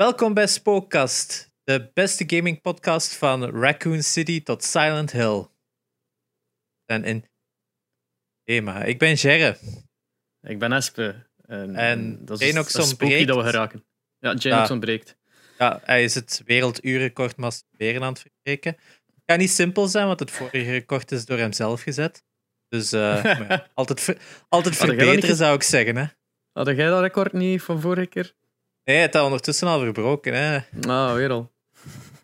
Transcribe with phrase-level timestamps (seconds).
[0.00, 5.46] Welkom bij Spookcast, de beste gaming podcast van Raccoon City tot Silent Hill.
[6.86, 7.24] En
[8.44, 8.64] in.
[8.64, 9.56] Maar ik ben Jerre.
[10.42, 11.26] Ik ben Espe.
[11.46, 13.84] En, En dat is, Janox dat spooky we geraken.
[14.18, 14.74] Ja, Janox Ja.
[14.74, 15.16] ontbreekt.
[15.58, 18.72] Ja, hij is het werelduurrecord masturberen aan het verbreken.
[19.06, 22.24] Het kan niet simpel zijn, want het vorige record is door hem zelf gezet.
[22.68, 25.96] Dus eh, ja, altijd, ver- altijd verbeteren, zou ik zeggen.
[25.96, 26.04] Hè?
[26.52, 28.38] Had jij dat record niet van vorige keer?
[28.90, 30.34] Nee, het is ondertussen al verbroken.
[30.34, 30.56] Hè?
[30.88, 31.50] Ah, weer al.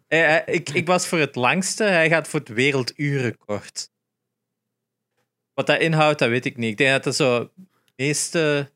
[0.09, 3.91] Hij- ik, ik was voor het langste, hij gaat voor het werelduurrecord.
[5.55, 6.71] Wat dat inhoudt, dat weet ik niet.
[6.71, 7.51] Ik denk dat het zo
[7.97, 8.71] meeste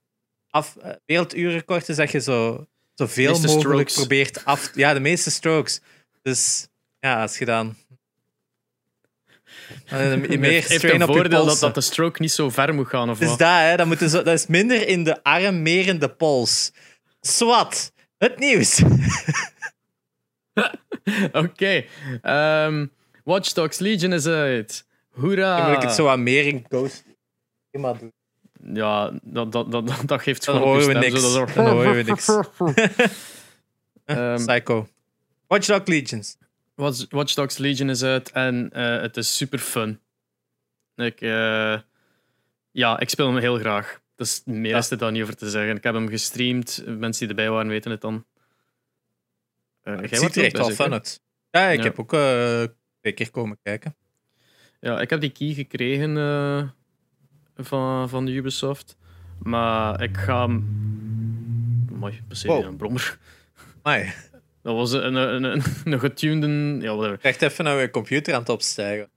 [0.50, 3.94] af, eh, werelduurrecord is dat je zo zoveel Meeste mogelijk strokes.
[3.94, 4.70] probeert af...
[4.74, 5.80] Ja, de meeste strokes.
[6.22, 6.68] Dus
[7.00, 7.74] ja, als je dan...
[9.86, 13.10] Eh, meer heeft een voordeel dat, dat de stroke niet zo ver moet gaan.
[13.10, 13.38] Of Dus wat?
[13.38, 16.72] dat, hè, dat, moet zo, dat is minder in de arm, meer in de pols.
[17.20, 18.82] Swat, het nieuws.
[21.32, 21.84] Oké.
[22.22, 22.86] Ehm,
[23.24, 24.86] Watch Dogs Legion is uit.
[25.10, 25.56] Hoera!
[25.56, 27.04] Dan moet ik het zo wat meer in Ghost
[27.70, 28.12] doen.
[28.62, 31.32] Ja, dat, dat, dat, dat, geeft gewoon horen we niks.
[31.32, 32.30] zo dat horen we niks.
[34.46, 34.88] Psycho.
[35.46, 36.36] Watch Dogs Legions.
[36.74, 40.00] Watch, Watch Dogs Legion is uit en eh, het is super fun.
[40.96, 41.78] Ik, eh,
[42.70, 43.99] ja, ik speel hem heel graag.
[44.44, 44.78] Meer Ja.
[44.78, 45.76] is er dan niet over te zeggen.
[45.76, 46.82] Ik heb hem gestreamd.
[46.86, 48.24] Mensen die erbij waren weten het dan.
[49.82, 51.20] Eh, Het ziet er echt wel fun uit.
[51.50, 51.84] Ja, ik Ja.
[51.84, 52.62] heb ook eh,
[53.00, 53.96] twee keer komen kijken.
[54.80, 56.68] Ja, ik heb die key gekregen eh,
[57.56, 58.96] van, van de Ubisoft.
[59.38, 60.66] Maar ik ga hem...
[61.92, 62.64] Mooi, passeer Wow.
[62.64, 63.18] een brommer.
[63.82, 64.12] Amai,
[64.62, 66.82] Dat was een, een, een, een getunede...
[66.86, 67.18] Ja, whatever.
[67.22, 69.10] echt even naar mijn computer aan het opstijgen.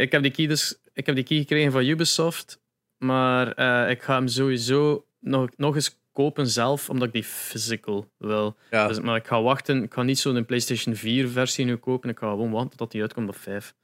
[0.00, 2.60] Ik, heb die key dus, ik heb die key gekregen van Ubisoft,
[2.96, 8.10] maar eh, ik ga hem sowieso nog, nog eens kopen zelf, omdat ik die physical
[8.16, 8.56] wil.
[8.70, 9.82] Ja, Dus, maar ik ga wachten.
[9.82, 12.10] Ik ga niet zo'n PlayStation 4 versie nu kopen.
[12.10, 13.74] Ik ga gewoon wachten tot die uitkomt op 5.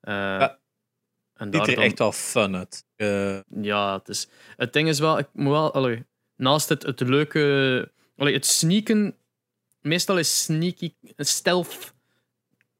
[0.00, 0.58] Eh, Ja.
[1.34, 2.84] en ziet er dan, echt wel fun uit.
[2.96, 6.04] Eh, Ja, het, is, het ding is wel, ik moet wel, allee,
[6.36, 9.16] naast het, het leuke, allee, het sneaken,
[9.80, 11.92] meestal is sneaky, stealth,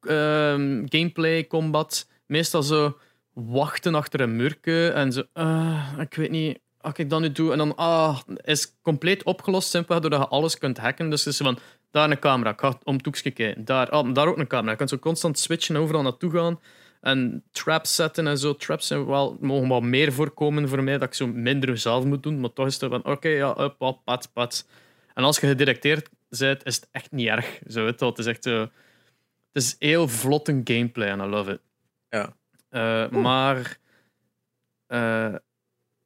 [0.01, 2.99] ehm, gameplay, combat, meestal zo
[3.33, 7.53] wachten achter een murken en zo, ah, ik weet niet, als ik dat nu doe,
[7.53, 11.11] en dan, ah, is compleet opgelost, simpelweg doordat je alles kunt hacken.
[11.11, 11.59] Dus is van,
[11.91, 14.71] daar een camera, ik ga om het kijken, daar, ah, daar ook een camera.
[14.71, 16.61] Je kunt zo constant switchen, overal naartoe gaan
[17.01, 18.55] en traps zetten en zo.
[18.55, 22.23] Traps zijn wel, mogen wel meer voorkomen voor mij, dat ik zo minder zelf moet
[22.23, 22.41] doen.
[22.41, 24.67] Maar toch is het van, oké, ja, up, up, pat, pat.
[25.15, 27.61] En als je gedirecteerd bent, is het echt niet erg.
[27.69, 28.45] Zo, het is echt.
[28.45, 31.61] Het is heel vlotte gameplay en I love it.
[32.09, 32.37] Ja.
[32.71, 33.79] Eh, maar...
[34.87, 35.35] eh,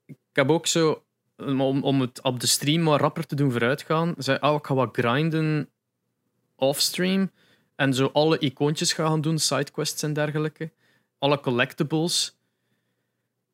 [0.07, 1.05] ik heb ook zo...
[1.37, 4.75] Om, om het op de stream wat rapper te doen vooruitgaan, zei oh, ik ga
[4.75, 5.69] wat grinden
[6.57, 7.31] offstream
[7.77, 10.71] en zo alle icoontjes gaan doen, sidequests en dergelijke.
[11.19, 12.37] Alle collectibles.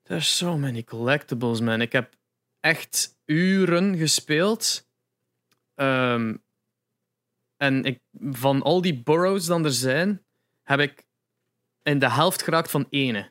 [0.02, 1.80] There's so many collectibles, man.
[1.80, 2.14] Ik heb
[2.60, 4.86] echt uren gespeeld.
[5.74, 6.36] Ehm,
[7.56, 8.00] en ik,
[8.30, 10.22] van al die burrows dan er zijn,
[10.62, 11.04] heb ik
[11.90, 13.30] in de helft geraakt van ene.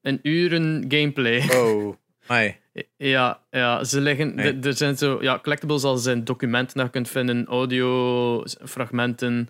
[0.00, 1.48] Een uren gameplay.
[1.50, 1.94] oh,
[2.26, 2.60] amai.
[2.96, 4.34] Ja, ja, ze liggen.
[4.34, 4.58] Nee.
[4.60, 9.48] Er zijn zo ja, collectibles als zijn documenten dat je kunt vinden, audio fragmenten,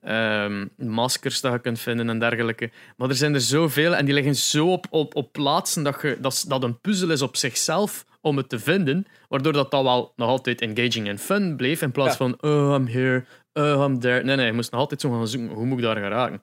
[0.00, 2.70] ehm, maskers dat je kunt vinden en dergelijke.
[2.96, 6.16] Maar er zijn er zoveel en die liggen zo op, op, op plaatsen dat, je,
[6.20, 10.12] dat, dat een puzzel is op zichzelf om het te vinden, waardoor dat, dat wel
[10.16, 12.16] nog altijd engaging en fun bleef in plaats Ja.
[12.16, 14.24] van oh, I'm here, oh, I'm there.
[14.24, 16.42] Nee, nee, je moest nog altijd zo gaan zoeken, hoe moet ik daar gaan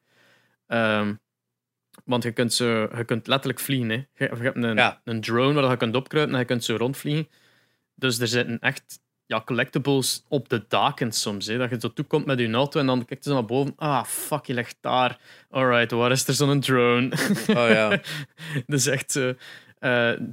[0.69, 1.13] Ehm,
[2.05, 2.65] want je kunt, zo,
[2.97, 3.89] je kunt letterlijk vliegen.
[3.89, 3.95] Hè.
[3.95, 5.01] Je, je hebt een, Ja.
[5.03, 7.27] een drone waar je kunt opkruipen en je kunt zo rondvliegen.
[7.95, 11.45] Dus er zitten echt ja, collectibles op de daken soms.
[11.45, 11.57] Hè.
[11.57, 13.73] Dat je zo toekomt met je auto en dan kijkt je zo naar boven.
[13.75, 15.19] Ah, fuck, je ligt daar.
[15.49, 17.11] Alright, waar is er zo'n drone?
[17.47, 17.99] Oh ja.
[18.65, 19.19] dus echt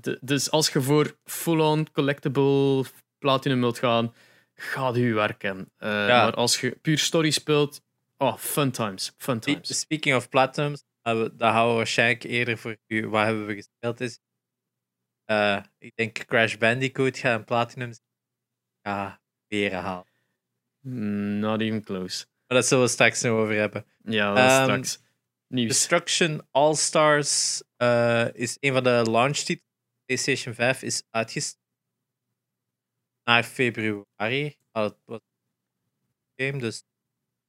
[0.00, 2.84] d- dus als je voor full-on collectible
[3.18, 4.14] platinum wilt gaan,
[4.54, 5.70] ga je werken.
[5.76, 6.22] Eh, Ja.
[6.24, 7.80] Maar als je puur story speelt,
[8.16, 9.12] oh, fun times.
[9.18, 9.78] Fun times.
[9.80, 13.08] Speaking of platinums, uh, dat houden we waarschijnlijk eerder voor u.
[13.08, 14.00] Wat hebben we gespeeld?
[14.00, 14.18] Is,
[15.24, 17.92] Eh, ik denk Crash Bandicoot gaat een platinum
[18.80, 20.06] ja, beren halen.
[21.40, 22.26] Not even close.
[22.46, 23.86] Maar dat zullen we straks nog over hebben.
[24.02, 24.98] Ja, dat is Ehm, straks.
[25.48, 25.68] Nieuws.
[25.68, 29.64] Destruction All-Stars eh, is een van de launchtitels.
[30.04, 31.64] PlayStation 5 is uitgesteld
[33.24, 34.56] naar februari.
[34.72, 35.20] Ah, dat was
[36.36, 36.84] game, dus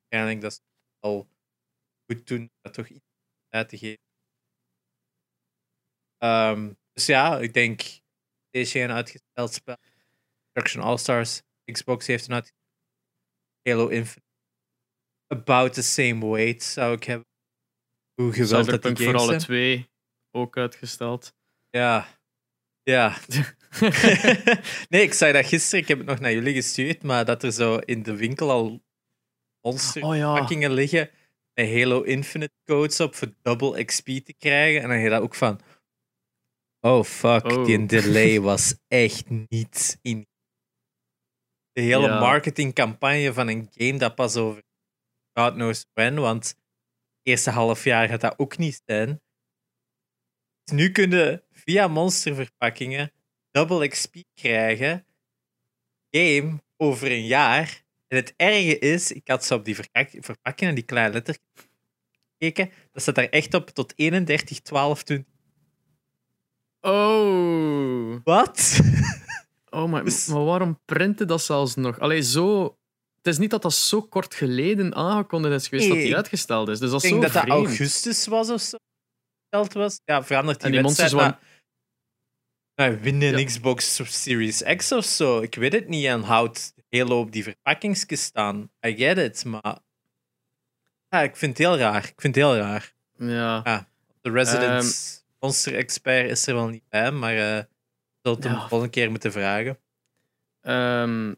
[0.09, 0.61] waarschijnlijk dat ze
[0.99, 1.27] al
[2.05, 3.05] goed doen om dat toch iets
[3.49, 4.05] uit te geven.
[6.17, 7.81] Ehm, dus ja, ik denk
[8.49, 9.77] deze een uitgesteld spel.
[10.51, 11.41] Destruction All-Stars.
[11.71, 12.53] Xbox heeft een uit.
[13.61, 14.25] Halo Infinite.
[15.27, 17.27] About the same weight zou ik hebben.
[18.13, 19.39] Hoe geweldig dat die voor alle zijn.
[19.39, 19.89] twee
[20.31, 21.33] ook uitgesteld.
[21.69, 22.19] Ja.
[22.83, 23.17] Ja.
[24.89, 25.79] nee, ik zei dat gisteren.
[25.79, 27.03] Ik heb het nog naar jullie gestuurd.
[27.03, 28.81] Maar dat er zo in de winkel al
[29.61, 30.81] monsterpakkingen oh ja.
[30.81, 31.09] liggen.
[31.53, 34.81] Met Halo Infinite codes op voor double XP te krijgen.
[34.81, 35.59] En dan heb je dat ook van.
[36.79, 37.65] Oh fuck, Oh.
[37.65, 40.27] die delay was echt niet in.
[41.71, 42.19] De hele Ja.
[42.19, 44.63] marketingcampagne van een game dat pas over
[45.33, 46.57] God knows when, want het
[47.23, 49.21] eerste half jaar gaat dat ook niet zijn.
[50.63, 53.11] Dus nu kunnen via monsterverpakkingen
[53.51, 55.05] double XP krijgen.
[56.09, 57.85] Game over een jaar.
[58.07, 61.37] En het erge is, ik had zo op die verpak- verpakkingen, die kleine letter
[62.37, 65.33] gekeken, dat staat daar echt op tot 31, 12, 20.
[66.81, 68.19] Oh.
[68.23, 68.79] Wat?
[69.69, 71.99] Oh, maar, Dus- maar waarom printen dat zelfs nog?
[71.99, 72.63] Allee, zo...
[73.15, 76.67] Het is niet dat dat zo kort geleden aangekondigd is geweest dat Nee, die uitgesteld
[76.69, 76.79] is.
[76.79, 78.77] Dus dat Ik denk zo dat dat augustus was of zo.
[79.73, 79.99] Was.
[80.05, 81.13] Ja, verandert die, En die wedstrijd.
[81.13, 81.39] Maar,
[82.75, 83.45] maar winnen Ja.
[83.45, 85.41] Xbox Series X of zo.
[85.41, 86.05] Ik weet het niet.
[86.05, 88.69] En houdt Halo op die verpakkingsjes staan.
[88.87, 89.77] I get it, maar...
[91.09, 92.03] Ja, ik vind het heel raar.
[92.03, 92.93] Ik vind het heel raar.
[93.17, 93.87] Ja.
[94.21, 95.25] De Resident Ehm.
[95.39, 97.63] Monster Expert is er wel niet bij, maar eh
[98.21, 98.61] zult hem Ja.
[98.61, 99.79] de volgende keer moeten vragen.
[100.61, 101.33] Ehm,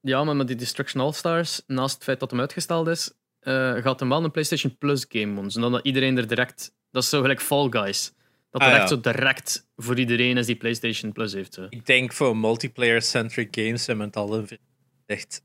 [0.00, 4.00] ja, maar met die Destruction All-Stars, naast het feit dat hem uitgesteld is, eh, gaat
[4.00, 5.50] hem wel een PlayStation Plus game worden.
[5.50, 6.74] Zodat iedereen er direct...
[6.90, 8.12] Dat is zo gelijk Fall Guys.
[8.54, 8.80] Dat Ah, er ja.
[8.80, 11.58] echt zo direct voor iedereen is die PlayStation Plus heeft.
[11.68, 14.58] Ik denk voor multiplayer-centric games hebben we het al over
[15.06, 15.42] gezegd.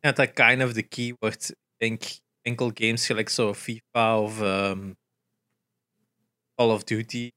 [0.00, 1.50] Ja, dat kind of the key wordt.
[1.50, 2.02] Ik denk
[2.42, 4.92] enkel games gelijk zo FIFA of ehm,
[6.54, 7.30] Call of Duty.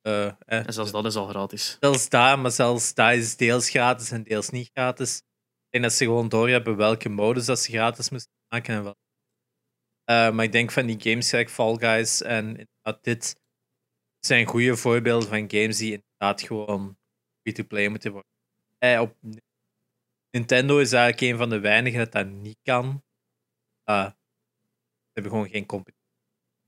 [0.00, 1.76] Eh, eh, En zelfs dat is al gratis.
[1.80, 5.16] zelfs daar, maar zelfs daar is deels gratis en deels niet gratis.
[5.16, 8.96] Ik denk dat ze gewoon doorhebben welke modus dat ze gratis moesten maken en wel.
[10.04, 13.40] Eh, maar ik denk van die games gelijk Fall Guys en inderdaad dit
[14.26, 16.98] zijn goede voorbeelden van games die inderdaad gewoon
[17.40, 18.30] free-to-play moeten worden.
[18.78, 19.16] Eh, op
[20.30, 23.02] Nintendo is eigenlijk een van de weinigen dat dat niet kan.
[23.84, 26.00] Eh, ze hebben gewoon geen competitie.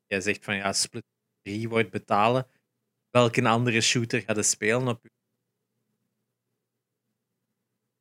[0.07, 1.05] Jij zegt van ja, Split
[1.43, 2.47] 3 wordt betalen.
[3.11, 5.07] Welke andere shooter gaat er spelen op?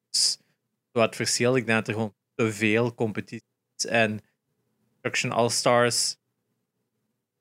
[0.10, 0.38] Dus,
[0.92, 3.86] wat verschil, ik denk dat er gewoon te veel competitie is.
[3.86, 4.22] En
[4.90, 6.18] Destruction All-Stars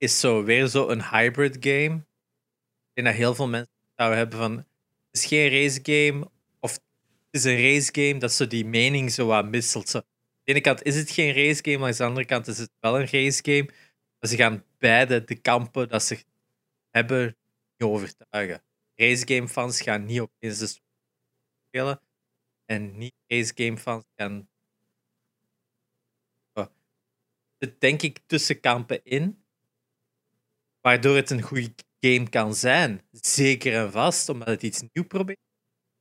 [0.02, 1.94] is zo weer zo een hybrid game.
[1.94, 4.66] Ik denk dat heel veel mensen zouden hebben van het
[5.10, 6.82] is geen race game of het
[7.30, 9.88] is een race game dat zo die mening zo wat wisselt.
[9.88, 9.98] Zo.
[9.98, 10.04] Aan
[10.44, 12.70] de ene kant is het geen race game, maar aan de andere kant is het
[12.80, 13.70] wel een race game.
[14.18, 16.24] Maar ze gaan beide de kampen dat ze
[16.90, 17.36] hebben
[17.76, 18.62] niet overtuigen.
[18.94, 20.78] Race game fans gaan niet opeens de
[21.68, 22.00] spelen
[22.64, 24.48] en niet race game fans gaan
[27.62, 29.41] zit denk ik tussen kampen in,
[30.82, 33.02] waardoor het een goede game kan zijn.
[33.10, 35.40] Zeker en vast, omdat het iets nieuws probeert.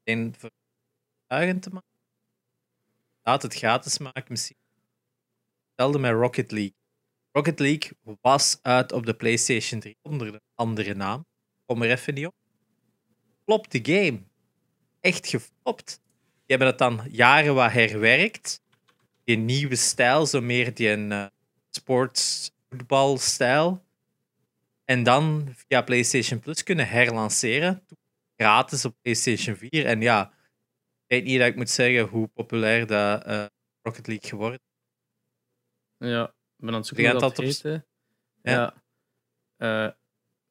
[0.03, 0.49] En voor
[1.31, 1.89] overtuigend te maken.
[3.21, 4.57] Laat het gratis maken misschien.
[5.67, 6.75] Hetzelfde met Rocket League.
[7.31, 7.91] Rocket League
[8.21, 11.25] was uit op de PlayStation 3 onder een andere naam.
[11.65, 12.35] Kom er even niet op.
[13.43, 14.23] Flopt de game.
[14.99, 16.01] Echt geflopt.
[16.45, 18.61] Die hebben het dan jaren wat herwerkt.
[19.23, 21.25] Die nieuwe stijl, zo meer die een eh,
[21.69, 23.83] sportsvoetbalstijl.
[24.85, 27.85] En dan via PlayStation Plus kunnen herlanceren.
[28.35, 29.85] Gratis op PlayStation 4.
[29.85, 30.31] En ja,
[31.07, 33.45] ik weet niet dat ik moet zeggen hoe populair dat eh,
[33.81, 34.59] Rocket League geworden
[35.99, 36.07] is.
[36.07, 36.33] Ja, ik
[36.65, 37.45] ben aan het zoeken dat dat op-.
[37.61, 37.83] Ja.
[38.41, 38.73] Ja.
[39.57, 39.91] Eh,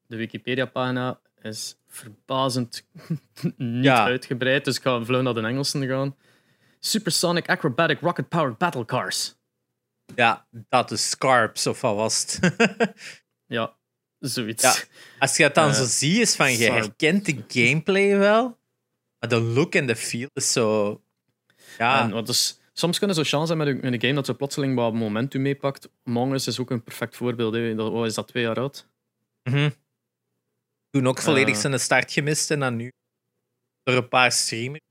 [0.06, 2.86] de Wikipedia-pagina is verbazend
[3.56, 4.04] niet Ja.
[4.04, 6.16] uitgebreid, dus ik ga vlug naar de Engelsen gaan.
[6.78, 9.34] Supersonic Acrobatic Rocket Powered Battle Cars.
[10.14, 12.56] Ja, dat is Scarps of wat was het?
[13.46, 13.78] Ja,
[14.20, 14.62] zoiets.
[14.62, 14.74] Ja.
[15.18, 18.58] Als je het dan Eh, zo ziet, is van je herkent de gameplay wel,
[19.18, 21.00] maar de look en de feel is zo.
[21.78, 24.34] Ja, En dus, soms kunnen zo chance hebben met een, met een game dat zo
[24.34, 25.88] plotseling wat momentum meepakt.
[26.04, 27.54] Among Us is ook een perfect voorbeeld.
[27.54, 27.74] Hè.
[27.74, 28.88] Dat, wat is dat, twee jaar oud?
[29.42, 29.70] mhm.
[30.90, 31.60] toen ook volledig Eh.
[31.60, 32.92] zijn start gemist en dan nu
[33.82, 34.84] door een paar streamers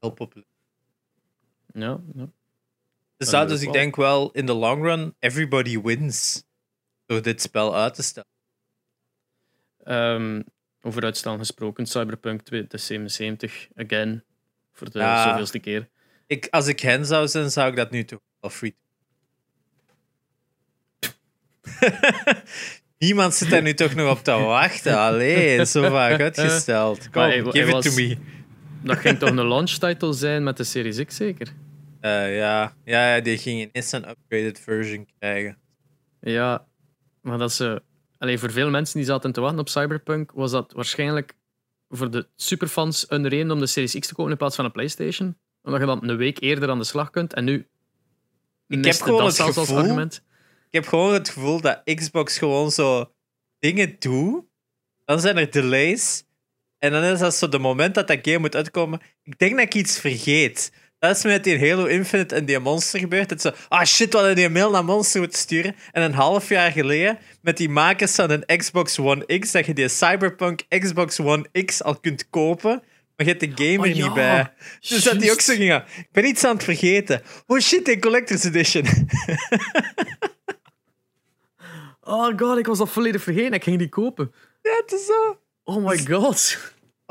[0.00, 0.46] heel populair.
[1.74, 2.30] Ja, ja.
[3.16, 6.44] Dus, dat, dus ik denk wel, in de long run, everybody wins
[7.06, 8.28] door dit spel uit te stellen.
[9.84, 10.42] Ehm,
[10.80, 14.24] over uitstel gesproken, Cyberpunk 2077, again,
[14.72, 15.28] voor de Ja.
[15.30, 15.88] zoveelste keer.
[16.26, 18.74] Ik, als ik hen zou zijn, zou ik dat nu toch wel free
[22.98, 24.98] Niemand zit daar nu toch nog op te wachten.
[24.98, 27.10] Allee, zo vaak uitgesteld.
[27.10, 28.16] Kom, hij give it to me.
[28.82, 31.48] Dat ging toch een launch title zijn met de Series X zeker?
[32.00, 32.74] Eh, ja.
[32.84, 35.58] ja, ja, die ging ineens een upgraded version krijgen.
[36.20, 36.66] Ja,
[37.20, 37.82] maar dat ze.
[38.22, 41.34] Alleen voor veel mensen die zaten te wachten op Cyberpunk, was dat waarschijnlijk
[41.88, 44.72] voor de superfans een reden om de Series X te kopen in plaats van een
[44.72, 45.38] PlayStation.
[45.62, 47.34] Omdat je dan een week eerder aan de slag kunt.
[47.34, 47.68] En nu.
[48.66, 50.24] heb miste gewoon het zelfs als gevoel- argument.
[50.66, 53.12] Ik heb gewoon het gevoel dat Xbox gewoon zo
[53.58, 54.44] dingen doet.
[55.04, 56.24] Dan zijn er delays.
[56.78, 59.00] En dan is dat zo de moment dat dat game moet uitkomen.
[59.22, 60.72] Ik denk dat ik iets vergeet.
[61.02, 63.32] Dat is met die Halo Infinite en die Monster gebeurd.
[63.32, 65.74] Is zo, ah shit, we hadden die mail naar Monster moeten sturen.
[65.92, 69.74] En een half jaar geleden, met die makers van een Xbox One X, dat je
[69.74, 72.82] die Cyberpunk Xbox One X al kunt kopen.
[73.16, 74.04] Maar je hebt de game Oh, er ja.
[74.04, 74.52] niet bij.
[74.80, 75.84] Dus dat die ook zo gingen.
[75.96, 77.22] Ik ben iets aan het vergeten.
[77.46, 78.84] Oh shit, die Collector's Edition.
[82.04, 83.52] Oh god, ik was dat volledig vergeten.
[83.52, 84.32] Ik ging die kopen.
[84.62, 85.38] ja, het is zo.
[85.64, 86.58] Oh my god.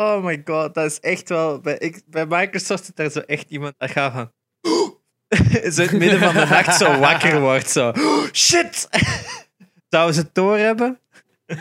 [0.01, 1.59] Oh my god, dat is echt wel.
[1.59, 4.31] Bij, ik, bij Microsoft zit daar zo echt iemand dat gaat van.
[5.71, 7.69] zo in het midden van de nacht zo wakker wordt.
[7.69, 7.93] Zo.
[8.33, 8.87] Shit!
[9.89, 10.99] Zouden ze het door hebben?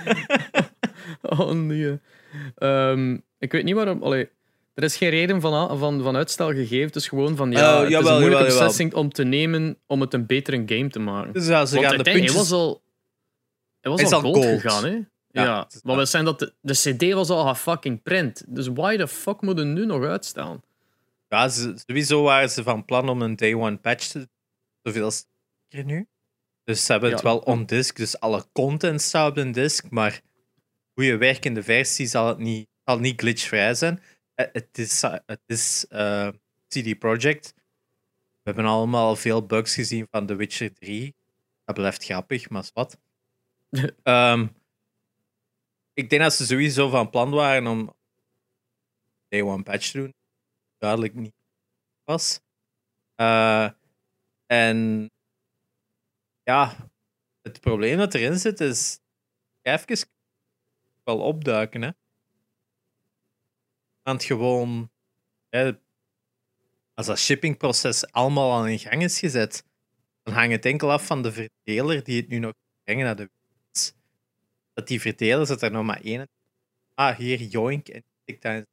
[1.23, 1.99] Oh nee.
[2.57, 4.03] Ehm, ik weet niet waarom.
[4.03, 4.29] Allee,
[4.75, 6.87] er is geen reden van, van, van uitstel gegeven.
[6.87, 8.45] Het is gewoon van ja, Oh, het is een moeilijke jawel, jawel.
[8.45, 11.33] beslissing om te nemen om het een betere game te maken.
[11.33, 12.31] Dus ja, ze Want gaan de puntjes.
[12.31, 12.83] hij was al,
[13.81, 14.61] hij was al gold, gold.
[14.61, 14.99] gegaan, hè?
[15.33, 15.97] Ja, waar.
[15.97, 18.45] wil zijn dat de, de CD was al fucking print.
[18.47, 20.63] Dus why the fuck moet het nu nog uitstellen?
[21.29, 24.29] Ja, sowieso waren ze van plan om een day one patch te
[24.83, 25.13] zoveel
[25.69, 26.09] nu.
[26.65, 30.21] Dus ze hebben het wel on disk, dus alle content staat op de disk, maar
[30.95, 34.03] goede werkende versie zal het niet, zal niet glitchvrij zijn.
[34.35, 36.29] Eh, Het is, eh, het is eh,
[36.69, 37.55] CD Projekt.
[38.43, 41.15] We hebben allemaal veel bugs gezien van The Witcher 3.
[41.65, 42.99] Dat blijft grappig, maar is wat.
[44.03, 44.47] Ehm,
[46.01, 47.95] ik denk dat ze sowieso van plan waren om
[49.29, 50.15] day one patch te doen.
[50.79, 51.35] Duidelijk niet
[52.05, 52.41] was.
[53.15, 53.71] Eh,
[54.47, 55.11] en
[56.43, 56.77] ja,
[57.43, 59.01] het probleem dat erin zit is
[59.63, 60.09] even
[61.05, 61.83] wel opduiken.
[61.83, 61.91] Hè.
[64.03, 64.91] Want gewoon,
[65.49, 65.73] hè,
[66.95, 69.65] als dat shippingproces allemaal al in gang is gezet,
[70.23, 72.53] dan hangt het enkel af van de verdeler die het nu nog
[72.85, 73.31] brengen naar de.
[74.81, 76.29] Dat die verdeler zit er nog maar één.
[76.95, 78.65] Ah, hier Joink en ik daar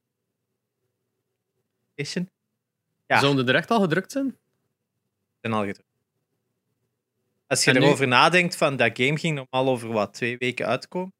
[1.96, 2.30] in.
[3.08, 3.20] Ja.
[3.20, 4.38] Zouden de direct al gedrukt zijn?
[5.42, 5.86] zijn al gedrukt.
[7.48, 10.66] Als je En nu- erover nadenkt, van dat game ging normaal over wat, twee weken
[10.66, 11.14] uitkomen.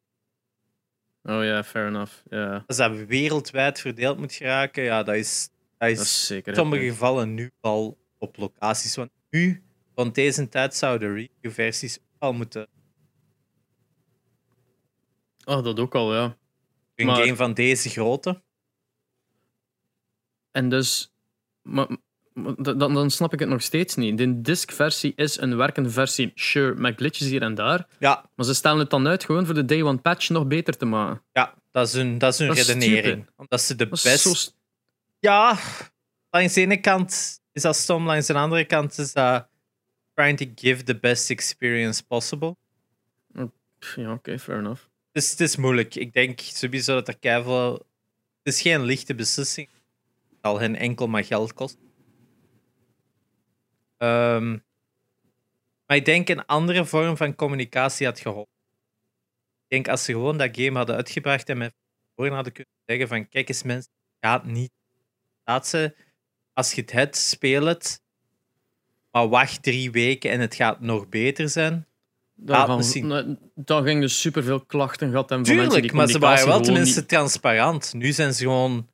[1.24, 2.14] Oh ja, fair enough.
[2.30, 6.48] Ja, Als dat wereldwijd verdeeld moet geraken, ja, dat is, dat is, dat is zeker.
[6.52, 8.96] in sommige gevallen nu al op locaties.
[8.96, 9.64] Want nu,
[9.96, 12.68] van deze tijd, zouden review-versies ook al moeten.
[15.48, 16.38] Oh, dat ook al, ja.
[16.96, 18.42] Een Maar- game van deze grootte.
[20.52, 21.14] En dus,
[21.62, 21.88] maar,
[22.58, 24.18] dan, dan snap ik het nog steeds niet.
[24.18, 27.88] De disk-versie is een werkende versie, sure, met glitches hier en daar.
[28.00, 30.78] Ja, Maar ze stellen het dan uit gewoon voor de day one patch nog beter
[30.78, 31.22] te maken.
[31.34, 33.30] ja dat is hun, dat is hun Dat redenering.
[33.36, 34.20] Omdat ze de best.
[34.20, 34.52] zo
[35.20, 35.58] Ja,
[36.30, 39.48] langs de ene kant is dat stom, langs de andere kant is dat
[40.14, 42.56] trying to give the best experience possible.
[43.80, 44.82] Pff, Ja, oké, fair enough.
[45.26, 45.96] Het is, moeilijk.
[45.96, 47.74] Ik denk sowieso dat er keiveel...
[48.44, 49.70] Het is geen lichte beslissing.
[50.30, 51.92] Het zal hen enkel maar geld kosten.
[53.98, 54.58] Ehm,
[55.86, 58.54] maar ik denk een andere vorm van communicatie had geholpen.
[59.64, 61.74] Ik denk als ze gewoon dat game hadden uitgebracht en met
[62.16, 64.72] voor hadden kunnen zeggen van kijk eens mensen, gaat niet.
[65.44, 65.96] Laat ze,
[66.54, 68.02] als je het hebt, speel het.
[69.12, 71.88] Maar wacht drie weken en het gaat nog beter zijn.
[72.40, 73.08] Daar Ja, gaan, misschien.
[73.08, 76.48] nee, daar ging dus superveel klachten gehad en van mensen Tuurlijk, die maar ze waren
[76.48, 77.94] wel tenminste transparant.
[77.94, 78.90] Nu zijn ze gewoon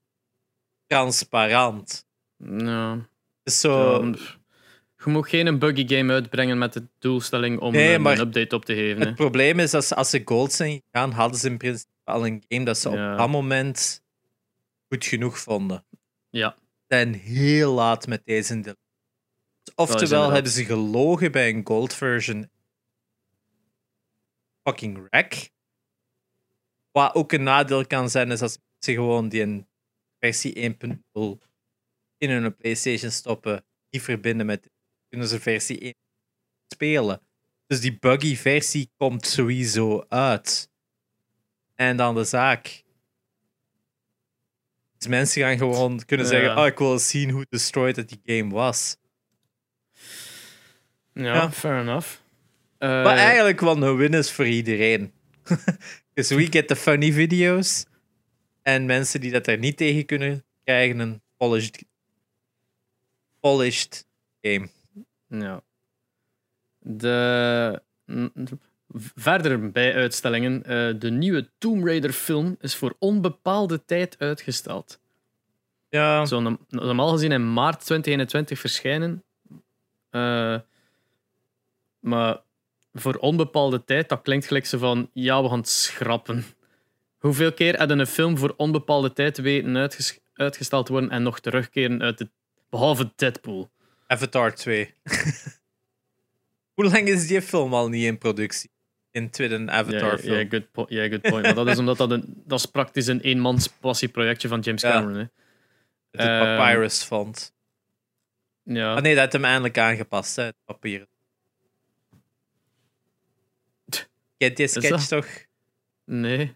[0.88, 2.06] transparant.
[2.38, 3.08] Ja,
[3.44, 4.14] Dus zo, ja,
[5.06, 8.74] je moet geen buggy game uitbrengen met de doelstelling om Nee, een, update op te
[8.76, 9.02] geven.
[9.02, 12.26] het probleem is dat ze, als ze gold zijn gegaan, hadden ze in principe al
[12.26, 13.12] een game dat ze Ja.
[13.12, 14.04] op dat moment
[14.90, 15.86] goed genoeg vonden.
[16.30, 16.56] Ja,
[16.88, 18.76] zijn heel laat met deze.
[19.76, 22.50] Oftewel hebben ze gelogen bij een gold version.
[24.64, 25.52] Fucking wreck.
[26.92, 29.66] Wat ook een nadeel kan zijn, is als ze gewoon die
[30.20, 31.48] versie 1.0
[32.18, 34.70] in hun PlayStation stoppen, die verbinden met,
[35.10, 35.94] kunnen ze versie 1
[36.74, 37.22] spelen.
[37.68, 40.70] Dus die buggy versie komt sowieso uit.
[41.76, 42.84] En dan de zaak.
[44.98, 46.32] Dus mensen gaan gewoon kunnen Ja.
[46.32, 48.98] zeggen: Oh, ik wil zien hoe destroyed dat die game was.
[51.14, 51.52] ja, Ja.
[51.52, 52.22] fair enough.
[52.84, 55.12] Eh, Maar eigenlijk wel een win is voor iedereen.
[56.14, 57.86] Dus we get the funny video's.
[58.62, 61.84] En mensen die dat er niet tegen kunnen, krijgen een polished,
[63.40, 64.08] polished
[64.42, 64.68] game.
[65.28, 65.62] Ja.
[66.80, 67.82] De...
[69.16, 70.64] Verder bij uitstellingen.
[70.64, 75.00] eh, de nieuwe Tomb Raider film is voor onbepaalde tijd uitgesteld.
[75.90, 79.24] Ja, norm- normaal gezien in maart 2021 verschijnen.
[80.10, 80.60] Eh,
[82.00, 82.42] maar
[82.94, 85.10] voor onbepaalde tijd, dat klinkt gelijk zo van...
[85.14, 86.44] Ja, we gaan het schrappen.
[87.18, 91.40] Hoeveel keer hadden een film voor onbepaalde tijd weten uitges- uitgesteld te worden en nog
[91.40, 92.30] terugkeren uit het...
[92.70, 93.72] Behalve Deadpool.
[94.08, 94.94] Avatar 2.
[96.74, 98.72] Hoe lang is die film al niet in productie?
[99.12, 101.42] In tweede Avatar Ja, good, po- ja, good point.
[101.46, 102.42] Maar dat is omdat dat een...
[102.46, 104.92] Dat is praktisch een eenmans passieprojectje van James Ja.
[104.92, 105.16] Cameron.
[105.18, 105.26] Hè.
[106.12, 107.54] Het Ehm, Papyrus Font.
[108.64, 108.94] Ja.
[108.96, 111.08] Ah nee, dat heeft hem eindelijk aangepast, hè, het papier.
[114.52, 114.84] Kent dat?
[114.84, 115.28] sketch toch?
[116.06, 116.56] Nee.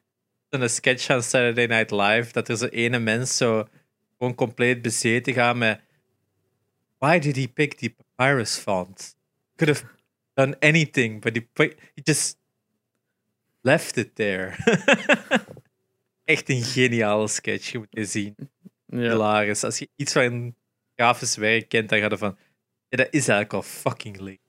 [0.49, 3.67] Zo'n sketch van Saturday Night Live, dat er zo ene mens zo
[4.17, 5.81] gewoon compleet bezeten gaat met
[6.97, 9.15] Why did he pick the papyrus font?
[9.55, 9.85] Could have
[10.33, 11.47] done anything, but he,
[11.95, 12.37] he just
[13.61, 14.55] left it there.
[16.25, 18.35] Echt een geniale sketch, je moet die zien.
[18.85, 18.97] Ja.
[18.97, 19.63] Hilarisch.
[19.63, 20.55] Als je iets van
[20.95, 22.37] grafisch werk kent, dan ga je van...
[22.89, 24.39] Ja, dat is eigenlijk al fucking leuk.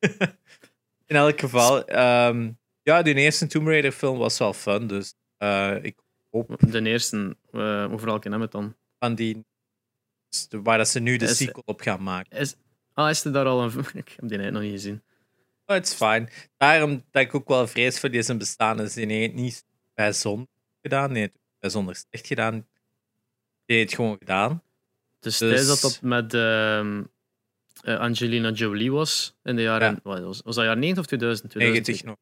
[1.06, 2.50] In elk geval, ehm,
[2.82, 5.96] ja, die eerste Tomb Raider film was wel fun, dus eh, ik
[6.30, 8.76] hoop De eerste, uh, over welke hebben we het dan?
[8.98, 9.44] van die...
[10.50, 12.38] Waar dat ze nu de Is- sequel op gaan maken.
[12.38, 12.54] Is,
[12.92, 13.72] ah, is er daar al een.
[13.94, 15.02] Ik heb die net nog niet gezien.
[15.66, 16.28] Het is fijn.
[16.56, 18.92] Daarom dat ik ook wel vrees voor deze bestaan is.
[18.94, 20.48] Die heeft niet bijzonder
[20.82, 21.12] gedaan.
[21.12, 22.66] Nee, het bijzonder slecht gedaan.
[23.66, 24.62] Die heeft het gewoon gedaan.
[25.20, 27.02] Dus, Dus- dat dat met ehm,
[27.82, 30.00] eh, Angelina Jolie was in de jaren.
[30.04, 30.20] Ja.
[30.20, 31.50] Was, was dat jaar 90 of 2000?
[31.50, 32.16] 2000 90 nog.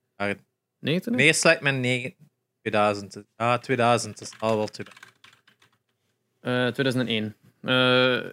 [0.80, 1.14] 90?
[1.14, 2.14] Nee, sluit met 9
[2.60, 3.22] 2000.
[3.36, 4.18] Ah, 2000.
[4.18, 5.06] Dat is al wel 2000.
[6.40, 7.36] Eh, 2001.
[7.62, 8.30] Eh,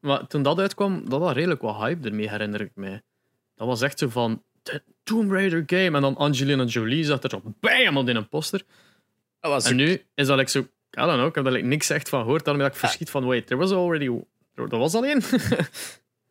[0.00, 3.02] maar toen dat uitkwam, dat was redelijk wat hype ermee, herinner ik mij.
[3.54, 4.42] Dat was echt zo van.
[4.62, 5.96] "De Tomb Raider game.
[5.96, 8.62] En dan Angelina Jolie zat er zo bam in een poster.
[9.40, 10.58] Dat was En nu is dat like zo.
[10.60, 12.44] I don't know, ik heb daar like niks echt van gehoord.
[12.44, 13.26] Daarom dat ik verschiet van.
[13.26, 14.10] Wait, there was already.
[14.54, 15.20] Er was al één.
[15.20, 15.68] Tomb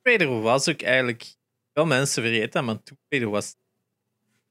[0.04, 1.36] Raider was ook eigenlijk...
[1.74, 3.56] Veel mensen vergeten maar Tomb Raider was...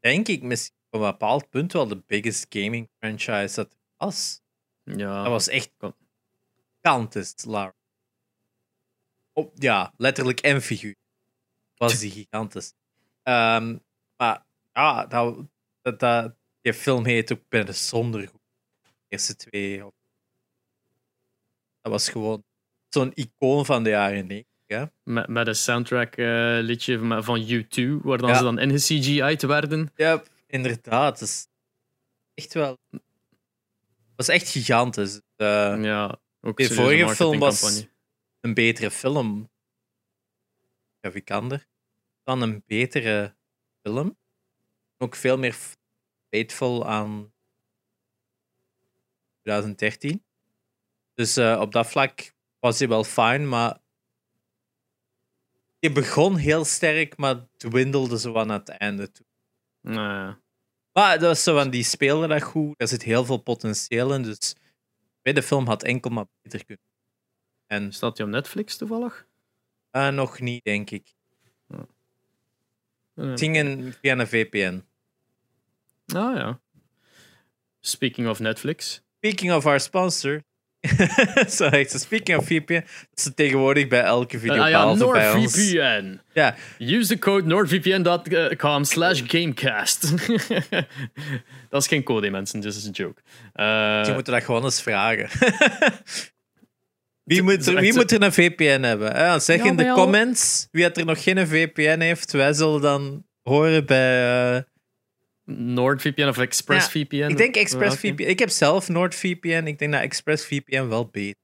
[0.01, 4.41] Denk ik misschien op een bepaald punt wel de biggest gaming franchise dat er was.
[4.83, 5.23] ja.
[5.23, 5.71] Dat was echt
[6.81, 7.75] gigantisch, Lara.
[9.33, 10.97] Op, ja, letterlijk en figuur.
[11.77, 12.75] Was die gigantisch.
[13.23, 13.79] Ehm,
[14.17, 15.47] maar ja, dat,
[15.83, 18.41] dat, dat, die film heet ook bijzonder goed.
[18.83, 19.79] De eerste twee.
[21.81, 22.45] Dat was gewoon
[22.89, 24.58] zo'n icoon van de jaren 90.
[24.69, 24.85] Hè?
[25.03, 28.37] Met, met een soundtrack eh, liedje van, van U2, waar dan Ja.
[28.37, 29.91] ze dan in CGI'd werden.
[29.97, 31.21] Ja, inderdaad.
[31.21, 31.47] Het is
[32.35, 32.79] echt wel.
[34.17, 35.21] Was echt gigantisch.
[35.37, 37.87] Eh, Ja, ook De vorige film was-
[38.41, 39.51] een betere film.
[41.01, 41.67] Ja, Vikander.
[42.25, 43.35] Dan een betere
[43.83, 44.17] film.
[44.99, 45.57] Ook veel meer
[46.31, 47.33] faithful aan
[49.43, 50.23] 2013.
[51.15, 53.79] Dus eh, op dat vlak was hij wel fijn, maar
[55.79, 59.27] je begon heel sterk, maar dwindelde zo aan het einde toe.
[59.81, 60.41] Nou ja.
[60.93, 62.75] Maar dat was zo van, die speelde dat goed.
[62.77, 64.55] Er zit heel veel potentieel in, dus
[65.23, 66.85] bij de film had enkel maar beter kunnen.
[67.67, 69.27] En Staat die op Netflix toevallig?
[69.91, 71.17] eh, nog niet, denk ik.
[73.15, 74.85] Het ging in, via een VPN.
[76.07, 76.61] Ah ja.
[77.81, 79.03] Speaking of Netflix.
[79.17, 80.45] Speaking of our sponsor.
[81.49, 82.73] Zo echt, zo speaking of VPN.
[82.75, 85.55] Dat ze tegenwoordig bij elke video Ah ja, behalve bij ons.
[85.57, 86.21] NordVPN.
[86.33, 90.13] Ja, Use the code nordvpn.com slash gamecast.
[91.71, 92.61] dat is geen code, mensen.
[92.61, 93.21] Just een joke.
[93.53, 95.29] Eh, je moet dat gewoon eens vragen.
[97.25, 99.15] wie, moet er, wie moet er een VPN hebben?
[99.15, 102.33] Eh, zeg Ja, in de comments wie het er nog geen VPN heeft.
[102.33, 104.57] Wij zullen dan horen bij...
[104.57, 104.63] eh,
[105.57, 107.29] NordVPN of ExpressVPN.
[107.29, 108.23] ik denk ExpressVPN.
[108.23, 109.65] Ik heb zelf NordVPN.
[109.67, 111.43] Ik denk dat ExpressVPN wel beter.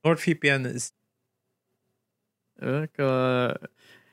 [0.00, 0.90] NordVPN is...
[2.54, 3.50] Ja, ik, eh,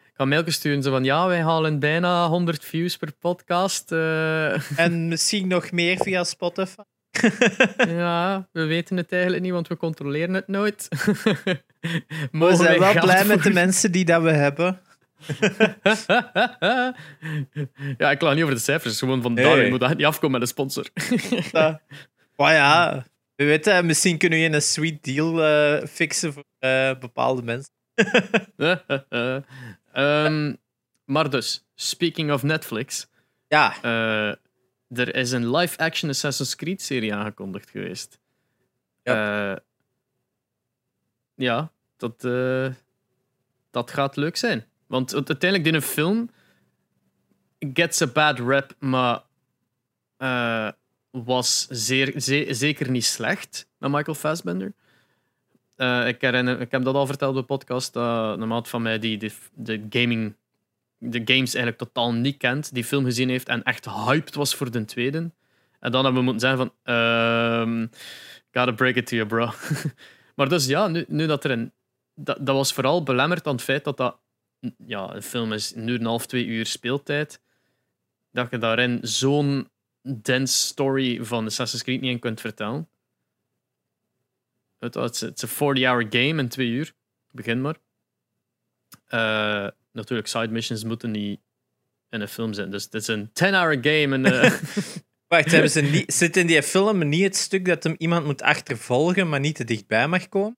[0.07, 3.91] ik ga mailtjes sturen zo van ja, wij halen bijna 100 views per podcast.
[3.91, 4.79] eh.
[4.79, 6.81] En misschien nog meer via Spotify.
[7.87, 10.87] ja, we weten het eigenlijk niet, want we controleren het nooit.
[12.31, 14.81] We zijn wel blij met de mensen die dat we hebben.
[17.97, 18.99] ja, ik laat niet over de cijfers.
[18.99, 20.89] Gewoon van daar, je moet dat niet afkomen met een sponsor.
[21.51, 21.81] Dat-
[22.35, 23.05] Maar ja,
[23.35, 27.73] we weten, misschien kunnen we een sweet deal eh, fixen voor eh, bepaalde mensen.
[29.93, 30.53] Ehm,
[31.05, 33.09] maar dus, speaking of Netflix.
[33.47, 34.27] Ja, eh,
[34.99, 38.19] er is een live-action Assassin's Creed-serie aangekondigd geweest.
[39.03, 39.55] Eh,
[41.35, 42.67] ja, dat, eh,
[43.71, 44.65] dat gaat leuk zijn.
[44.91, 46.29] Want uiteindelijk in een film
[47.73, 49.21] gets a bad rap, maar
[50.17, 50.69] uh,
[51.11, 52.13] was zeer,
[52.53, 54.73] zeker niet slecht met Michael Fassbender.
[55.77, 57.93] Uh, ik, herinner, ik heb dat al verteld op de podcast.
[57.93, 60.35] Dat een maat van mij die de, de, gaming,
[60.97, 64.71] de games eigenlijk totaal niet kent, die film gezien heeft en echt hyped was voor
[64.71, 65.31] de tweede.
[65.79, 66.95] En dan hebben we moeten zeggen van...
[66.95, 67.89] Um,
[68.51, 69.49] gotta break it to you, bro.
[70.35, 71.71] maar dus ja, nu, nu dat er een...
[72.15, 74.20] Dat, dat was vooral belemmerd aan het feit dat dat...
[74.85, 77.41] Ja, een film is nu een half, twee uur speeltijd.
[78.31, 79.69] Dat je daarin zo'n
[80.21, 82.89] dense story van Assassin's Creed niet in kunt vertellen.
[84.79, 86.93] Het is een 40-hour game in twee uur.
[87.31, 87.75] Begin maar.
[89.09, 91.39] Uh, natuurlijk, side missions moeten niet
[92.09, 92.71] in een film zijn.
[92.71, 94.15] Dus het is een 10-hour game.
[94.15, 94.51] En, uh...
[95.27, 98.41] Wacht, hebben ze niet, zit in die film niet het stuk dat hem iemand moet
[98.41, 100.57] achtervolgen, maar niet te dichtbij mag komen?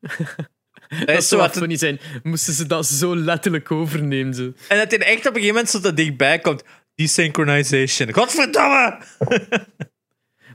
[0.88, 1.66] dat, dat zou het...
[1.66, 2.00] niet zijn.
[2.22, 4.34] Moesten ze dat zo letterlijk overnemen?
[4.34, 4.52] Zo.
[4.68, 6.62] En dat hij echt op een gegeven moment zo te dichtbij komt.
[6.94, 8.12] Desynchronization.
[8.12, 8.98] Godverdomme!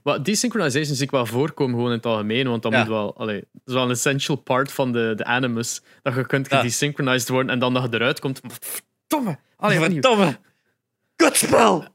[0.03, 3.39] Maar desynchronization zie ik wel voorkomen gewoon in het algemeen, want dat moet wel, allee,
[3.39, 5.81] dat is wel een essential part van de, de animus.
[6.01, 8.41] Dat je kunt gedesynchronized worden en dan dat je eruit komt.
[8.59, 9.37] Verdomme!
[9.57, 10.39] Allee, verdomme!
[11.15, 11.87] Kutspel!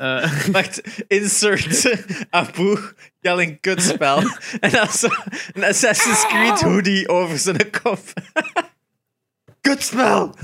[0.00, 1.86] Uh, Wacht, insert
[2.30, 2.78] Apu
[3.20, 4.22] yelling kutspel.
[4.60, 5.08] en dan zo
[5.52, 7.98] een Assassin's Creed hoodie over zijn kop.
[9.60, 10.34] kutspel!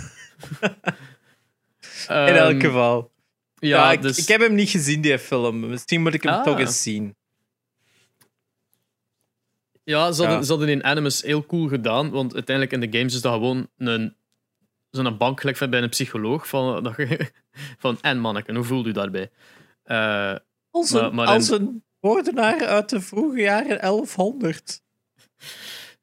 [2.09, 3.13] In elk ehm, geval.
[3.59, 4.19] Ja, ik, dus...
[4.19, 5.69] ik, heb hem niet gezien, die film.
[5.69, 6.61] Misschien moet ik hem toch ah.
[6.61, 7.17] eens zien.
[9.85, 10.45] Ja, ze hadden, ja.
[10.45, 13.69] ze hadden in Animus heel cool gedaan, want uiteindelijk in de games is dat gewoon
[13.79, 14.17] een,
[14.95, 16.49] zo'n bank gelijk bij een psycholoog.
[16.49, 17.31] Van, dat je,
[17.79, 19.31] van en manneken, hoe voelt u daarbij?
[19.87, 20.35] Uh,
[20.71, 24.83] als een, maar, als een moordenaar uit de vroege jaren 1100.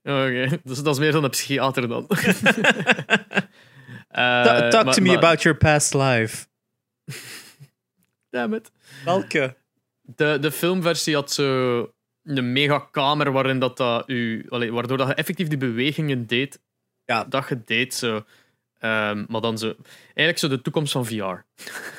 [0.03, 2.05] Oké, dus dat is meer dan een psychiater dan.
[4.11, 6.47] uh, talk to me about your past life.
[8.29, 8.71] Damn it.
[9.05, 9.55] Welke?
[10.01, 11.91] De, de filmversie had zo
[12.23, 16.59] een megakamer waarin dat, dat u, allee, waardoor dat je effectief die bewegingen deed.
[17.05, 17.23] Ja.
[17.23, 18.23] Dat je deed zo.
[18.83, 19.75] Um, maar dan zo.
[20.05, 21.13] Eigenlijk zo de toekomst van VR.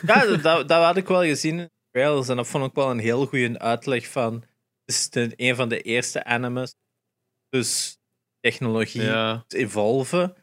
[0.06, 2.28] Ja, dat, dat had ik wel gezien in trailers.
[2.28, 4.34] En dat vond ik wel een heel goede uitleg van.
[4.34, 6.74] Het is de, een van de eerste animes.
[7.48, 7.98] Dus
[8.40, 9.44] technologie ja.
[9.48, 10.36] evolven.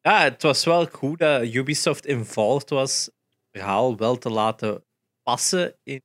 [0.00, 3.04] Ja, het was wel goed dat Ubisoft involved was.
[3.04, 4.84] Het verhaal wel te laten
[5.22, 6.02] passen in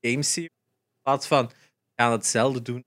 [0.00, 0.36] games.
[0.36, 0.50] In
[1.02, 1.50] plaats van
[1.94, 2.84] gaan hetzelfde doen.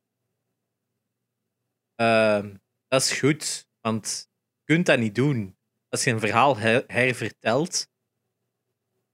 [2.01, 2.45] Uh,
[2.87, 5.58] dat is goed, want je kunt dat niet doen.
[5.89, 7.87] Als je een verhaal her hervertelt,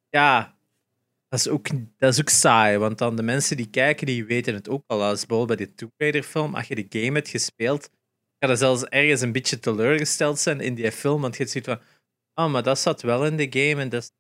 [0.10, 0.58] ja,
[1.28, 2.78] dat is, ook, dat is ook saai.
[2.78, 5.04] Want dan de mensen die kijken, die weten het ook al.
[5.04, 7.90] Als bijvoorbeeld bij de Tomb Raider film, als je de game hebt gespeeld,
[8.40, 11.22] ga je zelfs ergens een beetje teleurgesteld zijn in die film.
[11.22, 11.80] Want je ziet van,
[12.34, 14.14] oh, maar dat zat wel in de game en dat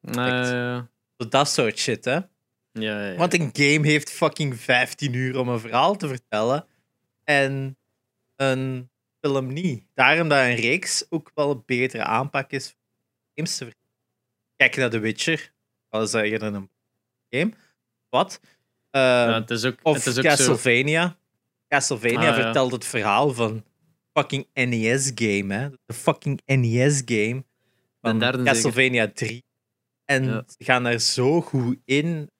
[0.00, 0.82] uh,
[1.16, 2.18] dat soort shit, hè?
[2.72, 6.66] Ja, ja, Want een game heeft fucking 15 uur om een verhaal te vertellen.
[7.24, 7.78] En
[8.36, 9.84] een film niet.
[9.94, 12.78] Daarom dat een reeks ook wel een betere aanpak is voor
[13.34, 13.74] games te.
[14.56, 15.52] Kijk naar The Witcher.
[15.88, 16.70] Al is dat eerder een
[17.30, 17.52] game.
[18.08, 18.40] Wat?
[18.42, 21.08] Uh, ja, het is ook, of het is ook Castlevania.
[21.08, 21.14] Zo...
[21.68, 23.64] Castlevania ah, vertelt het verhaal van
[24.12, 25.70] fucking NES-game, hè?
[25.86, 27.44] De fucking NES-game
[28.00, 29.14] van Castlevania zeker.
[29.14, 29.44] 3.
[30.04, 32.30] En ze gaan daar zo goed in.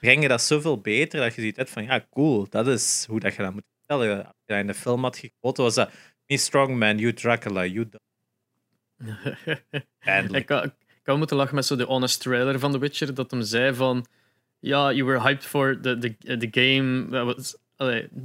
[0.00, 3.42] Brengen dat zoveel beter dat je ziet van ja, cool, dat is hoe dat je
[3.42, 4.26] dat moet vertellen.
[4.26, 5.90] Als je in de film had gekoten, was dat
[6.26, 7.88] me strongman, you Dracula, you.
[10.30, 13.30] ik, kan, ik kan moeten lachen met zo de honest trailer van The Witcher, dat
[13.30, 14.06] hem zei van
[14.58, 17.56] ja, you were hyped for the, the, the game that was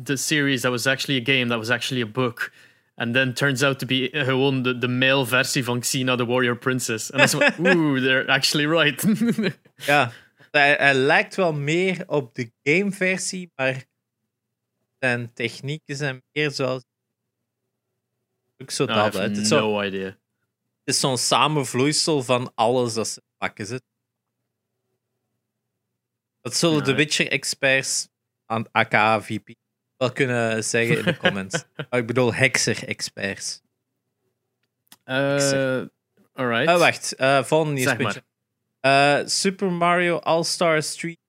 [0.04, 2.52] the series that was actually a game that was actually a book.
[2.96, 6.56] And then turns out to be gewoon de, de male versie van Xena the Warrior
[6.56, 7.12] Princess.
[7.12, 9.06] En dan is van, oeh, they're actually right.
[9.76, 10.12] ja,
[10.52, 13.84] hij, lijkt wel meer op de gameversie, maar
[15.00, 16.84] zijn technieken zijn meer zoals.
[18.58, 19.16] Ook zo dat.
[19.16, 20.06] I have no zo, idea.
[20.06, 23.66] Het is zo'n samenvloeisel van alles dat ze pakken.
[23.66, 23.82] Ze.
[26.42, 28.10] Dat zullen de Witcher-experts
[28.46, 29.56] aan aka VP
[29.98, 31.66] wel kunnen zeggen in de comments.
[31.90, 33.62] oh, ik bedoel hekser-experts.
[35.06, 35.86] Uh,
[36.34, 36.70] alright.
[36.70, 38.24] Uh, wacht, uh, volgende nieuwspuntje.
[38.82, 41.20] Uh, Super Mario All-Star Street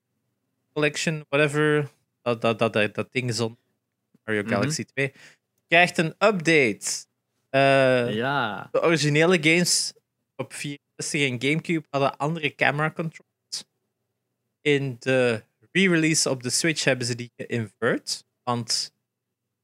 [0.72, 1.90] Collection, whatever.
[2.38, 3.58] Dat, dat, dat, ding is on
[4.24, 4.50] Mario mhm.
[4.50, 5.12] Galaxy 2.
[5.66, 7.06] Krijgt een update.
[8.12, 8.68] ja.
[8.72, 9.92] De originele games
[10.36, 13.64] op 64 en Gamecube hadden andere camera controls.
[14.60, 18.24] In de re-release op de Switch hebben ze die geïnvert.
[18.42, 18.92] Want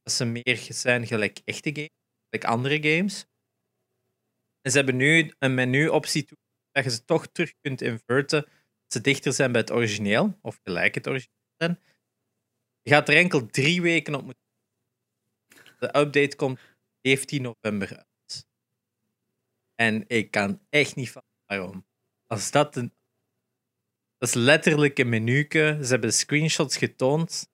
[0.03, 1.89] ze meer zijn gelijk echte games,
[2.29, 3.25] gelijk andere games.
[4.61, 6.37] En ze hebben nu een menu-optie toe
[6.71, 8.41] dat je ze toch terug kunt inverten.
[8.41, 11.79] Dat ze dichter zijn bij het origineel, of gelijk het origineel zijn.
[12.87, 14.43] Je gaat er enkel drie weken op moeten.
[15.79, 16.59] De update komt
[17.01, 18.47] 17 november uit.
[19.75, 21.85] En ik kan echt niet van waarom.
[22.27, 22.93] Als dat een.
[24.17, 25.79] Dat is letterlijk een menuke.
[25.81, 27.49] Ze hebben screenshots getoond.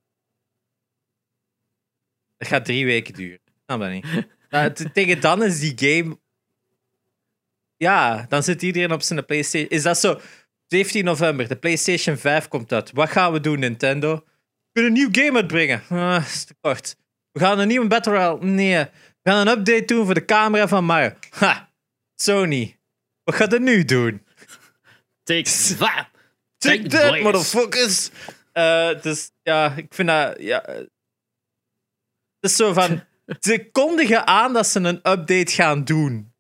[2.38, 3.42] Dat gaat drie weken duren.
[3.66, 4.06] Snap dat niet?
[4.50, 6.20] Nou, t- tegen dan is die game.
[7.78, 9.70] Ja, dan zit iedereen op zijn PlayStation.
[9.70, 10.20] Is dat zo?
[10.68, 12.92] 17 november, de PlayStation 5 komt uit.
[12.92, 14.26] Wat gaan we doen, Nintendo?
[14.74, 15.84] We kunnen een nieuw game uitbrengen.
[15.90, 16.96] Ah, dat is te kort.
[17.32, 18.46] We gaan een nieuwe Battle Royale.
[18.46, 18.78] Nee.
[19.22, 21.12] We gaan een update doen voor de camera van Mario.
[21.30, 21.72] Ha!
[22.16, 22.80] Sony.
[23.24, 24.26] Wat gaat er nu doen?
[25.24, 26.10] Take that!
[26.58, 28.10] Take Take that, motherfuckers!
[28.52, 30.42] Eh, dus ja, ik vind dat.
[30.42, 30.90] Ja, eh, het
[32.40, 33.04] is zo van.
[33.40, 36.34] Ze kondigen aan dat ze een update gaan doen.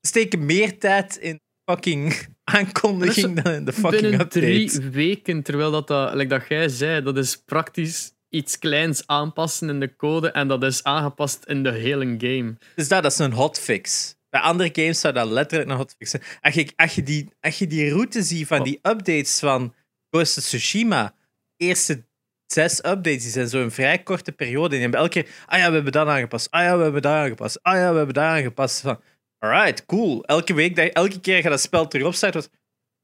[0.00, 2.14] Ze steken meer tijd in fucking
[2.54, 4.40] aankondiging dan in de fucking Binnen update.
[4.40, 9.68] drie weken, terwijl dat, dat, like dat jij zei, dat is praktisch iets kleins aanpassen
[9.68, 12.54] in de code en dat is aangepast in de hele game.
[12.74, 14.14] Dus dat, dat is een hotfix.
[14.28, 16.22] Bij andere games zou dat letterlijk een hotfix zijn.
[16.40, 18.64] Als je, als je, die, als je die route ziet van Oh.
[18.64, 19.74] die updates van
[20.10, 21.14] Ghost of Tsushima,
[21.56, 22.04] eerste
[22.46, 24.64] zes updates, die zijn zo een vrij korte periode.
[24.64, 26.50] En die hebben elke keer, ah ja, we hebben dat aangepast.
[26.50, 27.58] Ah ja, we hebben dat aangepast.
[27.62, 28.80] Ah ja, we hebben dat aangepast.
[28.80, 29.00] Van,
[29.40, 30.24] alright, cool.
[30.24, 32.50] Elke week, dat, elke keer gaat dat spel terug opstaan, wordt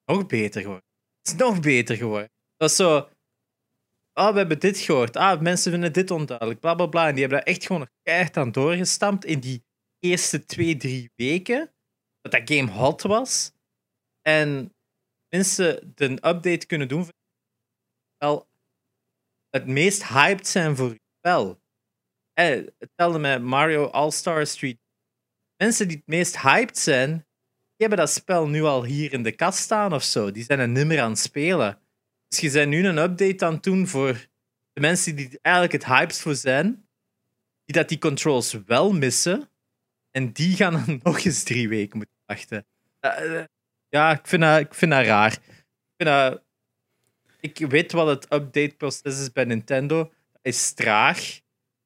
[0.05, 0.85] nog beter geworden.
[1.23, 2.31] Het is nog beter geworden.
[2.57, 3.09] Dat is zo...
[4.13, 5.17] Ah, we hebben dit gehoord.
[5.17, 6.61] Ah, mensen vinden dit onduidelijk.
[6.61, 7.09] Bla bla bla.
[7.09, 9.65] En die hebben daar echt gewoon nog keihard aan doorgestampt in die
[9.99, 11.73] eerste twee, drie weken.
[12.21, 13.53] Dat dat game hot was.
[14.23, 14.75] En
[15.29, 17.09] mensen de update kunnen doen.
[18.19, 18.49] Wel,
[19.51, 21.61] het meest hyped zijn voor je spel.
[22.33, 24.79] Eh, Hetzelfde met Mario All-Star Street.
[25.57, 29.33] Mensen die het meest hyped zijn, die hebben dat spel nu al hier in de
[29.33, 30.31] kast staan of zo.
[30.31, 31.79] Die zijn een nummer aan het spelen.
[32.29, 34.27] Dus je bent nu een update aan het doen voor
[34.73, 36.89] de mensen die eigenlijk het hyped voor zijn,
[37.65, 39.51] die dat die controls wel missen,
[40.11, 42.67] en die gaan dan nog eens drie weken moeten wachten.
[43.01, 43.45] Eh, eh,
[43.89, 45.33] ja, ik vind, dat, ik vind dat raar.
[45.33, 46.43] Ik, vind dat,
[47.41, 50.03] ik weet wat het update-proces is bij Nintendo.
[50.33, 51.41] Dat is traag.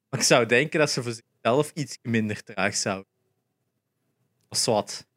[0.09, 3.10] Maar ik zou denken dat ze voor zichzelf iets minder traag zouden.
[4.51, 5.07] Of wat.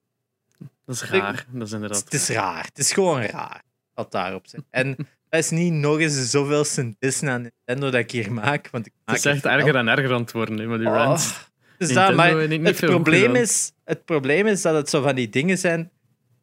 [0.86, 1.46] Dat is raar.
[1.50, 2.04] Dat is inderdaad.
[2.04, 2.64] Het is raar.
[2.64, 3.62] Het is gewoon raar.
[3.94, 4.60] Dat daarop zit.
[4.70, 4.96] En
[5.28, 8.70] dat is niet nog eens zoveelste diss aan Nintendo dat ik hier maak.
[8.70, 10.88] Want ik maak Het is echt erger en erger aan het worden, hè, met die
[10.88, 11.50] Oh, rants.
[11.78, 15.90] Dus maar het probleem, is, het probleem is dat het zo van die dingen zijn.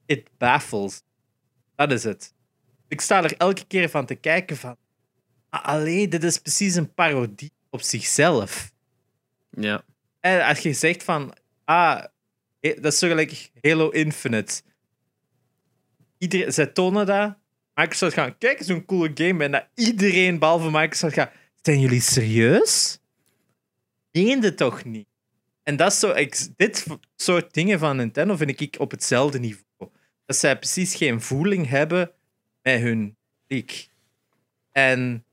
[0.06, 1.02] It baffles.
[1.76, 2.34] Dat is het.
[2.88, 4.78] Ik sta er elke keer van te kijken van.
[5.50, 8.72] ah, Allee, dit is precies een parodie op zichzelf.
[9.50, 9.84] Ja.
[10.20, 11.34] En als je zegt van,
[11.66, 12.06] ah, he-
[12.62, 14.62] dat is zo gelijk Halo Infinite.
[16.18, 17.36] Iedereen, zij tonen dat.
[17.74, 19.44] Microsoft gaat, kijk, zo'n coole game.
[19.44, 23.00] En dat iedereen, behalve Microsoft, gaat, zijn jullie serieus?
[24.12, 25.08] Meende toch niet?
[25.64, 26.14] En dat is zo,
[26.56, 29.92] dit soort dingen van Nintendo vind ik op hetzelfde niveau.
[30.26, 32.12] Dat zij precies geen voeling hebben
[32.62, 33.90] met hun publiek.
[34.72, 35.26] En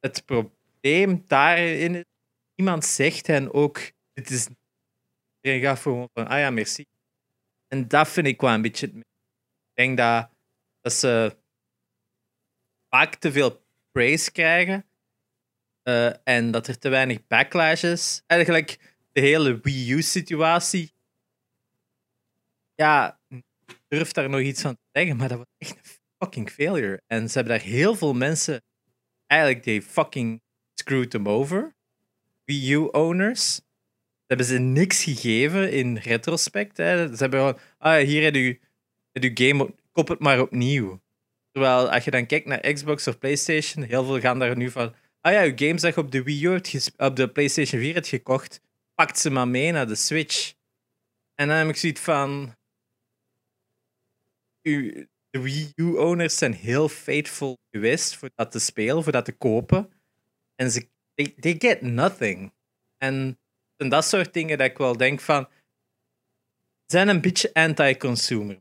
[0.00, 2.04] het probleem daarin is,
[2.54, 3.80] iemand zegt hen ook,
[4.14, 4.48] dit is
[5.40, 6.84] iedereen gaat gewoon van, ah ja, merci.
[7.68, 8.86] En dat vind ik wel een beetje...
[8.86, 10.30] Ik denk dat,
[10.80, 11.36] dat ze
[12.88, 14.88] vaak te veel praise krijgen
[15.82, 18.22] eh, en dat er te weinig backlash is.
[18.26, 20.92] Eigenlijk de hele Wii U-situatie.
[22.74, 23.44] Ja, ik
[23.88, 27.02] durf daar nog iets van te zeggen, maar dat was echt een fucking failure.
[27.06, 28.62] En ze hebben daar heel veel mensen
[29.26, 30.42] eigenlijk die fucking
[30.74, 31.76] screwed them over.
[32.44, 33.60] Wii U-owners.
[34.28, 36.76] Hebben ze niks gegeven in retrospect.
[36.76, 37.06] Hè.
[37.06, 38.58] Ze hebben gewoon, ah, hier heb je,
[39.12, 41.00] je game, kop het maar opnieuw.
[41.52, 44.94] Terwijl als je dan kijkt naar Xbox of PlayStation, heel veel gaan daar nu van,
[45.20, 46.60] ah ja, je games dat op de Wii U
[46.96, 48.60] op de PlayStation 4 hebt gekocht,
[48.94, 50.54] pakt ze maar mee naar de Switch.
[51.34, 52.56] En dan heb ik zoiets van,
[55.30, 59.92] de Wii U-owners zijn heel faithful geweest voor dat te spelen, voor dat te kopen.
[60.54, 62.52] En ze they, they get nothing.
[62.96, 63.37] En,
[63.78, 65.48] en dat soort dingen dat ik wel denk van,
[66.86, 68.60] zijn een beetje anti-consumer.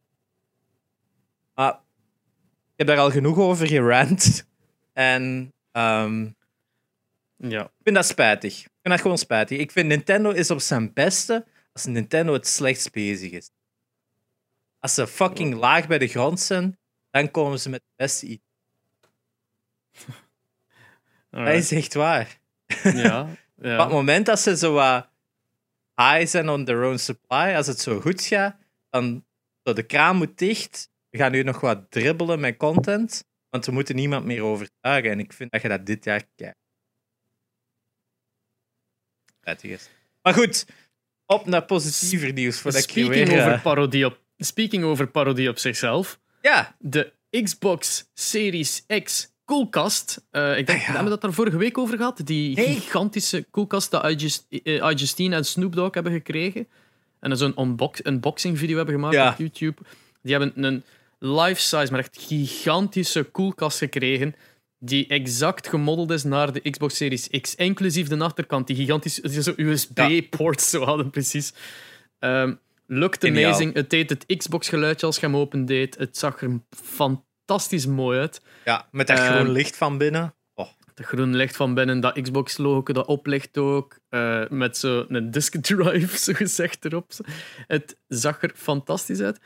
[1.54, 4.46] Maar ik heb daar al genoeg over gerant.
[4.94, 6.30] En ehm,
[7.38, 7.64] Ja.
[7.64, 8.54] ik vind dat spijtig.
[8.60, 9.58] Ik vind dat gewoon spijtig.
[9.60, 13.50] Ik vind Nintendo is op zijn beste als Nintendo het slechtst bezig is.
[14.80, 16.78] Als ze fucking laag bij de grond zijn,
[17.12, 18.42] dan komen ze met het beste idee.
[21.30, 22.40] Dat is echt waar.
[22.84, 23.28] Ja.
[23.62, 23.74] Ja.
[23.78, 25.10] op het moment dat ze zo wat
[25.96, 28.56] high zijn on their own supply, als het zo goed gaat,
[28.90, 29.26] dan
[29.64, 30.90] zo de kraan moet dicht.
[31.10, 35.12] We gaan nu nog wat dribbelen met content, want we moeten niemand meer overtuigen.
[35.12, 36.58] En ik vind dat je dat dit jaar kijkt.
[39.40, 39.90] Prettig is.
[40.22, 40.66] Maar goed,
[41.26, 43.40] op naar positiever nieuws voordat ik Speaking weer...
[43.40, 46.20] over, parodie op, speaking over parodie op zichzelf.
[46.42, 50.26] Ja, De Xbox Series X koelkast.
[50.32, 50.84] Eh, ik denk, Ah, ja.
[50.86, 52.22] hebben we dat daar vorige week over gehad?
[52.24, 52.66] Die Nee.
[52.66, 56.68] gigantische koelkast dat iJust- eh, en Snoop Dogg hebben gekregen.
[57.20, 59.30] En zo'n unbox unboxing video hebben gemaakt Ja.
[59.30, 59.82] op YouTube.
[60.22, 60.84] Die hebben een
[61.20, 64.36] life-size, maar echt gigantische koelkast gekregen.
[64.80, 67.56] Die exact gemodeld is naar de Xbox Series X.
[67.56, 71.54] Inclusief de achterkant, die gigantische USB-ports zo hadden, precies.
[72.20, 72.54] Ehm
[72.90, 73.46] looked Geniaal.
[73.46, 73.74] amazing.
[73.74, 75.98] Het deed het Xbox-geluidje als je hem opendeed.
[75.98, 77.26] Het zag er fantastisch
[77.88, 78.42] mooi uit.
[78.66, 80.36] ja met dat Ehm, groen licht van binnen.
[80.54, 84.00] Oh, De groen licht van binnen, dat Xbox-logo dat oplicht ook.
[84.10, 87.12] eh, met zo'n disk drive, zo gezegd, erop.
[87.68, 89.40] Het zag er fantastisch uit.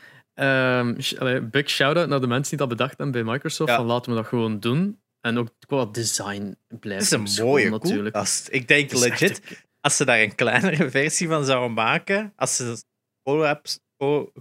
[1.20, 3.70] Allee, big shout-out naar de mensen die dat bedacht hebben bij Microsoft.
[3.70, 3.76] Ja.
[3.78, 5.02] Van laten we dat gewoon doen.
[5.20, 8.14] En ook qua design het blijft is een hem schoon, mooie natuurlijk.
[8.14, 8.48] koelkast.
[8.52, 12.34] Ik denk Het is legit, een- als ze daar een kleinere versie van zouden maken,
[12.36, 12.84] als ze
[13.24, 14.32] collabs, co-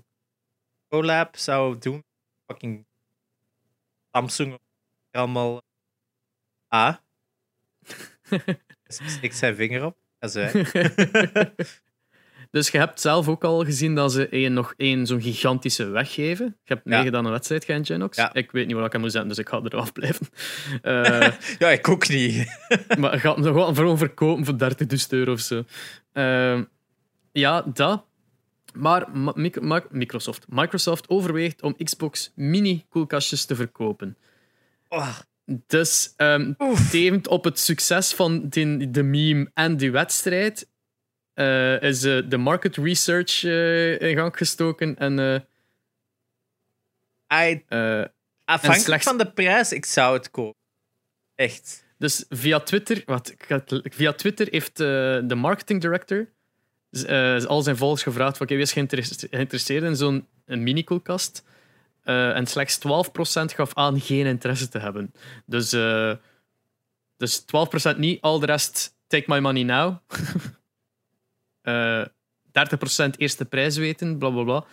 [0.88, 2.04] collab zou doen,
[2.46, 2.86] fucking
[4.12, 4.58] Samsung
[5.10, 5.62] allemaal
[6.68, 6.94] ah.
[9.20, 9.96] Ik zijn vinger op.
[10.18, 11.54] Dat is wij.
[12.50, 16.46] Dus je hebt zelf ook al gezien dat ze één, nog één zo'n gigantische weggeven.
[16.64, 18.16] Je hebt meegedaan aan een wedstrijd, Genox.
[18.16, 18.34] Ja.
[18.34, 20.26] Ik weet niet waar ik aan moet zetten, dus ik ga er afblijven.
[20.82, 22.58] Eh ja, ik ook niet.
[22.98, 25.64] maar ik ga hem gewoon gewoon verkopen voor 30.000 euro of zo.
[26.12, 26.64] Ehm,
[27.32, 28.04] ja, dat.
[28.74, 30.44] Maar Ma- Mic- Ma- Microsoft.
[30.48, 34.16] Microsoft overweegt om Xbox mini-koelkastjes te verkopen.
[34.88, 35.18] Oh,
[35.66, 36.14] Dus
[36.90, 40.68] tevend op het succes van die, de meme en die wedstrijd
[41.34, 44.96] eh, is eh, de market research eh, in gang gestoken.
[44.98, 45.18] En
[47.32, 47.64] I,
[48.44, 50.58] afhankelijk slechts- van de prijs, ik zou het kopen.
[51.34, 51.84] Echt.
[51.98, 53.34] Dus via Twitter, wat,
[53.82, 56.28] via Twitter heeft de marketing director
[56.90, 61.44] eh, al zijn volgers gevraagd: van, oké, wie is geïnteresse- geïnteresseerd in zo'n mini-koelkast?
[62.02, 65.12] Eh, en slechts 12% gaf aan geen interesse te hebben.
[65.46, 66.12] Dus, eh,
[67.16, 69.96] dus 12% niet, al de rest take my money now.
[71.60, 72.04] Eh
[72.52, 74.64] 30% eerste prijs weten, bla bla bla.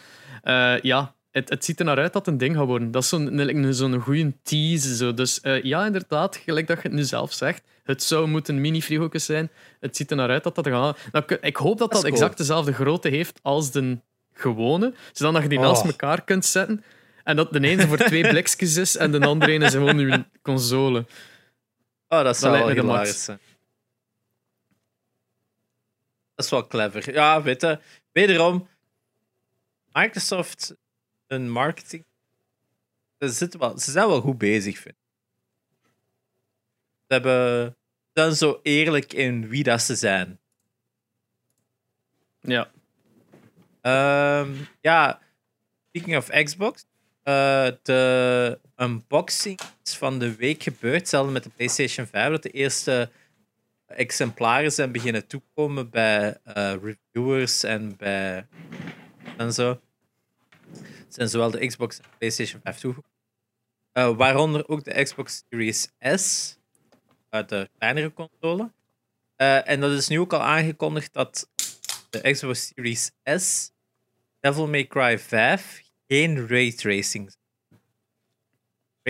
[0.82, 2.92] Ja, het, het ziet er naar uit dat een ding gaat worden.
[2.92, 4.96] Dat is zo'n zo'n goede tease.
[4.96, 5.14] Zo.
[5.14, 7.64] Dus ja, inderdaad, gelijk dat je het nu zelf zegt.
[7.88, 9.52] Het zou moeten mini-frigo's zijn.
[9.80, 10.98] Het ziet er naar uit dat dat gaat.
[11.12, 12.14] Nou, ik- hoop dat Dat dat, cool.
[12.14, 14.00] exact dezelfde grootte heeft als de
[14.34, 14.94] gewone.
[15.14, 15.64] Zodat je die Oh.
[15.64, 16.84] naast elkaar kunt zetten.
[17.24, 20.24] En dat de ene voor twee blikjes is en de andere ene is gewoon uw
[20.42, 21.06] console.
[22.08, 23.40] Oh, dat zou wel hilarisch zijn.
[26.36, 27.14] Dat is wel clever.
[27.14, 27.80] Ja, weet je,
[28.12, 28.68] wederom,
[29.92, 30.76] Microsoft,
[31.28, 32.04] hun marketing,
[33.20, 35.02] ze, zitten wel, ze zijn wel goed bezig, vind ik.
[37.08, 37.76] Ze hebben,
[38.18, 40.40] zijn zo eerlijk in wie dat ze zijn.
[42.42, 42.72] Ja.
[43.82, 44.52] Ehm,
[44.82, 45.20] ja,
[45.90, 46.86] speaking of Xbox,
[47.24, 52.50] eh, de unboxing is van de week gebeurd, hetzelfde met de PlayStation 5, dat de
[52.50, 53.10] eerste
[53.88, 58.48] exemplaren zijn beginnen toekomen bij eh, reviewers en bij
[59.38, 59.80] en zo.
[61.08, 63.16] Zijn zowel de Xbox en de PlayStation 5 toegekomen.
[63.92, 66.57] Eh, waaronder ook de Xbox Series S,
[67.46, 68.72] de kleinere console.
[69.36, 71.50] Eh, en dat is nu ook al aangekondigd dat
[72.10, 73.72] de Xbox Series S
[74.40, 76.72] Devil May Cry 5 geen ray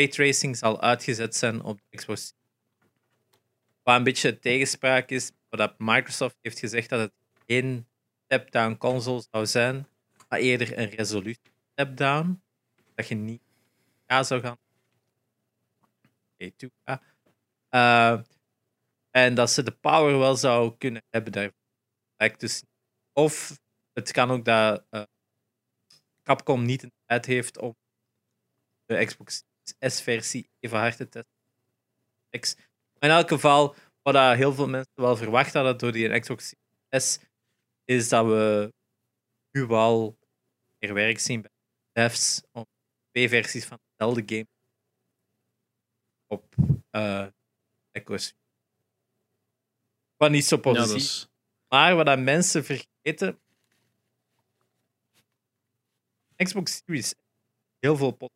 [0.07, 2.33] tracing zal uitgezet zijn op de Xbox
[3.83, 7.13] Wat een beetje tegenspraak is, dat Microsoft heeft gezegd dat het
[7.45, 7.87] geen
[8.25, 9.87] step-down console zou zijn,
[10.29, 12.41] maar eerder een resolutie step-down.
[12.95, 13.41] Dat je niet
[14.07, 14.57] ja zou gaan.
[17.77, 18.19] Eh,
[19.11, 22.37] en dat ze de power wel zou kunnen hebben daarvoor.
[22.37, 22.63] Dus,
[23.13, 23.59] of
[23.93, 25.03] het kan ook dat eh,
[26.23, 27.75] Capcom niet de tijd heeft om
[28.85, 29.43] de Xbox
[29.79, 32.65] S-versie even hard te testen.
[32.99, 36.55] Maar in elk geval, wat heel veel mensen wel verwacht hadden door die Xbox
[36.89, 37.19] S,
[37.85, 38.73] is dat we
[39.51, 40.17] nu al
[40.79, 41.51] meer werk zien bij
[41.91, 42.65] devs om
[43.11, 44.47] twee versies van hetzelfde game
[46.27, 46.55] op
[46.91, 47.27] uh,
[50.17, 51.27] wat niet zo positief
[51.67, 53.39] maar wat mensen vergeten.
[56.35, 57.15] Xbox Series
[57.79, 58.31] heel veel pot.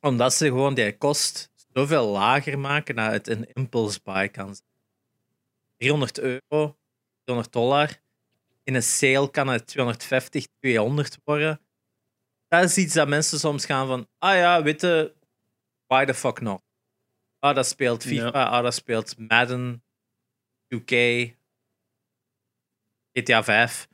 [0.00, 4.68] Omdat ze gewoon die kost zoveel lager maken dat het een impulse buy kan zijn.
[5.76, 6.76] 300 euro,
[7.24, 8.00] 300 dollar.
[8.62, 11.60] In een sale kan het 250, 200 worden.
[12.48, 15.14] Dat is iets dat mensen soms gaan van, ah ja, witte,
[15.86, 16.65] why the fuck not?
[17.46, 19.82] Ah, dat speelt FIFA, ah, dat speelt Madden,
[20.68, 20.92] 2K,
[23.12, 23.88] GTA 5.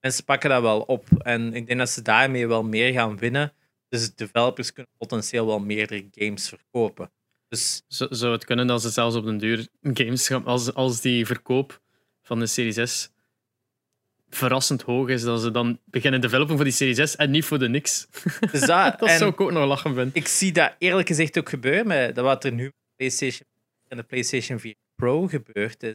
[0.00, 1.06] Mensen pakken dat wel op.
[1.18, 3.52] En ik denk dat ze daarmee wel meer gaan winnen.
[3.88, 7.12] Dus developers kunnen potentieel wel meerdere games verkopen.
[7.48, 11.26] Dus Zou het kunnen dat ze zelfs op den duur games gaan, als, als die
[11.26, 11.80] verkoop
[12.22, 13.10] van de Series S
[14.30, 17.58] verrassend hoog is, dat ze dan beginnen developen voor die Series S en niet voor
[17.58, 18.06] de niks.
[18.50, 21.86] Dus dat, dat zou ik ook nog lachen ik zie dat eerlijk gezegd ook gebeuren
[21.86, 23.48] met dat wat er nu PlayStation
[23.88, 25.82] en de PlayStation 4 Pro gebeurt.
[25.82, 25.94] Is,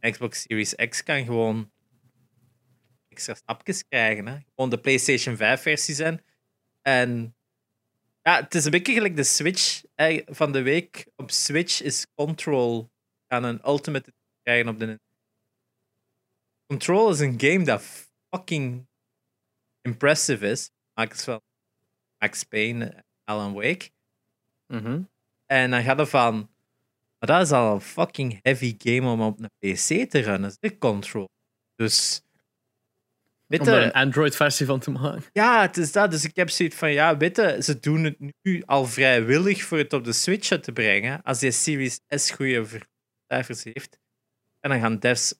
[0.00, 1.72] Xbox Series X kan gewoon
[3.08, 4.26] extra stapjes krijgen.
[4.26, 4.38] Hè?
[4.54, 6.24] Gewoon de PlayStation 5 versie zijn.
[6.82, 7.36] En
[8.22, 9.82] ja, het is een beetje gelijk de Switch
[10.26, 11.06] van de week.
[11.16, 12.90] Op Switch is Control
[13.26, 14.12] aan een Ultimate
[14.42, 15.00] krijgen op de
[16.66, 17.82] Control is een game dat
[18.30, 18.88] fucking
[19.80, 20.70] impressive is.
[20.94, 21.26] Makers
[22.18, 23.90] Max Payne en Alan Wake.
[24.66, 25.02] Mhm.
[25.48, 26.34] En dan gaat het van.
[27.18, 30.56] Maar dat is al een fucking heavy game om op een PC te runnen.
[30.60, 31.28] De Control.
[31.74, 32.22] Dus.
[33.46, 35.24] Weet Om je, een Android-versie van te maken.
[35.32, 36.10] ja, het is dat.
[36.10, 39.78] Dus ik heb zoiets van, ja, weet je, ze doen het nu al vrijwillig voor
[39.78, 41.22] het op de Switch te brengen.
[41.22, 42.66] Als die Series S goede
[43.26, 43.98] cijfers heeft.
[44.60, 45.34] En dan gaan devs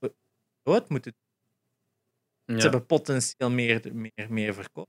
[0.63, 2.55] dood moeten doen.
[2.55, 2.63] Ja.
[2.63, 4.89] Ze hebben potentieel meer, meer, meer verkoop.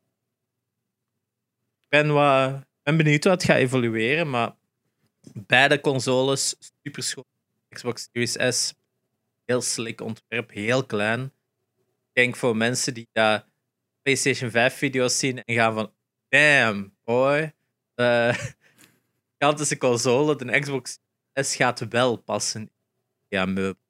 [1.82, 4.56] Ik ben, wat, ben benieuwd hoe het gaat evolueren, maar
[5.34, 7.26] beide consoles super schoon.
[7.70, 8.74] Xbox Series S,
[9.46, 11.24] heel slick ontwerp, heel klein.
[11.78, 13.46] Ik denk voor mensen die dat
[14.02, 15.94] PlayStation 5 video's zien en gaan van
[16.30, 17.54] damn, boy.
[17.96, 18.34] De
[19.38, 21.00] gigantische console, de Xbox
[21.34, 22.72] S gaat wel passen.
[23.28, 23.82] Ja, meubel.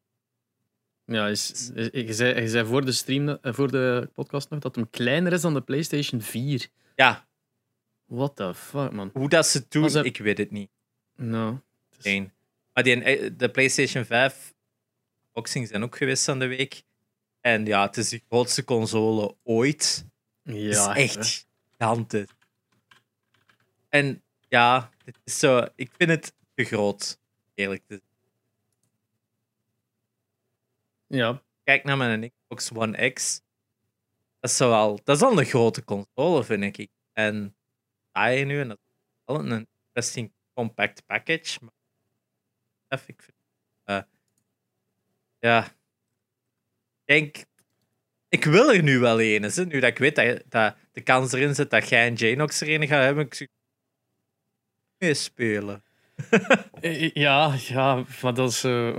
[1.06, 4.60] Ja, is, is- je, zei, je zei voor de stream, eh, voor de podcast nog,
[4.60, 6.68] dat hem kleiner is dan de PlayStation 4.
[6.96, 7.28] Ja,
[8.06, 9.10] What the fuck, man.
[9.14, 10.70] hoe dat ze doen, ik weet het niet.
[11.20, 11.58] Nou.
[11.98, 12.34] is- Eén.
[12.74, 14.54] Maar die, eh, de PlayStation 5
[15.34, 16.84] boxing zijn ook geweest aan de week.
[17.42, 20.06] En ja, het is de grootste console ooit.
[20.44, 21.48] Ja, het is echt
[21.78, 22.28] gigantisch.
[23.90, 27.20] En ja, het is zo, ik vind het te groot,
[27.54, 28.02] eerlijk te.
[31.08, 33.42] Ja, Kijk naar mijn Xbox One X.
[34.40, 36.90] Dat is, wel, dat is al een grote console, vind ik.
[37.14, 37.56] En
[38.10, 38.94] sta je nu, en dat is
[39.26, 41.60] wel een interesting compact package.
[41.62, 43.38] Maar ik vind,
[43.84, 44.02] eh,
[45.40, 45.72] ja, ik
[47.06, 47.46] denk,
[48.30, 49.44] ik wil er nu wel een.
[49.44, 52.62] Hè, nu dat ik weet dat, dat de kans erin zit dat jij en Janox
[52.62, 53.26] er een gaat hebben.
[53.26, 53.50] Ik zou
[54.98, 55.84] meespelen.
[56.82, 58.64] Eh, ja, ja, maar dat is.
[58.64, 58.98] eh,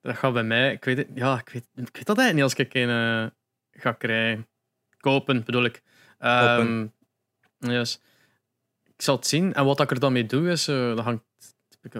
[0.00, 0.72] dat gaat bij mij.
[0.72, 3.26] Ik weet, het, ja, ik weet, ik weet dat eigenlijk niet als ik een eh,
[3.82, 4.48] ga krijgen.
[4.96, 5.82] Kopen, bedoel ik.
[6.18, 6.86] Ehm,
[7.58, 8.00] yes.
[9.02, 9.54] Ik zal het zien.
[9.54, 10.68] En wat ik er dan mee doe, is.
[10.68, 11.24] eh dat hangt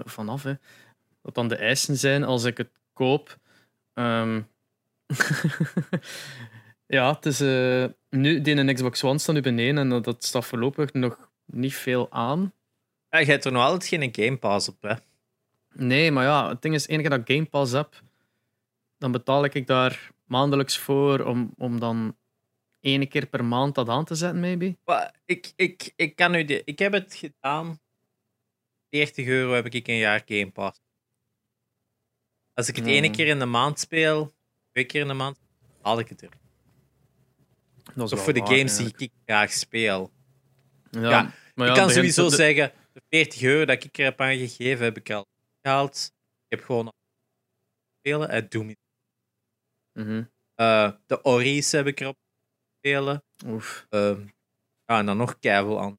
[0.05, 0.43] vanaf.
[0.43, 0.53] Hè.
[1.21, 3.37] Wat dan de eisen zijn als ik het koop.
[3.93, 4.41] Ehm,
[6.97, 7.41] ja, het is.
[7.41, 11.75] eh, nu, die een Xbox One staat nu beneden en dat, staat voorlopig nog niet
[11.75, 12.53] veel aan.
[13.09, 14.93] Ja, jij hebt er nog altijd geen Game Pass op, hè?
[15.73, 18.01] Nee, maar ja, het ding is, enige dat ik Game Pass heb,
[18.97, 22.15] dan betaal ik daar maandelijks voor om, om dan
[22.83, 24.77] ene keer per maand dat aan te zetten, maybe.
[25.25, 27.79] Ik, ik, ik, kan nu de, ik heb het gedaan.
[28.89, 30.79] 40 euro heb ik een jaar Game Pass.
[32.53, 33.13] Als ik het ene Mm.
[33.13, 34.33] keer in de maand speel,
[34.71, 35.39] twee keer in de maand,
[35.81, 36.29] haal ik het er.
[37.95, 40.11] Dat is Of voor de games die ik graag speel.
[40.91, 44.03] Ja, Ja, maar ik ja, kan sowieso de- zeggen, de 40 euro dat ik er
[44.03, 45.25] heb aangegeven, heb ik al
[45.61, 46.11] gehaald.
[46.47, 46.93] Ik heb gewoon
[47.99, 48.29] spelen.
[48.29, 48.75] Het Doom.
[49.93, 50.23] Mhm.
[50.55, 52.17] Eh, de Ori's heb ik erop
[52.87, 53.23] spelen.
[53.47, 53.85] Oef.
[53.89, 54.19] Ehm,
[54.85, 55.97] ja, en dan nog keiveel aan.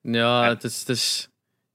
[0.00, 1.28] Ja, het is, het is...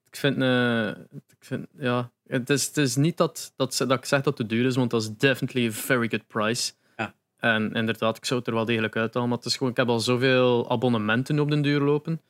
[0.09, 0.41] Ik vind...
[0.41, 0.87] eh,
[1.27, 4.47] ik vind ja, het, is, het is niet dat, dat, dat ik zeg dat het
[4.49, 6.73] te duur is, want dat is definitely a very good price.
[6.95, 7.13] Ja.
[7.37, 9.87] En inderdaad, ik zou het er wel degelijk uithalen, maar het is gewoon, ik heb
[9.89, 12.21] al zoveel abonnementen op den duur lopen.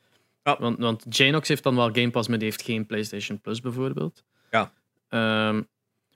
[0.43, 0.57] Ja.
[0.59, 4.23] Want, want Janox heeft dan wel Game Pass, maar die heeft geen PlayStation Plus bijvoorbeeld.
[4.51, 4.71] Ja.
[5.09, 5.61] Ehm,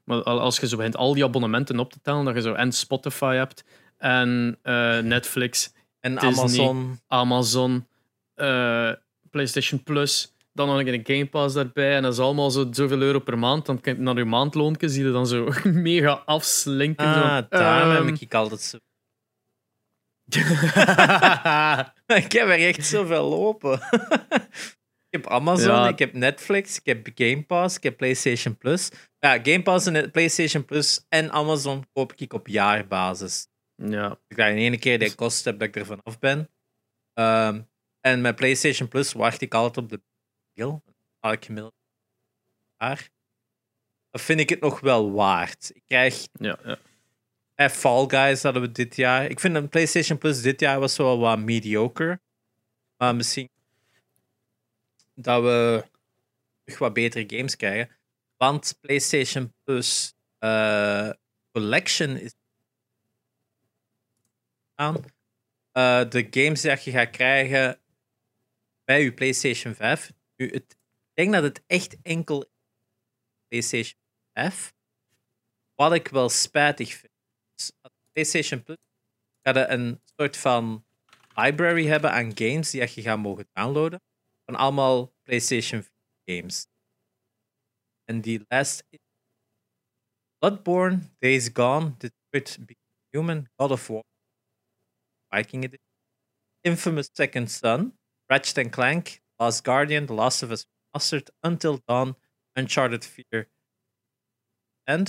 [0.04, 2.54] maar al- als je zo begint al die abonnementen op te tellen, dat je zo
[2.54, 3.64] en Spotify hebt,
[4.02, 6.34] en eh, Netflix, En Disney.
[6.34, 7.00] Amazon.
[7.08, 7.88] Amazon,
[8.36, 8.92] eh,
[9.30, 11.96] PlayStation Plus, dan nog een Game Pass daarbij.
[11.96, 13.66] En dat is allemaal zo, zoveel euro per maand.
[13.66, 17.06] Dan kijk je naar je maandloontje, zie je dan zo mega afslinken.
[17.06, 17.46] Ah, zo.
[17.50, 18.78] daarom Ehm, heb ik altijd zo.
[22.24, 23.80] ik heb er echt zoveel lopen.
[25.10, 25.88] ik heb Amazon, Ja.
[25.88, 28.90] ik heb Netflix, ik heb Game Pass, ik heb PlayStation Plus.
[29.20, 33.48] Ja, Game Pass en PlayStation Plus en Amazon koop ik op jaarbasis.
[33.90, 34.20] Ja.
[34.28, 36.50] Ik ga in één keer de kost heb dat ik er vanaf ben.
[37.14, 37.62] Ehm,
[38.00, 40.02] en met PlayStation Plus wacht ik altijd op de
[40.54, 40.84] deal.
[41.22, 41.74] Ik gemiddeld
[42.78, 43.10] jaar.
[44.10, 45.72] Dat vind ik het nog wel waard.
[45.74, 46.80] Ik krijg Ja, ja.
[47.56, 49.26] eh, Fall Guys hadden we dit jaar.
[49.26, 52.20] Ik vind een PlayStation Plus dit jaar was wel wat mediocre.
[52.98, 53.50] Maar misschien
[55.14, 55.86] dat we
[56.66, 57.96] nog wat betere games krijgen.
[58.38, 61.10] Want PlayStation Plus eh,
[61.52, 62.34] Collection is
[65.72, 67.80] Eh, de games die je gaat krijgen
[68.84, 70.12] bij je PlayStation 5.
[70.36, 72.52] Nu, het, ik denk dat het echt enkel
[73.48, 74.00] PlayStation
[74.34, 74.74] 5.
[75.76, 77.10] Wat ik wel spijtig vind.
[78.12, 78.78] PlayStation Plus
[79.42, 80.86] ga je een soort van
[81.36, 84.02] library hebben aan games die je gaat mogen downloaden.
[84.46, 85.84] Van allemaal PlayStation
[86.26, 86.68] 4 games.
[88.06, 88.82] En die is
[90.38, 92.60] Bloodborne, Days Gone, Detroit
[93.10, 94.04] Human, God of War,
[95.32, 95.86] Viking Edition,
[96.64, 97.94] Infamous Second Son,
[98.30, 100.66] Ratchet Clank, Last Guardian, The Last of Us
[100.96, 102.16] Remastered, Until Dawn,
[102.56, 103.50] Uncharted 4
[104.84, 105.06] en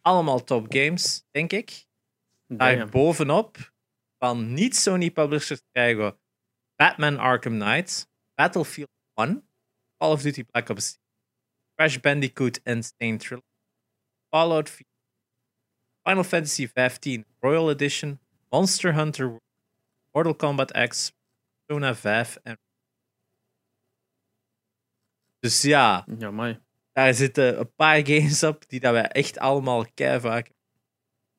[0.00, 1.86] allemaal top games, denk ik.
[2.46, 3.72] Daar bovenop
[4.18, 6.20] van niet Sony publishers krijgen
[6.74, 9.48] Batman Arkham Knight, Battlefield 1,
[9.96, 11.02] Call of Duty Black Ops 3,
[11.74, 13.46] Crash Bandicoot Stain Trilogy,
[14.28, 14.86] Fallout 4,
[16.02, 19.40] Final Fantasy 15 Royal Edition, Monster Hunter
[20.12, 21.12] Mortal Kombat X,
[21.66, 22.58] Persona 5 en.
[25.38, 26.04] Dus ja,
[26.92, 30.46] daar zitten een paar games op die dat wij echt allemaal kei vaak.
[30.46, 30.54] Ik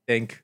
[0.04, 0.44] denk,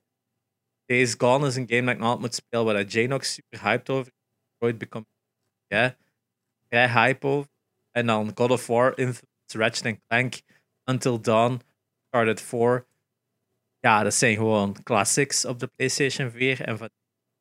[0.86, 3.90] Days Gone is een game dat ik nog altijd moet spelen, waar nog super hyped
[3.90, 4.12] over is.
[4.50, 5.06] Detroit Become
[5.66, 5.96] ja,
[6.68, 7.50] vrij hype over.
[7.90, 10.40] En dan God of War, Infamous, Ratchet Clank,
[10.84, 11.60] Until Dawn,
[12.04, 12.86] Uncharted 4.
[13.88, 16.60] Ja, dat zijn gewoon classics op de PlayStation 4.
[16.60, 16.90] En van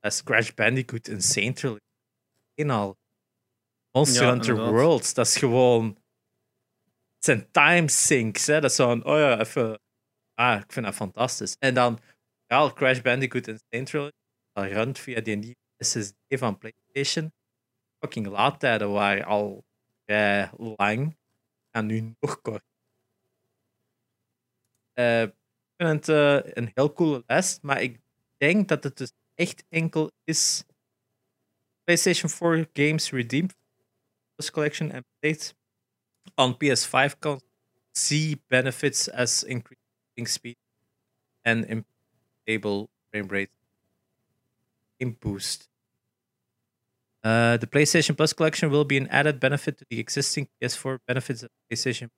[0.02, 1.80] is Crash Bandicoot en Saint Trilogy.
[2.56, 2.98] Eén al.
[3.92, 4.74] Monster Ja, Hunter inderdaad.
[4.74, 5.86] Worlds, dat is gewoon.
[7.16, 8.60] Het zijn time sinks, hè?
[8.60, 9.06] Dat is zo'n.
[9.06, 9.80] Oh ja, even.
[10.34, 11.56] Ah, ik vind dat fantastisch.
[11.60, 12.00] En dan.
[12.46, 14.12] Ja, Crash Bandicoot en Saint Trilogy.
[14.52, 17.34] Dat runt via die nieuwe SSD van PlayStation.
[18.00, 19.66] Fucking laadtijden waren al
[20.06, 21.18] vrij lang.
[21.72, 22.64] En nu nog kort.
[24.94, 25.28] Eh,
[25.78, 28.00] vind het eh, een heel coole lijst, maar ik
[28.38, 30.64] denk dat het dus echt enkel is
[31.84, 33.56] PlayStation 4 games redeemed
[34.36, 35.56] Plus collection and played
[36.36, 37.42] on PS5 can
[37.94, 40.58] see benefits as increasing speed
[41.44, 41.86] and
[42.42, 43.50] stable frame rate
[45.00, 45.70] game boost.
[47.24, 51.44] Uh, the PlayStation Plus collection will be an added benefit to the existing PS4 benefits
[51.44, 52.10] of PlayStation.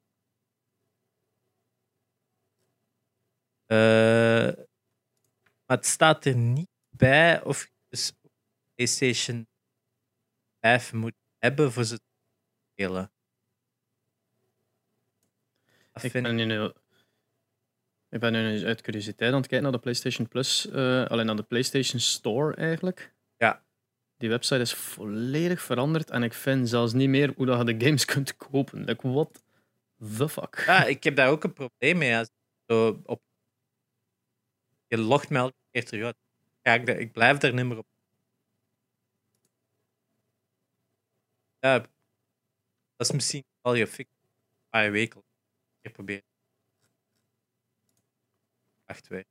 [5.65, 8.13] Maar het staat er niet bij of je dus
[8.75, 9.47] PlayStation
[10.59, 12.03] 5 moet hebben voor ze te
[12.71, 13.11] spelen.
[15.91, 16.71] Dat Ik vind ben, nu,
[18.09, 21.35] ik ben nu uit curiositeit aan het kijken naar de PlayStation Plus, eh, alleen naar
[21.35, 23.13] de PlayStation Store eigenlijk.
[23.37, 23.63] Ja.
[24.17, 27.85] Die website is volledig veranderd en ik vind zelfs niet meer hoe dat je de
[27.85, 28.83] games kunt kopen.
[28.83, 29.43] Like, what
[30.17, 30.63] the fuck?
[30.65, 32.17] Ja, ik heb daar ook een probleem mee.
[32.17, 32.29] Als
[32.65, 33.21] zo op...
[34.89, 36.15] Je logt me elke keer terug uit.
[36.79, 37.87] Ik, daar- ik blijf er niet meer op.
[41.59, 44.09] Ja, dat is misschien al je fix.
[44.09, 45.23] Een paar weken.
[45.81, 46.23] Keer proberen.
[48.85, 49.25] Wacht, twee.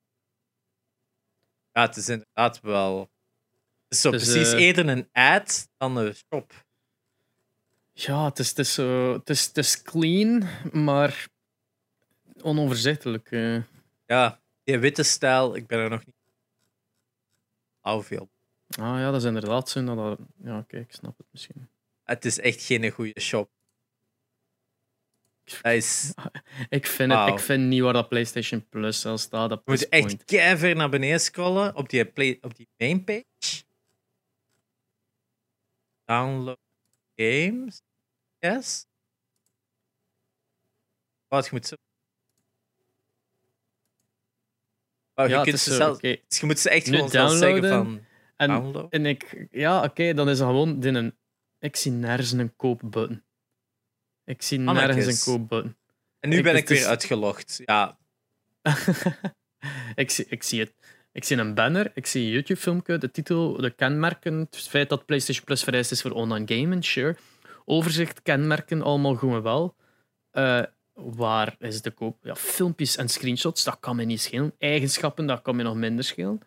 [1.73, 3.01] Ja, het is inderdaad wel.
[3.01, 3.09] Het
[3.89, 6.67] is zo Dus, precies eh, eerder een ad dan een shop.
[7.93, 10.49] Ja, het is, het is, zo, het is, het is clean,
[10.85, 11.29] maar
[12.43, 13.31] onoverzichtelijk.
[13.31, 13.63] eh.
[14.07, 16.14] Ja, die witte stijl, ik ben er nog niet.
[17.81, 18.29] Hou veel.
[18.69, 19.85] Ah ja, dat is inderdaad zo.
[19.85, 21.69] Dat, dat- ja, oké, ik snap het misschien.
[22.03, 23.51] Het is echt geen goede shop.
[25.45, 26.14] Dat is,
[26.69, 29.53] Ik vind, het, ik vind niet waar dat PlayStation Plus al staat.
[29.53, 33.64] op je moet echt keihard naar beneden scrollen op die, play, op die main page.
[36.05, 36.59] Download
[37.16, 37.83] games.
[38.39, 38.87] Yes.
[41.29, 41.77] Wat je moet zo.
[45.27, 47.85] Je, Ja, kunt ze zelf, dus je moet ze echt Nu gewoon zelf zeggen downloaden.
[47.95, 48.05] van
[48.37, 48.87] En, download.
[48.93, 51.16] en ik, ja, oké, dan is het gewoon in een.
[51.59, 53.23] Ik zie nergens een koopbutton.
[54.25, 55.27] Ik zie nergens Mannetjes.
[55.27, 55.77] een koopbutton.
[56.21, 57.61] En nu ik- ben ik weer is- uitgelogd.
[57.64, 57.99] Ja,
[59.95, 60.75] ik, zie, ik zie het.
[61.12, 65.07] Ik zie een banner, ik zie een YouTube-filmpje, de titel, de kenmerken, het feit dat
[65.07, 67.16] PlayStation Plus vereist is voor online gamen, sure.
[67.64, 69.77] Overzicht, kenmerken, allemaal goed en wel.
[70.31, 70.62] Eh,
[71.01, 72.17] waar is de koop?
[72.23, 74.55] Ja, filmpjes en screenshots, dat kan me niet schelen.
[74.59, 76.41] Eigenschappen, dat kan me nog minder schelen.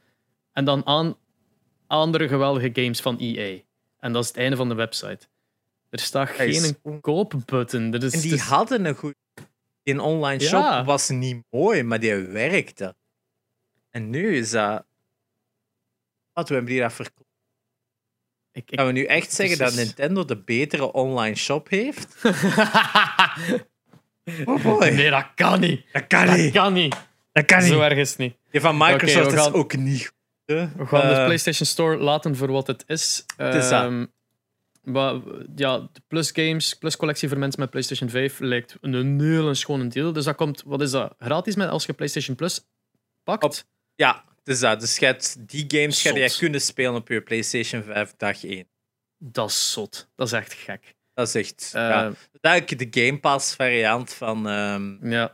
[0.54, 1.18] En dan aan
[1.88, 3.60] andere geweldige games van EA.
[3.99, 5.28] En dat is het einde van de website.
[5.89, 7.93] Er staat geen koopbutton.
[7.93, 9.16] Er is, En die is- hadden een goed.
[9.84, 10.47] Die online Ja.
[10.78, 12.95] shop was niet mooi, maar die werkte.
[13.89, 14.86] En nu is dat.
[16.34, 17.30] Wat we hebben die dat verkocht?
[18.52, 19.74] ik, ik- Gaan we nu echt zeggen dat.
[19.74, 22.08] Nintendo de betere online shop heeft?
[24.45, 24.89] Oh boy.
[24.89, 25.86] nee, dat kan niet.
[25.91, 26.53] Dat kan Dat niet.
[26.53, 26.95] kan niet.
[27.32, 28.36] Dat kan Zo erg is het niet.
[28.51, 30.15] Die van Microsoft gaan- is ook niet goed.
[30.45, 32.97] We gaan de Eh, PlayStation Store laten voor wat het is.
[32.97, 33.72] is dat.
[33.72, 34.05] Ehm,
[34.84, 35.13] maar,
[35.55, 39.88] ja, de Plus Games, Plus collectie voor mensen met PlayStation 5 lijkt een hele schone
[39.88, 40.13] deal.
[40.13, 41.13] Dus dat komt, wat is dat?
[41.19, 42.65] Gratis met als je PlayStation Plus
[43.24, 43.43] pakt?
[43.43, 43.55] Op-
[43.95, 44.80] Ja, dus dat.
[44.80, 46.17] Dus die games ga Zot.
[46.17, 48.67] jij kunnen spelen op je PlayStation 5 dag 1.
[49.17, 50.09] Dat is zot.
[50.15, 50.95] Dat is echt gek.
[51.22, 51.72] Dat is echt.
[51.74, 52.11] Eh, ja.
[52.41, 55.32] Dat is de Game Pass variant van ehm, ja.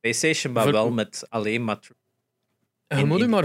[0.00, 1.78] PlayStation, maar wel met alleen maar.
[1.80, 3.44] Je moet, je, maar,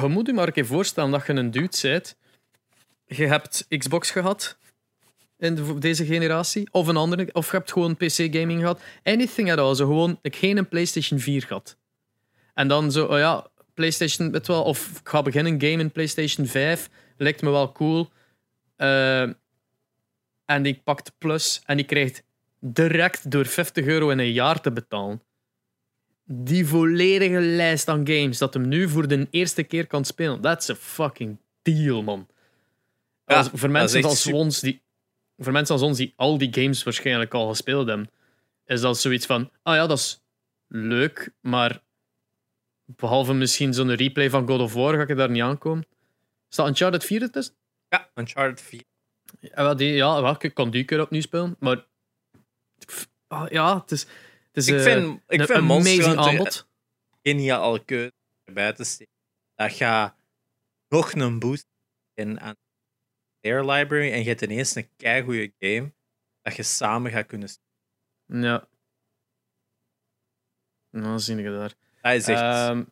[0.00, 2.16] je moet je maar een keer voorstellen dat je een dude bent.
[3.06, 4.58] Je hebt Xbox gehad
[5.38, 8.80] in de- deze generatie, of een andere, of je hebt gewoon PC-gaming gehad.
[9.02, 9.74] Anything at all.
[9.74, 11.76] Zo gewoon ik geen een PlayStation 4 gehad.
[12.54, 16.46] En dan zo, oh ja, PlayStation, weet wel, of ik ga beginnen game in PlayStation
[16.46, 18.10] 5, lijkt me wel cool.
[18.76, 19.28] Eh,
[20.50, 22.22] en die pakt Plus en die krijgt
[22.60, 25.22] direct door 50 euro in een jaar te betalen
[26.32, 30.40] die volledige lijst aan games dat hem nu voor de eerste keer kan spelen.
[30.40, 32.28] That's a fucking deal, man.
[33.24, 34.38] Ja, Als- voor, dat mensen is als super.
[34.38, 34.82] ons die,
[35.36, 38.10] voor mensen als ons die al die games waarschijnlijk al gespeeld hebben,
[38.64, 40.22] is dat zoiets van: ah ja, dat is
[40.66, 41.82] leuk, maar
[42.84, 45.86] behalve misschien zo'n replay van God of War ga ik daar niet aankomen.
[46.48, 47.54] Staat Uncharted 4 ertussen?
[47.88, 48.82] Ja, Uncharted 4.
[49.40, 51.86] Ja, wel, die, ja wel, ik kan die keer opnieuw spelen, maar
[53.26, 56.68] ah, ja, het is, het is Ik eh, vind, ik een vind amazing aanbod.
[57.22, 58.12] geniaal keuze
[58.44, 59.12] erbij te steken.
[59.54, 60.16] Dat gaat
[60.88, 61.66] nog een boost
[62.14, 62.56] in aan
[63.40, 65.92] de Air Library en je hebt ineens een keigoede game
[66.42, 68.42] dat je samen gaat kunnen spelen.
[68.42, 68.68] Ja.
[70.90, 71.74] Nou, dan zie je daar.
[72.14, 72.40] Is echt...
[72.40, 72.84] Ehm,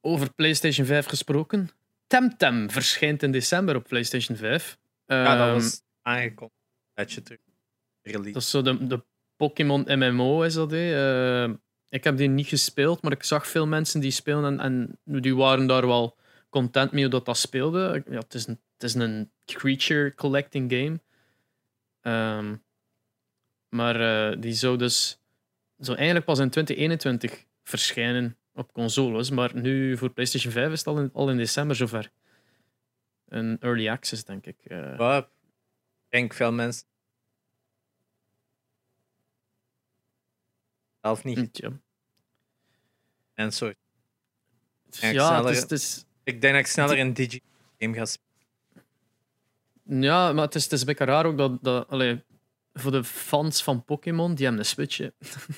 [0.00, 1.70] over PlayStation 5 gesproken.
[2.20, 4.78] Temtem verschijnt in december op PlayStation 5.
[5.06, 6.58] ja, dat Ehm, was aangekondigd
[6.94, 7.22] dat je
[8.02, 8.32] release.
[8.32, 9.04] dat is zo de, de
[9.36, 10.70] Pokémon MMO, is dat.
[10.70, 11.44] hè?
[11.44, 11.54] Eh,
[11.88, 15.36] ik heb die niet gespeeld, maar ik zag veel mensen die spelen en, en die
[15.36, 16.16] waren daar wel
[16.48, 18.02] content mee hoe dat, dat speelde.
[18.10, 21.00] Ja, het, is een, het is een creature collecting game.
[22.00, 22.56] Ehm,
[23.68, 25.18] maar eh, die zou dus
[25.76, 30.86] zou eigenlijk pas in 2021 verschijnen op consoles, maar nu voor PlayStation 5 is het
[30.88, 32.10] al in, al in december zover.
[33.28, 34.56] Een early access, denk ik.
[34.96, 35.26] Maar ik
[36.08, 36.86] denk veel mensen.
[41.00, 41.56] Zelf niet.
[41.58, 41.70] ja.
[43.34, 43.72] En zo.
[44.90, 47.42] Ja, het is, het is, Ik denk dat ik sneller een digi
[47.78, 50.02] game ga spelen.
[50.02, 52.22] Ja, maar het is, het is een beetje raar ook dat, dat allee,
[52.74, 55.08] voor de fans van Pokémon, die hebben een Switch hè,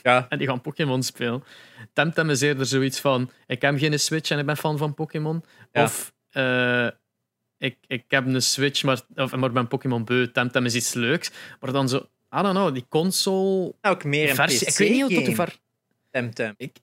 [0.02, 1.44] Ja, en die gaan Pokémon spelen.
[1.92, 5.44] Temtem is eerder zoiets van: ik heb geen Switch en ik ben fan van Pokémon.
[5.72, 5.82] Ja.
[5.82, 6.88] Of eh,
[7.58, 10.30] ik, ik heb een Switch, maar, of, maar ik ben Pokémon beu.
[10.32, 11.30] Temtem is iets leuks.
[11.60, 11.96] Maar dan zo,
[12.38, 13.74] I don't know, die console.
[13.80, 14.66] nou ook meer een Versie.
[14.66, 15.58] PC Ik weet niet tot hoe ver.
[16.10, 16.54] Temtem.
[16.56, 16.76] Ik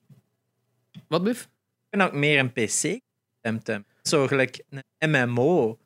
[1.08, 1.48] Wat blief?
[1.90, 3.00] vind ook meer een PC
[3.40, 3.86] Temtem.
[4.02, 4.64] Zo gelijk
[4.98, 5.78] een MMO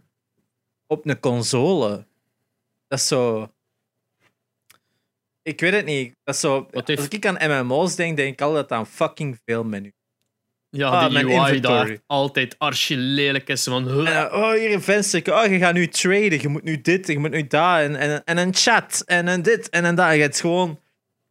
[0.86, 2.06] op een console.
[2.88, 3.52] Dat is zo.
[5.48, 6.14] Ik weet het niet.
[6.24, 6.66] Dat is zo.
[6.70, 9.92] Wat heeft- Als ik aan MMO's denk, denk ik altijd aan fucking veel menu.
[10.70, 11.88] Ja, Ah, die mijn UI inventory.
[11.88, 13.64] daar altijd archi lelijk is.
[13.64, 14.08] Van, huh.
[14.16, 15.34] En, eh, oh, hier een venster.
[15.34, 16.40] Oh, je gaat nu traden.
[16.40, 17.78] Je moet nu dit, je moet nu dat.
[17.80, 19.02] En, en, en een chat.
[19.06, 20.14] En een dit en een dat.
[20.14, 20.80] Je hebt gewoon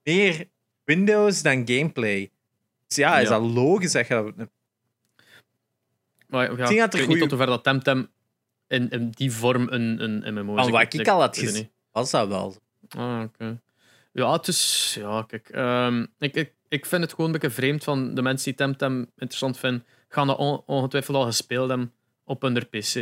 [0.03, 0.47] meer
[0.83, 2.29] Windows dan gameplay.
[2.87, 3.39] Dus ja, is Ja.
[3.39, 4.47] dat logisch dat je dat...
[6.27, 8.09] Maar, ja, ik er weet niet goeie- tot hoever dat Temtem
[8.67, 10.61] in, in die vorm een, een MMO is.
[10.61, 11.61] Van wat ik al had weet het gezien.
[11.63, 11.71] niet.
[11.91, 12.55] Was dat wel?
[12.89, 13.59] Ah, oké.
[14.17, 14.95] Ja, het is...
[14.99, 15.49] Ja, kijk.
[15.49, 18.99] ehm, ik, ik, ik vind het gewoon een beetje vreemd van de mensen die Temtem
[18.99, 21.93] interessant vinden, gaan dat on- ongetwijfeld al gespeeld hebben
[22.23, 22.93] op hun PC.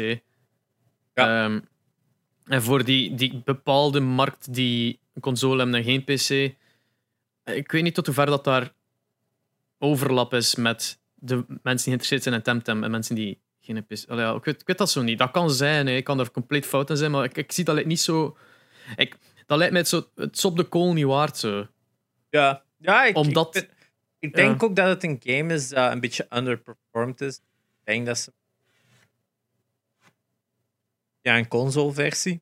[1.14, 1.44] Ja.
[1.46, 1.60] Ehm,
[2.46, 6.56] en voor die, die bepaalde markt die een console hebben en geen PC,
[7.44, 8.74] ik weet niet tot hoever dat daar
[9.80, 14.06] overlap is met de mensen die geïnteresseerd zijn in Temtem en mensen die geen PC...
[14.08, 15.18] Ja, ik, weet, ik weet dat zo niet.
[15.18, 15.96] Dat kan zijn, hè.
[15.96, 18.38] ik kan er compleet fout in zijn, maar ik, ik zie dat niet zo...
[18.96, 21.38] Ik, dat lijkt mij het, zo, het is op de kool niet waard.
[21.38, 21.68] Zo.
[22.30, 22.64] Ja.
[22.78, 23.68] Ja, ik, Omdat-
[24.20, 27.36] ik, denk ook dat het een game is dat een beetje underperformed is.
[27.38, 27.44] Ik
[27.84, 28.34] denk dat ze...
[31.22, 32.42] Ja, een console-versie.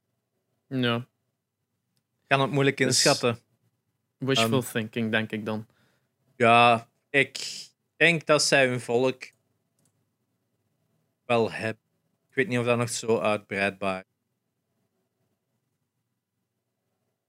[0.68, 0.96] Ja.
[0.96, 3.40] Ik kan het moeilijk Dus- inschatten.
[4.18, 4.72] Wishful Ehm.
[4.72, 5.68] thinking, denk ik dan.
[6.36, 9.32] Ja, ik denk dat zij hun volk
[11.26, 11.82] wel hebben.
[12.30, 14.13] Ik weet niet of dat nog zo uitbreidbaar is.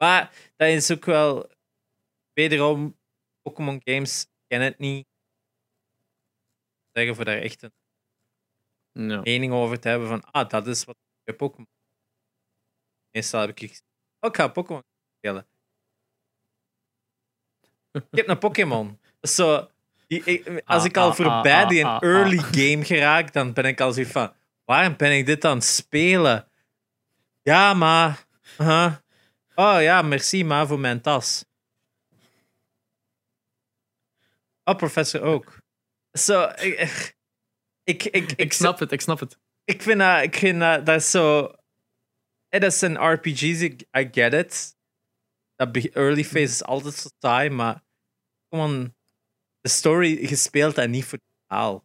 [0.04, 1.50] Maar dat is ook wel.
[2.32, 2.98] Wederom,
[3.42, 5.06] Pokémon games ken het niet.
[6.92, 7.62] Zeggen voor daar echt
[8.92, 11.68] een mening over te hebben van, ah, dat is wat bij Pokémon.
[13.10, 13.84] Meestal heb ik gezegd,
[14.20, 14.82] oh, ik ga Pokémon
[15.16, 15.46] spelen.
[17.92, 19.00] ik heb een Pokémon.
[19.20, 19.70] Zo, als
[20.64, 22.44] Ah, ik al ah, voorbij ah, die ah, een ah, early ah.
[22.44, 24.32] game geraak, dan ben ik al zoiets van,
[24.64, 26.48] waarom ben ik dit aan het spelen?
[27.42, 28.26] Ja, maar...
[28.56, 28.94] huh?
[29.56, 31.44] Oh ja, merci maar voor mijn tas.
[34.64, 35.58] Oh, professor ook.
[36.18, 37.16] Zo, ik,
[37.82, 39.38] ik, ik, ik, Ik snap het, ik snap het.
[39.64, 41.54] ik vind dat, ik vind dat, dat is zo.
[42.48, 44.76] eh, Dat zijn RPG's, ik I get it.
[45.54, 47.84] Dat early phase is altijd zo saai, maar
[49.60, 51.84] de story gespeeld en niet voor het verhaal.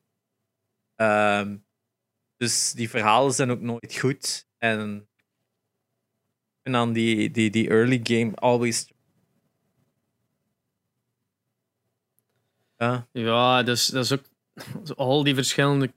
[0.96, 1.58] Ehm,
[2.36, 4.48] dus die verhalen zijn ook nooit goed.
[4.58, 5.09] En,
[6.70, 8.88] en dan die, die, die early game always.
[12.78, 14.24] Ja, Ja, dus, dat is ook
[14.98, 15.92] al die verschillende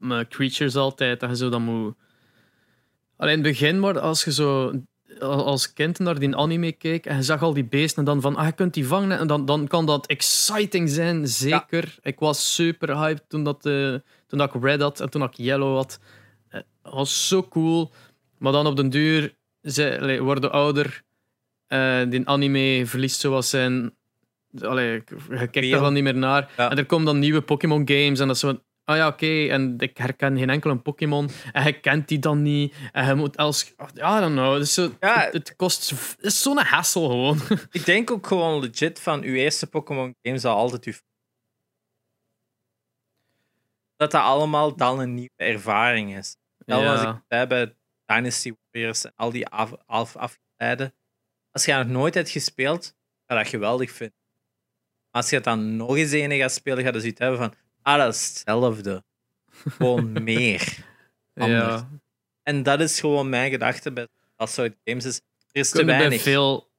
[0.00, 1.20] eh, creatures altijd.
[1.20, 1.94] Dat je zo dan moet.
[3.16, 4.72] Alleen in het begin, maar als je zo
[5.20, 8.20] al- als kind naar die anime keek en je zag al die beesten en dan
[8.20, 11.96] van, ah, je kunt die vangen en dan, dan kan dat exciting zijn, zeker.
[12.02, 13.94] Ik was super hyped toen, dat, eh,
[14.26, 16.00] toen dat ik Red had en toen dat ik Yellow had.
[16.48, 17.90] Eh, Het was zo cool.
[18.38, 19.34] Maar dan op den duur,
[19.66, 21.02] ze allee, worden ouder.
[21.66, 23.94] eh die anime verliest zoals zijn...
[24.60, 26.50] Allee, je kijkt er dan niet meer naar.
[26.56, 26.70] Ja.
[26.70, 28.60] En er komen dan nieuwe Pokémon games en dat is zo...
[28.84, 31.28] Ah ja, oké, en ik herken geen enkele Pokémon.
[31.52, 32.74] En je kent die dan niet.
[32.92, 33.74] En je moet als...
[33.94, 34.52] Ja, I don't know.
[34.52, 35.20] Het, is zo, Ja.
[35.20, 35.90] het, het kost...
[35.90, 37.38] Het is zo'n hassle gewoon.
[37.70, 40.92] Ik denk ook gewoon legit van uw eerste Pokémon game zal altijd uw.
[43.96, 46.36] Dat dat allemaal dan een nieuwe ervaring is.
[46.58, 47.24] Ik ja.
[47.28, 47.74] bij bij
[48.06, 48.54] Dynasty
[48.84, 50.94] En al die af, af, afgeleiden.
[51.50, 52.94] Als je nog nooit hebt gespeeld,
[53.26, 54.16] ga je dat geweldig vinden.
[55.10, 57.54] Maar als je het dan nog eens ene gaat spelen, ga je zoiets hebben van.
[57.82, 59.04] Ah, dat is hetzelfde.
[59.68, 60.76] Gewoon meer.
[61.34, 61.80] anders.
[61.80, 61.88] ja.
[62.42, 65.04] En dat is gewoon mijn gedachte bij dat soort games.
[65.04, 66.22] Is, er is te Kunnen bij weinig.
[66.22, 66.70] veel...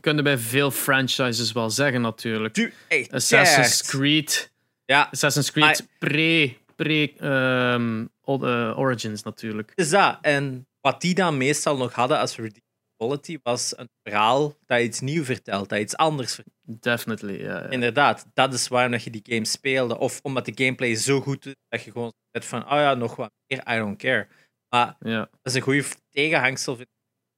[0.00, 2.54] Kunnen bij veel franchises wel zeggen, natuurlijk.
[2.54, 3.82] Tu- echt, Assassin's.
[3.82, 4.52] Creed...
[4.84, 6.56] Ja, Assassin's Creed pre...
[6.76, 7.12] Pre...
[7.18, 9.72] ehm, eh, Origins, natuurlijk.
[9.74, 10.18] is dat.
[10.22, 12.68] En wat die dan meestal nog hadden als redeeming
[13.00, 16.82] quality was een verhaal dat iets nieuw vertelt, dat iets anders vertelt.
[16.82, 17.62] Definitely, ja.
[17.62, 19.98] Inderdaad, dat is waarom dat je die game speelde.
[19.98, 23.16] Of omdat de gameplay zo goed is dat je gewoon zegt van, oh ja, nog
[23.16, 24.28] wat meer, I don't care.
[24.68, 26.86] Maar dat is een goede tegenhangsel van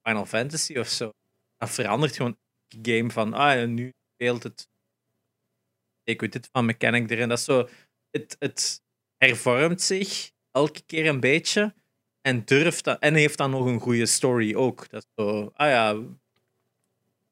[0.01, 1.11] Final Fantasy of zo.
[1.57, 2.37] Dat verandert gewoon
[2.67, 4.67] de game van, ah ja, nu speelt het.
[6.03, 7.29] Ik weet dit van mechanic erin.
[7.29, 7.69] Dat is zo,
[8.09, 8.81] het, het
[9.17, 11.73] hervormt zich elke keer een beetje
[12.23, 14.89] en durft dat, en heeft dan nog een goede story ook.
[14.89, 16.01] Dat is zo, ah ja.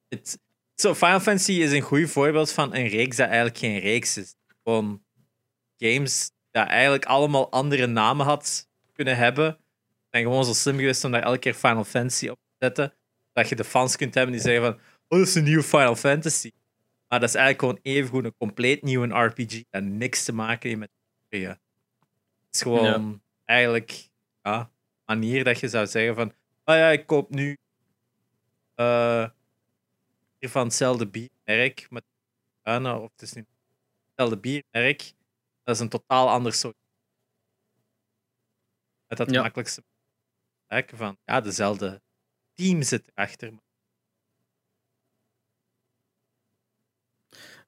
[0.10, 0.40] Het,
[0.76, 4.36] zo, Final Fantasy is een goed voorbeeld van een reeks dat eigenlijk geen reeks is.
[4.64, 5.04] Gewoon
[5.78, 9.58] games dat eigenlijk allemaal andere namen had kunnen hebben.
[10.10, 12.94] En gewoon zo slim geweest om daar elke keer Final Fantasy op te zetten.
[13.34, 14.74] Dat je de fans kunt hebben die zeggen van,
[15.08, 16.52] oh, dat is een nieuwe Final Fantasy.
[17.08, 20.80] Maar dat is eigenlijk gewoon evengoed een compleet nieuwe RPG dat niks te maken heeft
[20.80, 20.92] met
[21.30, 21.38] de.
[21.38, 21.60] Het
[22.52, 24.10] is gewoon eigenlijk
[24.42, 24.72] ja,
[25.12, 26.28] manier dat je zou zeggen van,
[26.66, 27.58] oh ja, ik koop nu
[30.40, 32.04] hier van hetzelfde biermerk met
[32.62, 33.48] bruine, of het is niet
[34.08, 35.14] hetzelfde biermerk.
[35.64, 36.76] Dat is een totaal ander soort.
[39.08, 39.42] Met dat Ja.
[39.42, 39.84] makkelijkste
[40.68, 42.02] kijken van, ja, dezelfde
[42.54, 43.54] team zit erachter.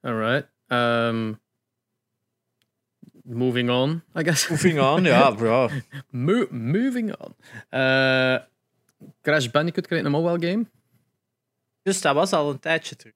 [0.00, 0.48] Alright.
[0.66, 1.40] Um,
[3.24, 4.48] moving on, I guess.
[4.50, 5.68] Moving on, ja, bro.
[6.10, 7.34] Mo- moving on.
[7.68, 8.36] Eh,
[9.22, 10.66] Crash Bandicoot krijgt een mobile game.
[11.82, 13.14] Dus dat was al een tijdje terug.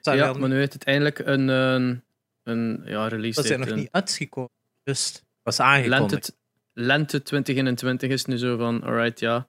[0.00, 2.02] Zou ja, maar nu heeft het eindelijk een, een,
[2.42, 4.50] een ja, release dat is nog een- niet uitgekomen.
[4.82, 6.36] Dus was aangekondigd.
[6.72, 9.46] Lente, lente 2021 is nu zo van, alright, ja.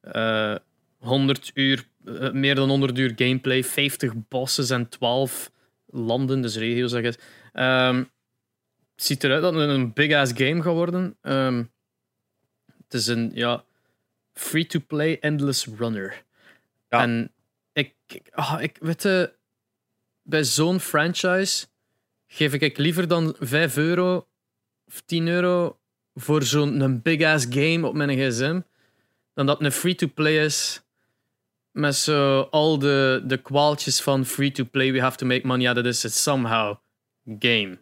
[0.00, 0.54] Eh
[0.98, 5.50] 100 uur, eh, meer dan 100 uur gameplay, 50 bosses en 12
[5.86, 7.18] landen, dus regio's, zeg.
[7.52, 8.04] Ehm,
[8.96, 11.16] het ziet eruit dat het een big-ass game gaat worden.
[11.20, 11.64] Ehm,
[12.84, 13.64] het is een, ja,
[14.32, 16.24] free-to-play endless runner.
[16.88, 17.02] Ja.
[17.02, 17.32] En
[17.72, 19.32] ik, ik, ah, ik weet je,
[20.22, 21.66] bij zo'n franchise
[22.26, 24.28] geef ik liever dan 5 euro
[24.86, 25.78] of 10 euro
[26.14, 28.60] voor zo'n een big-ass game op mijn gsm,
[29.34, 30.82] dan dat een free-to-play is
[31.70, 35.68] met zo al de, de kwaaltjes van free to play, we have to make money
[35.68, 36.76] out of this, it's somehow
[37.38, 37.78] game.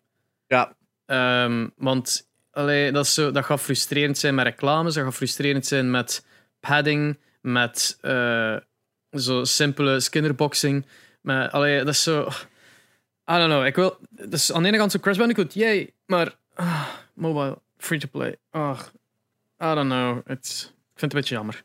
[0.47, 0.77] Ja,
[1.07, 5.91] Ehm, want allee, dat, zo, dat gaat frustrerend zijn met reclames, dat gaat frustrerend zijn
[5.91, 6.27] met
[6.61, 8.57] padding, met eh,
[9.11, 10.87] zo simpele skinnerboxing.
[11.21, 12.29] Met, allee, dat is zo.
[13.31, 13.67] I don't know.
[13.67, 13.99] Ik wil.
[14.11, 18.37] Dus aan de ene kant zo Crash Bandicoot, yay, maar ah, mobile, free to play.
[18.51, 18.81] Ah,
[19.61, 20.31] I don't know.
[20.31, 21.65] It's, ik vind het een beetje jammer.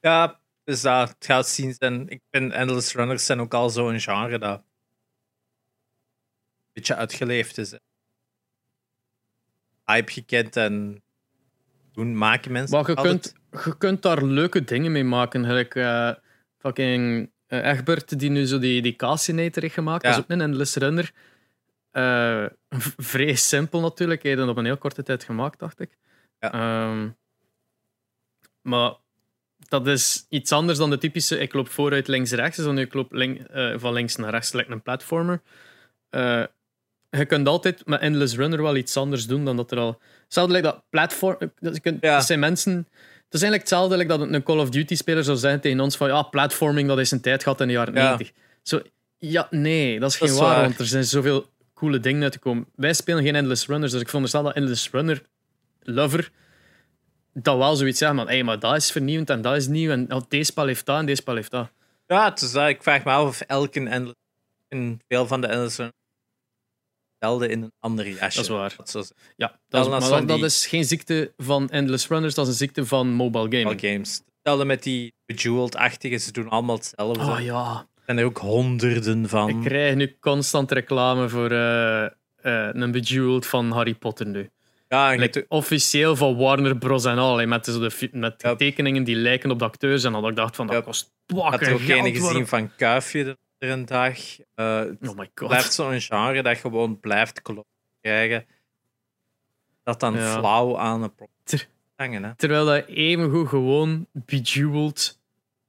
[0.00, 1.74] ja dus dat het gaat zien.
[1.78, 4.64] En ik vind Endless Runners zijn ook al zo'n genre dat een
[6.72, 7.72] beetje uitgeleefd is.
[9.84, 11.02] Hype gekend en
[11.92, 12.76] doen maken mensen.
[12.78, 15.44] Maar je altijd- kunt, je kunt daar leuke dingen mee maken.
[15.44, 16.10] Gelijk eh,
[16.58, 20.02] fucking eh, Egbert, die nu zo die, die Casinator heeft gemaakt.
[20.02, 20.08] Ja.
[20.08, 21.12] Dat is ook een endless runner.
[22.68, 24.22] V- vrij simpel natuurlijk.
[24.22, 25.96] Hij heeft dat op een heel korte tijd gemaakt, dacht ik.
[26.38, 26.52] Ja.
[26.52, 27.08] Ehm,
[28.62, 28.94] maar
[29.68, 32.56] dat is iets anders dan de typische ik loop vooruit links-rechts.
[32.56, 33.40] Dus dan ik loop link-
[33.76, 35.42] van links naar rechts, lijkt een platformer.
[37.18, 40.00] Je kunt altijd met Endless Runner wel iets anders doen dan dat er al...
[40.24, 41.36] Hetzelfde lijkt dat platform...
[41.58, 42.16] Dat, kunt, Ja.
[42.16, 42.72] dat zijn mensen...
[43.24, 46.08] Het is eigenlijk hetzelfde like dat een Call of Duty-speler zou zijn tegen ons van
[46.08, 48.08] ja, platforming, dat is een tijd gehad in de jaren Ja.
[48.16, 48.32] 90.
[48.62, 48.80] Zo,
[49.18, 50.64] ja, nee, dat is Dat geen is waar, waar.
[50.64, 52.66] want er zijn zoveel coole dingen uitgekomen.
[52.74, 55.22] Wij spelen geen Endless Runners, dus ik veronderstel dat Endless Runner
[55.82, 56.30] lover
[57.32, 60.12] dat wel zoiets zeggen, van hey, maar dat is vernieuwend en dat is nieuw en
[60.12, 61.68] oh, deze spel heeft dat en deze spel heeft dat.
[62.06, 62.68] Ja, het is dat.
[62.68, 64.18] Ik vraag me af of elke Endless...
[65.08, 65.96] Veel van de Endless Runners
[67.16, 68.20] stelde in een ander jasje.
[68.36, 68.74] Dat is waar.
[68.76, 72.44] Dat is Ja, dat, is, maar dat, die- is geen ziekte van Endless Runners, dat
[72.46, 73.80] is een ziekte van mobile gaming.
[73.80, 74.22] wel games.
[74.34, 76.16] Hetzelfde met die Bejeweled-achtige.
[76.16, 77.20] Ze doen allemaal hetzelfde.
[77.24, 79.48] Oh ja, Er zijn er ook honderden van.
[79.48, 82.10] ik krijg nu constant reclame voor eh, eh,
[82.72, 84.48] een Bejeweled van Harry Potter nu.
[84.88, 87.04] Ja, en Like, officieel van Warner Bros.
[87.04, 87.46] en al.
[87.46, 90.04] Met, zo de, met tekeningen die lijken op de acteurs.
[90.04, 90.80] En al dat ik dacht van, dat Ja.
[90.82, 92.04] kost had er ook geld.
[92.06, 94.16] een gezien van Kuifje een dag.
[94.54, 95.48] Het Oh my god.
[95.48, 98.46] blijft zo'n genre dat gewoon blijft kloppen krijgen.
[99.82, 100.38] Dat dan Ja.
[100.38, 102.24] flauw aan een Ter- hangen.
[102.24, 102.34] Hè.
[102.36, 105.18] Terwijl dat evengoed gewoon bejeweled,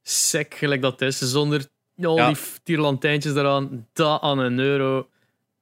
[0.01, 1.67] sec gelijk dat is, zonder
[2.01, 2.27] al Ja.
[2.27, 5.09] die tierlantijntjes eraan, dat aan een euro.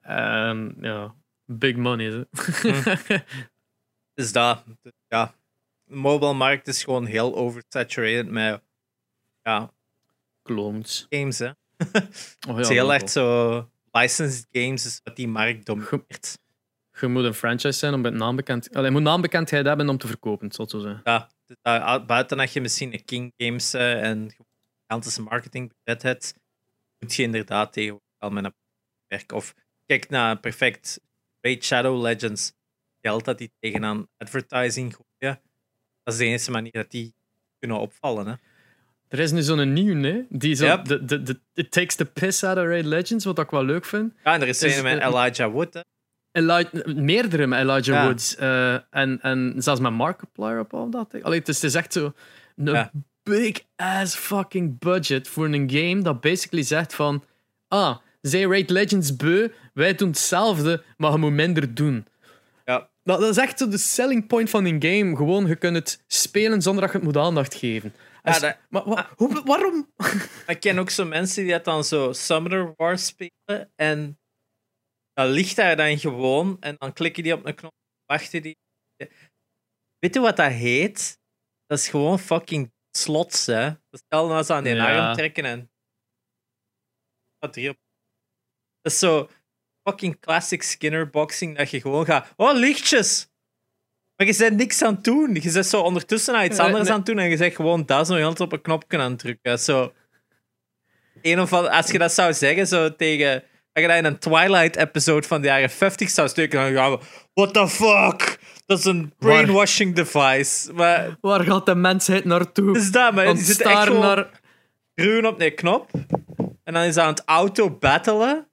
[0.01, 1.15] En ja,
[1.45, 2.05] big money.
[2.05, 2.24] Hè.
[4.13, 4.63] Dus dat,
[5.07, 5.34] ja.
[5.86, 8.61] De mobile markt is gewoon heel oversaturated met
[9.41, 9.71] ja,
[10.43, 11.05] Clones.
[11.09, 11.39] games.
[11.39, 11.49] Hè.
[12.48, 13.70] Oh, ja, het is heel echt zo.
[13.92, 16.40] Licensed games is wat die markt domineert.
[17.00, 18.70] Je moet een franchise zijn om met naambekend...
[18.74, 21.02] Allee, je moet naambekendheid hebben om te verkopen, zal het zo zijn.
[21.04, 24.32] Ja, dus daar- buiten dat je misschien een King Games eh, en
[24.88, 26.34] gigantische marketing budget hebt,
[27.00, 28.54] moet je inderdaad tegenwoordig al met een
[29.08, 29.32] werk.
[29.32, 29.54] Of
[29.86, 31.00] kijk naar perfect
[31.42, 32.54] Raid Shadow Legends.
[33.02, 35.42] Geld dat die tegenaan advertising gooien.
[36.04, 37.16] Dat is de enige manier dat die
[37.60, 38.28] kunnen opvallen.
[38.28, 38.34] Hè.
[39.14, 40.22] Er is nu zo'n nieuw, hè?
[40.30, 40.86] Die zo, Yep.
[40.86, 43.86] de, de, de, it takes the piss out of Raid Legends, wat ik wel leuk
[43.86, 44.14] vind.
[44.24, 45.74] Ja, en er is Is een met Elijah Wood.
[45.74, 45.82] Hè.
[46.95, 48.05] Meerdere met Elijah Ja.
[48.05, 48.36] Woods.
[48.36, 51.24] eh, en, en zelfs met Markiplier op al dat.
[51.24, 52.14] Allee, het, is, het is echt zo
[52.55, 52.91] een Ja.
[53.24, 57.24] big ass fucking budget voor een game dat basically zegt van
[57.68, 62.05] ah, zij Raid Legends beu, wij doen hetzelfde, maar je moet minder doen.
[62.66, 62.89] Ja.
[63.03, 65.16] Dat, dat is echt zo de selling point van een game.
[65.16, 67.93] Gewoon, je kunt het spelen zonder dat je het moet aandacht geven.
[68.26, 69.93] Ja, Als- dat- maar wa- hoe, waarom?
[70.47, 73.71] Ik ken ook zo mensen die dat dan zo Summoner Wars spelen.
[73.76, 74.19] En
[75.13, 76.57] dat ligt daar dan gewoon.
[76.61, 77.74] En dan klikken die op een knop.
[78.05, 78.57] Wachten die.
[79.99, 81.19] Weet je wat dat heet?
[81.65, 83.69] Dat is gewoon fucking slots, hè.
[83.89, 85.05] Dat stel nou eens aan die Ja.
[85.07, 85.71] arm trekken en.
[87.39, 87.78] Wat hier op.
[88.82, 89.30] Dat is zo
[89.89, 91.57] fucking classic Skinner boxing.
[91.57, 92.34] Dat je gewoon gaat.
[92.36, 93.28] Oh, lichtjes!
[94.24, 95.38] Maar je bent niks aan het doen.
[95.41, 96.91] Je bent zo ondertussen aan iets anders nee.
[96.91, 97.19] aan het doen.
[97.19, 99.59] En je zegt gewoon dat zo heel op een knopje aan het drukken.
[99.59, 99.93] Zo.
[101.21, 103.43] Een of andere, als je dat zou zeggen, zo tegen.
[103.74, 106.99] Als je dat in een Twilight-episode van de jaren 50 zou steken, dan gaan we.
[107.34, 108.39] What the fuck?
[108.65, 110.74] Dat is een brainwashing device.
[110.74, 112.78] Maar Waar gaat de mensheid naartoe?
[112.78, 114.30] is dat, maar die zit echt gewoon naar...
[114.95, 115.91] ruwen op een knop.
[116.63, 118.47] En dan is hij aan het auto-battelen.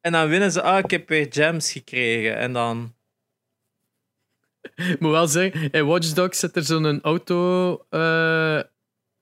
[0.00, 2.36] En dan winnen ze, ah, ik heb weer gems gekregen.
[2.36, 2.95] En dan...
[4.74, 8.58] Ik moet wel zeggen, in Watch Dogs zit er zo'n auto eh,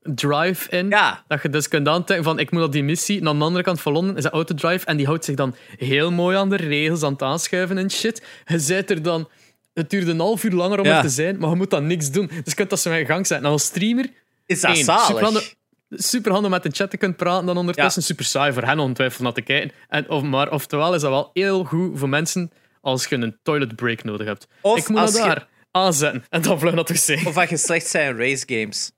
[0.02, 0.88] drive in.
[0.88, 3.20] Ja, Dat je dus kunt aantikken van ik moet op die missie.
[3.20, 4.86] En aan de andere kant van Londen is dat autodrive.
[4.86, 8.22] En die houdt zich dan heel mooi aan de regels, aan het aanschuiven en shit.
[8.46, 9.28] Je zit er dan...
[9.74, 10.96] Het duurde een half uur langer om Ja.
[10.96, 12.26] er te zijn, maar je moet dan niks doen.
[12.26, 13.46] Dus je kunt dat zo in gang zetten.
[13.46, 14.08] En als streamer,
[14.46, 15.02] is dat zalig.
[15.06, 15.54] superhandig-
[15.90, 18.02] super handig met de chat te kunnen praten dan ondertussen.
[18.02, 19.76] Super saai voor hen ongetwijfeld naar te kijken.
[19.88, 22.50] En, of, maar oftewel is dat wel heel goed voor mensen
[22.84, 24.46] als je een toilet break nodig hebt.
[24.60, 27.26] Of ik moet als dat je- daar aanzetten en dan vlug naar wc.
[27.26, 28.92] Of als je slecht zijn in race games.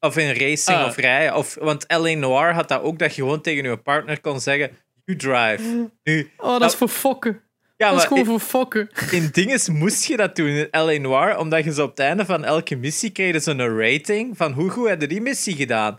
[0.00, 0.86] Of in racing Ah.
[0.86, 1.34] of rijden.
[1.36, 2.14] Of, want L.A.
[2.14, 4.70] Noir had dat ook, dat je gewoon tegen je partner kon zeggen,
[5.04, 5.90] you drive.
[6.02, 7.40] Nu, Oh, dat is voor fokken.
[7.76, 8.88] ja, dat is gewoon voor fokken.
[9.10, 10.98] in, in dinges moest je dat doen in L.A.
[10.98, 14.70] Noir, omdat je zo op het einde van elke missie kreeg een rating van hoe
[14.70, 15.98] goed heb je die missie gedaan.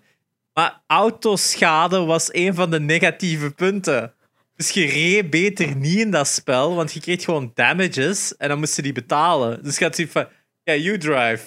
[0.54, 4.14] Maar autoschade was een van de negatieve punten.
[4.58, 8.60] Dus je reed beter niet in dat spel, want je kreeg gewoon damages en dan
[8.60, 9.64] moest je die betalen.
[9.64, 10.28] Dus je had zoiets van,
[10.64, 11.44] ja, you drive.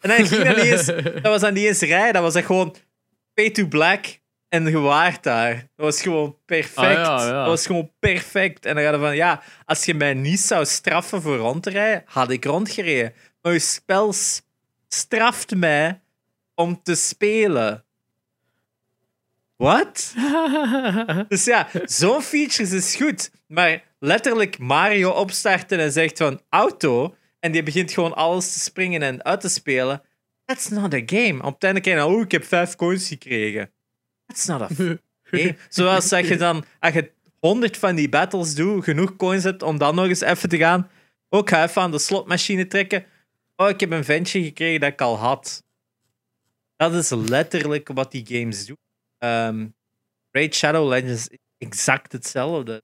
[0.00, 0.86] En dan ging dat niet eens,
[1.22, 2.74] dat was dan niet eens rijden, dat was echt gewoon
[3.34, 4.04] pay to black
[4.48, 5.54] en je waart daar.
[5.54, 6.76] Dat was gewoon perfect.
[6.76, 7.38] Ah, ja, ja.
[7.38, 8.66] Dat was gewoon perfect.
[8.66, 12.02] En dan je van, ja, als je mij niet zou straffen voor rond te rijden,
[12.06, 13.12] had ik rondgereden.
[13.42, 14.14] Maar je spel
[14.88, 16.00] straft mij
[16.54, 17.84] om te spelen.
[19.58, 20.14] Wat?
[21.28, 23.30] Dus ja, zo'n features is goed.
[23.46, 27.14] Maar letterlijk Mario opstarten en zegt van auto.
[27.40, 30.02] En die begint gewoon alles te springen en uit te spelen.
[30.44, 31.42] That's not a game.
[31.42, 33.70] Op het einde krijg je oh, ik heb vijf coins gekregen.
[34.26, 34.68] That's not a
[35.30, 35.56] game.
[35.68, 39.78] Zoals dat je dan, als je honderd van die battles doet, genoeg coins hebt om
[39.78, 40.90] dan nog eens even te gaan.
[41.28, 43.04] Ook ga even aan de slotmachine trekken.
[43.56, 45.64] Oh, ik heb een ventje gekregen dat ik al had.
[46.76, 48.76] Dat is letterlijk wat die games doen.
[49.18, 49.66] Ehm
[50.30, 52.82] Raid Shadow Legends is exact hetzelfde.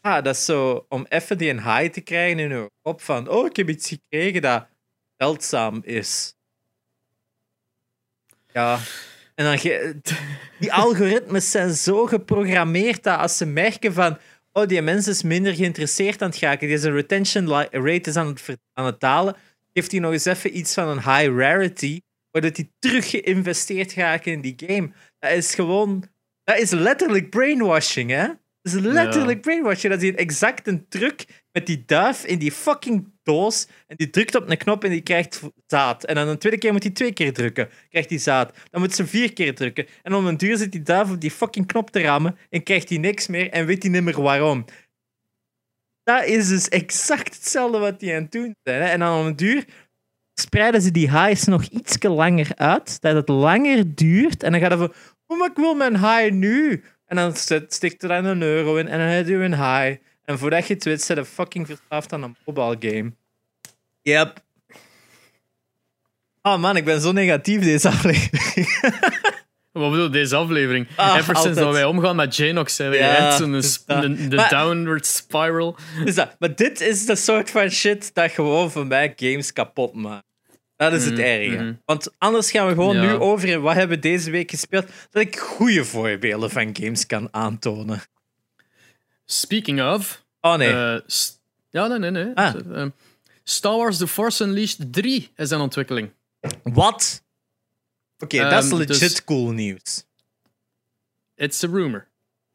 [0.00, 3.28] Ah, dat is zo om even die een high te krijgen in je kop van
[3.28, 4.66] oh, ik heb iets gekregen dat
[5.16, 6.34] zeldzaam is.
[8.52, 8.78] Ja.
[9.34, 9.58] En dan
[10.58, 14.18] die algoritmes zijn zo geprogrammeerd dat als ze merken van
[14.52, 18.26] oh, die mens is minder geïnteresseerd aan het gaan, die zijn retention rate is aan
[18.26, 19.36] het, aan het dalen,
[19.72, 22.00] geeft hij nog eens even iets van een high rarity,
[22.40, 24.90] waardoor hij terug geïnvesteerd gaat in die game.
[25.18, 26.04] Dat is gewoon...
[26.44, 28.26] Dat is letterlijk brainwashing, hè?
[28.62, 29.92] Dat is letterlijk brainwashing.
[29.92, 33.66] Dat is exact een truc met die duif in die fucking doos.
[33.86, 36.04] En die drukt op een knop en die krijgt zaad.
[36.04, 37.68] En dan een tweede keer moet hij twee keer drukken.
[37.88, 38.56] Krijgt hij zaad.
[38.70, 39.86] Dan moet ze vier keer drukken.
[40.02, 42.38] En om een duur zit die duif op die fucking knop te rammen.
[42.50, 44.64] En krijgt hij niks meer en weet hij niet meer waarom.
[46.02, 48.82] Dat is dus exact hetzelfde wat die aan het doen zijn.
[48.82, 48.88] Hè?
[48.88, 49.64] En dan om een duur
[50.40, 53.00] spreiden ze die highs nog iets langer uit.
[53.00, 54.42] Dat het langer duurt.
[54.42, 54.92] En dan gaat het van,
[55.26, 56.84] oh, maar ik wil mijn high nu.
[57.06, 60.00] En dan st- stikt er dan een euro in en dan heb je een high.
[60.24, 63.12] En voordat je het weet, zit fucking verslaafd aan een mobile game.
[64.02, 64.42] Yep.
[66.42, 68.66] Oh man, ik ben zo negatief deze aflevering.
[69.72, 70.86] Wat bedoel je, deze aflevering?
[70.96, 71.56] Ah, Ever sinds altijd.
[71.56, 75.76] dat wij omgaan met Janox, zijn we Ja, zo'n dus de, de Maar- downward spiral.
[76.04, 79.94] Dus dat, maar dit is de soort van shit dat gewoon voor mij games kapot
[79.94, 80.26] maakt.
[80.78, 81.56] Dat is het Mhm, erge.
[81.56, 81.72] mhm.
[81.84, 83.02] Want anders gaan we gewoon Ja.
[83.02, 87.06] nu over in wat hebben we deze week gespeeld, dat ik goede voorbeelden van games
[87.06, 88.00] kan aantonen.
[89.24, 90.24] Speaking of...
[90.40, 90.68] Oh nee.
[90.72, 91.00] eh,
[91.70, 92.34] ja, nee, nee, nee.
[92.34, 92.54] Ah.
[92.82, 92.86] Eh,
[93.44, 96.10] Star Wars The Force Unleashed 3 is in ontwikkeling.
[96.62, 97.22] Wat?
[98.18, 100.04] Oké, dat is ehm, legit dus- cool nieuws.
[101.34, 102.06] It's a rumor.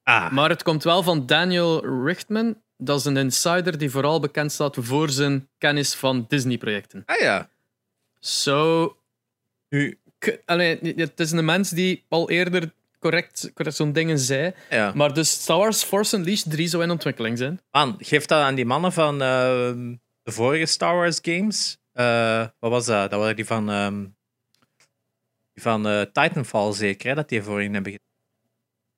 [0.04, 2.62] Ah, Maar het komt wel van Daniel Richtman.
[2.78, 7.04] Dat is een insider die vooral bekend staat voor zijn kennis van Disney-projecten.
[7.06, 7.50] ah ja.
[8.26, 8.98] Zo...
[9.70, 14.54] Nu, k- allee, het is een mens die al eerder correct, correct zo'n dingen zei.
[14.70, 14.92] ja.
[14.96, 17.62] Maar dus Star Wars Force Unleashed 3 zou in ontwikkeling zijn.
[17.72, 21.78] Man, geef dat aan die mannen van ehm, de vorige Star Wars games.
[21.92, 23.12] Eh, wat was dat?
[23.12, 24.06] Dat waren die van, ehm,
[25.54, 28.12] die van eh, Titanfall zeker, hè, dat die voorin hebben gedaan.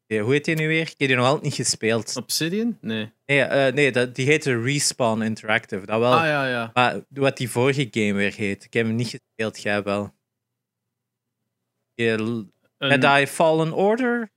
[0.08, 0.82] Die- Hoe heet die nu weer?
[0.82, 2.16] Ik heb die nog altijd niet gespeeld.
[2.18, 2.78] Obsidian?
[2.82, 3.12] Nee.
[3.26, 5.86] Nee, eh, nee dat, die heette Respawn Interactive.
[5.86, 6.14] Dat wel.
[6.14, 6.72] Ah ja, ja.
[6.74, 8.64] Maar wat die vorige game weer heet.
[8.64, 10.14] Ik heb hem niet gespeeld, jij wel.
[11.95, 14.30] Een- Jedi Fallen Order?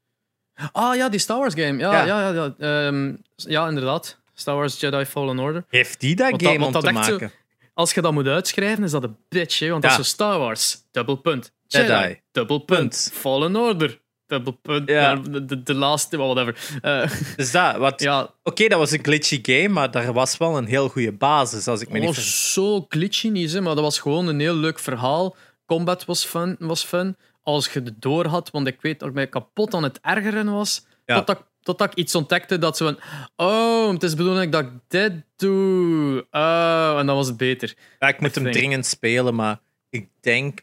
[0.73, 1.79] Ah ja, die Star Wars game.
[1.79, 2.05] Ja, Ja.
[2.07, 2.33] ja.
[2.33, 2.87] ja, ja.
[2.87, 4.19] Ehm, ja, inderdaad.
[4.35, 5.65] Star Wars Jedi Fallen Order.
[5.69, 7.33] Heeft die dat Want dat- game om te zo- maken?
[7.75, 9.69] Als je dat moet uitschrijven, is dat een bitch, hè?
[9.71, 9.89] want Ja.
[9.91, 10.83] dat is zo Star Wars.
[10.91, 11.53] Dubbel punt.
[11.67, 11.93] Jedi.
[11.93, 12.21] Jedi.
[12.33, 12.79] Dubbel punt.
[12.81, 13.11] Punt.
[13.15, 14.01] Fallen Order.
[14.29, 14.89] Dubbel punt.
[14.89, 15.15] Ja.
[15.17, 16.79] De, de, laatste, whatever.
[16.83, 18.01] Eh, Dus dat, wat...
[18.01, 21.67] ja, Oké, dat was een glitchy game, maar daar was wel een heel goede basis,
[21.69, 24.41] als ik me het niet was zo glitchy niet, hè, maar dat was gewoon een
[24.41, 25.37] heel leuk verhaal.
[25.67, 26.57] Combat was fun.
[26.59, 27.17] Was fun.
[27.43, 30.53] Als je het door had, want ik weet dat ik mij kapot aan het ergeren
[30.53, 30.85] was.
[31.07, 31.15] Ja.
[31.17, 32.99] Totdat, ik- totdat ik iets ontdekte dat ze van...
[33.37, 36.27] Oh, het is bedoeling dat ik dit doe.
[36.31, 37.75] Oh, en dan was het beter.
[37.99, 39.61] Ja, ik moet hem dringend spelen, maar
[39.91, 40.61] ik denk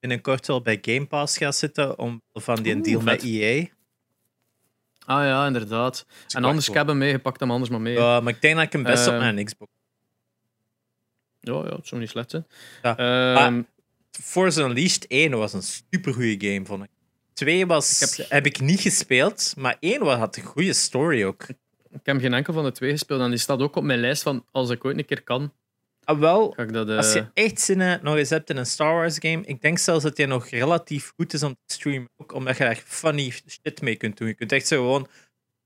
[0.00, 3.22] binnenkort wel bij Game Pass gaan zitten om van die Oeh, deal met.
[3.22, 3.66] EA.
[5.04, 6.06] Ah ja, inderdaad.
[6.28, 7.94] En anders, ik heb hem meegepakt, hem anders maar mee.
[7.94, 9.70] Ja, maar ik denk dat ik hem best op Eh, mijn Xbox.
[11.40, 12.46] Ja, ja, het zou niet slecht zijn.
[12.82, 13.62] Ja, Ehm,
[14.10, 16.90] Forza Unleashed 1 was een supergoeie game, vond ik.
[17.32, 18.30] 2 was, Ik heb...
[18.30, 21.42] heb- ik niet gespeeld, maar 1 was, had een goede story ook.
[21.90, 24.22] ik heb geen enkel van de twee gespeeld en die staat ook op mijn lijst
[24.22, 25.52] van als ik ooit een keer kan.
[26.06, 28.94] Ah, wel, dat, eh, als je echt zin hebt, nog eens hebt in een Star
[28.94, 32.10] Wars game, ik denk zelfs dat die nog relatief goed is om te streamen.
[32.16, 34.28] Ook omdat je daar funny shit mee kunt doen.
[34.28, 35.08] Je kunt echt zo gewoon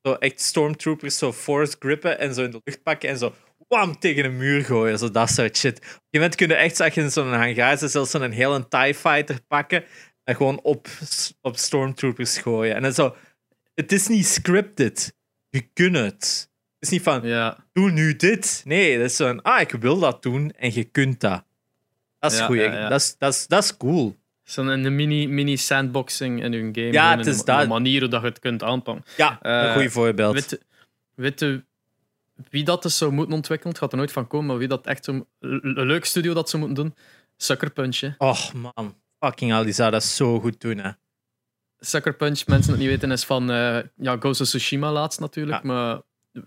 [0.02, 3.34] zo echt stormtroopers zo force grippen en zo in de lucht pakken en zo
[3.68, 4.98] wam tegen een muur gooien.
[4.98, 5.76] Zo dat soort shit.
[5.76, 8.68] Op een gegeven moment kun je echt zag je in zo'n hangar zelfs zo'n hele
[8.68, 9.84] TIE fighter pakken
[10.24, 10.88] en gewoon op,
[11.40, 12.74] op stormtroopers gooien.
[12.74, 13.16] En dan zo,
[13.74, 15.14] het is niet scripted.
[15.48, 16.48] Je kunt het.
[16.78, 17.68] Het is niet van, ja.
[17.80, 18.62] Doe nu dit.
[18.64, 21.44] Nee, dat is zo'n, ah, ik wil dat doen en je kunt dat.
[22.18, 22.56] Dat is Ja, goed.
[22.56, 22.88] ja, ja.
[22.88, 24.16] Dat, is, dat, is, dat is cool.
[24.42, 26.92] Zo'n een mini, mini sandboxing in hun game.
[26.92, 27.60] Ja, het is de, dat.
[27.60, 29.04] de manier hoe dat je het kunt aanpakken.
[29.16, 30.34] Ja, een Eh, goed voorbeeld.
[30.34, 30.60] Weet, je-
[31.14, 31.64] weet je
[32.50, 33.72] wie dat dus zou moeten ontwikkelen?
[33.72, 36.50] Het gaat er nooit van komen, maar wie dat echt zo, een leuk studio dat
[36.50, 36.94] ze moeten doen?
[37.36, 38.00] Sucker Punch.
[38.00, 38.10] Hè.
[38.18, 40.78] Och man, fucking hell, die zou dat zo goed doen.
[40.78, 40.90] Hè.
[41.78, 45.62] Sucker Punch, mensen het niet weten, is van eh, ja, Ghost of Tsushima laatst natuurlijk.
[45.62, 46.00] Maar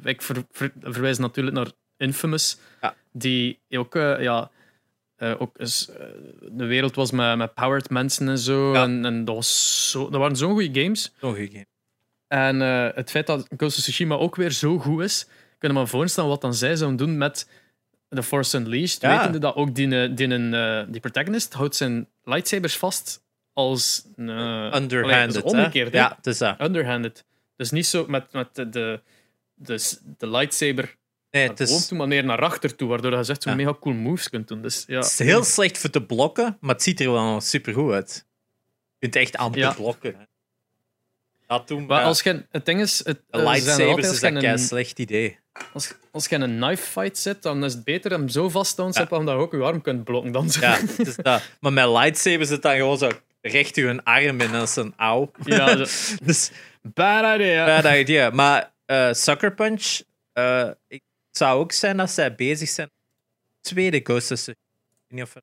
[0.03, 2.95] ik ver, ver- verwijs natuurlijk naar Infamous, Ja.
[3.11, 4.51] die ook, eh, ja,
[5.15, 6.05] eh, ook is, eh,
[6.51, 8.73] de wereld was met, met powered mensen en zo.
[8.73, 8.83] Ja.
[8.83, 11.13] En, en dat, was zo, dat waren zo'n goede games.
[11.19, 11.65] Zo'n goeie game.
[12.27, 12.59] En
[12.95, 15.27] het feit dat Ghost of Tsushima ook weer zo goed is,
[15.57, 17.49] kun je me voorstellen wat dan zij zouden doen met
[18.09, 19.01] The Force Unleashed.
[19.01, 19.17] Ja.
[19.17, 20.27] Wetende dat ook die, die,
[20.89, 23.21] die protagonist houdt zijn lightsabers vast
[23.53, 25.97] als allee, Underhanded, is omgekeerd, hè?
[25.99, 26.03] hè?
[26.05, 26.61] Ja, het is dat.
[26.61, 27.25] Underhanded.
[27.55, 29.01] Dus niet zo met, met de,
[29.65, 30.95] de, de, de lightsaber
[31.31, 33.49] Nee, naar het is, boven toe, maar meer naar achter toe, waardoor je echt zo
[33.49, 33.55] Ja.
[33.55, 34.61] mega cool moves kunt doen.
[34.61, 34.95] Dus, ja.
[34.95, 38.25] het is heel slecht voor te blokken, maar het ziet er wel super goed uit.
[38.99, 39.73] Je kunt echt amper Ja.
[39.73, 40.15] blokken.
[40.17, 40.23] Hè.
[41.47, 44.43] Dat doen Maar als je, het ding is, het, de eh, lightsabers altijd, is dat
[44.43, 45.39] een- slecht idee.
[45.73, 48.75] Als, als je in een knife fight zit, dan is het beter hem zo vast
[48.75, 48.91] te Ja.
[48.91, 50.31] zodat je ook je arm kunt blokken.
[50.31, 50.59] Dan zo.
[50.61, 51.41] Ja, het is dat.
[51.61, 53.11] Maar met lightsabers zit dan gewoon zo
[53.41, 55.31] recht je een arm in als een auw.
[55.45, 55.75] Ja,
[56.25, 56.51] dus
[56.81, 57.81] Bad idea.
[57.81, 58.29] Bad idea.
[58.29, 60.01] Maar eh Sucker Punch,
[60.33, 62.89] eh, ik het zou ook zijn dat zij bezig zijn.
[63.61, 65.41] Tweede Ghost of Tsushima.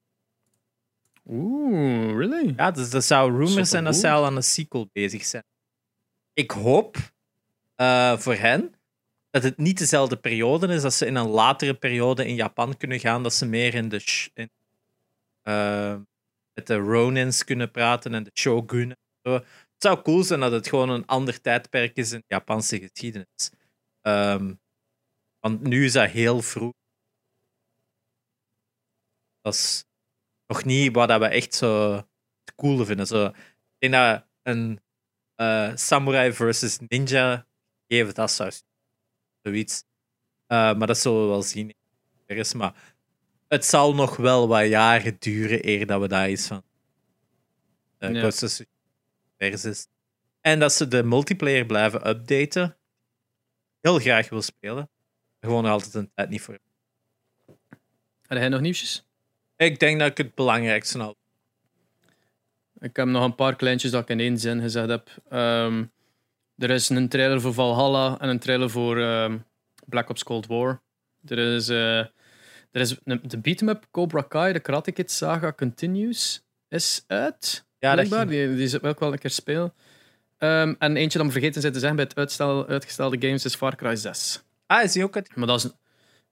[1.26, 2.54] Oeh, really?
[2.56, 5.44] Ja, dus dat zou rumors zijn dat zij al aan een sequel bezig zijn.
[6.32, 6.96] Ik hoop
[7.74, 8.74] eh, voor hen
[9.30, 13.00] dat het niet dezelfde periode is, dat ze in een latere periode in Japan kunnen
[13.00, 14.50] gaan, dat ze meer in de in,
[16.54, 18.96] met de Ronins kunnen praten en de Shogun.
[19.80, 23.50] Het zou cool zijn dat het gewoon een ander tijdperk is in de Japanse geschiedenis.
[24.00, 24.54] Ehm,
[25.38, 26.72] want nu is dat heel vroeg.
[29.40, 29.84] Dat is
[30.46, 31.92] nog niet wat dat we echt zo
[32.44, 33.06] het coole vinden.
[33.06, 33.34] Zo, ik
[33.78, 34.80] denk dat een
[35.34, 37.46] eh, samurai versus ninja
[37.86, 38.52] geven, dat zou
[39.42, 39.84] zoiets.
[40.46, 41.74] Eh, maar dat zullen we wel zien.
[42.26, 42.94] Er is, maar
[43.48, 46.62] het zal nog wel wat jaren duren eer dat we daar iets van.
[47.98, 48.30] Uh, Ja.
[50.40, 52.76] En dat ze de multiplayer blijven updaten.
[53.80, 54.90] Heel graag wil spelen.
[55.40, 56.58] Gewoon altijd een tijd niet voor.
[58.26, 59.04] Heb jij nog nieuwsjes?
[59.56, 61.16] Ik denk dat ik het belangrijkste al.
[62.78, 65.10] Ik heb nog een paar kleintjes dat ik in één zin gezegd heb.
[65.28, 65.84] Ehm,
[66.56, 69.38] er is een trailer voor Valhalla en een trailer voor ehm,
[69.86, 70.82] Black Ops Cold War.
[71.26, 72.10] Er is, eh, er
[72.80, 77.68] is een, de beatmap Cobra Kai, de Karate Kid saga Continues, is uit.
[77.80, 78.26] Ja, blijkbaar.
[78.26, 79.74] Die, die ik wel een keer spelen.
[80.38, 83.54] Ehm, en eentje dat me vergeten zijn te zeggen bij het uitstel, uitgestelde games is
[83.54, 84.42] Far Cry 6.
[84.66, 85.36] Ah, is die ook het?
[85.36, 85.70] Maar dat is,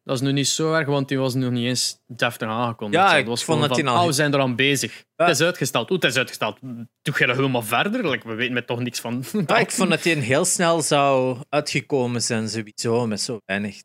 [0.04, 3.02] dat is nu niet zo erg, want die was nog niet eens deftig aangekondigd.
[3.02, 5.04] Ja, ik was vond dat van, nog- oh, we zijn eraan bezig.
[5.16, 5.24] Ja.
[5.26, 5.88] Het is uitgesteld.
[5.88, 6.58] Hoe het is uitgesteld?
[7.02, 8.10] Doe je dat helemaal verder?
[8.10, 9.24] Like, we weten met toch niks van.
[9.46, 13.82] Ja, ik vond dat die heel snel zou uitgekomen zijn, sowieso, met zo weinig.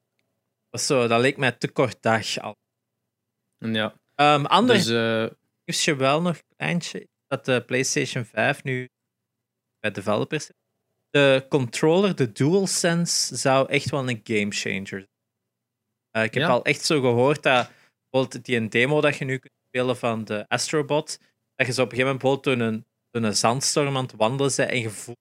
[0.72, 2.56] Zo, dat leek mij te kort dag al.
[3.58, 5.26] Ja, Ehm ander dus eh,
[5.66, 8.90] nieuwsje wel nog, kleintje, dat de PlayStation 5 nu
[9.80, 10.56] bij developers zit.
[11.10, 15.08] De controller, de DualSense, zou echt wel een gamechanger zijn.
[16.12, 16.50] Eh, ik heb Ja.
[16.50, 17.72] al echt zo gehoord dat
[18.10, 21.20] bijvoorbeeld die een demo dat je nu kunt spelen van de Astrobot,
[21.56, 24.16] dat je zo op een gegeven moment bijvoorbeeld door een, door een zandstorm aan het
[24.16, 25.18] wandelen bent en je voelt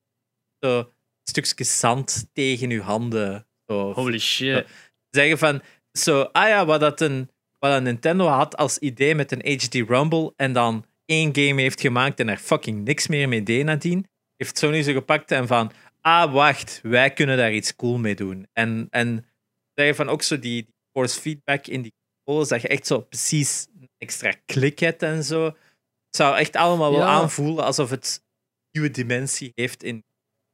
[0.64, 0.92] zo
[1.28, 3.46] stukjes zand tegen je handen.
[3.66, 4.68] Zo, holy shit.
[5.10, 5.62] zeggen van,
[5.98, 9.74] zo, ah ja, wat, dat een, wat een Nintendo had als idee met een HD
[9.74, 14.08] Rumble en dan één game heeft gemaakt en er fucking niks meer mee deed nadien,
[14.36, 18.46] heeft Sony zo gepakt en van, ah, wacht, wij kunnen daar iets cool mee doen.
[18.52, 19.26] En, en
[19.74, 23.00] zeggen van ook zo die, die force feedback in die controllers, dat je echt zo
[23.00, 25.44] precies een extra klik hebt en zo.
[25.44, 27.06] Het zou echt allemaal wel Ja.
[27.06, 30.04] aanvoelen alsof het een nieuwe dimensie heeft in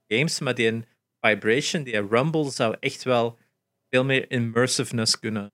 [0.07, 0.85] games, maar die
[1.21, 3.39] vibration, die rumble, zou echt wel
[3.89, 5.53] veel meer immersiveness kunnen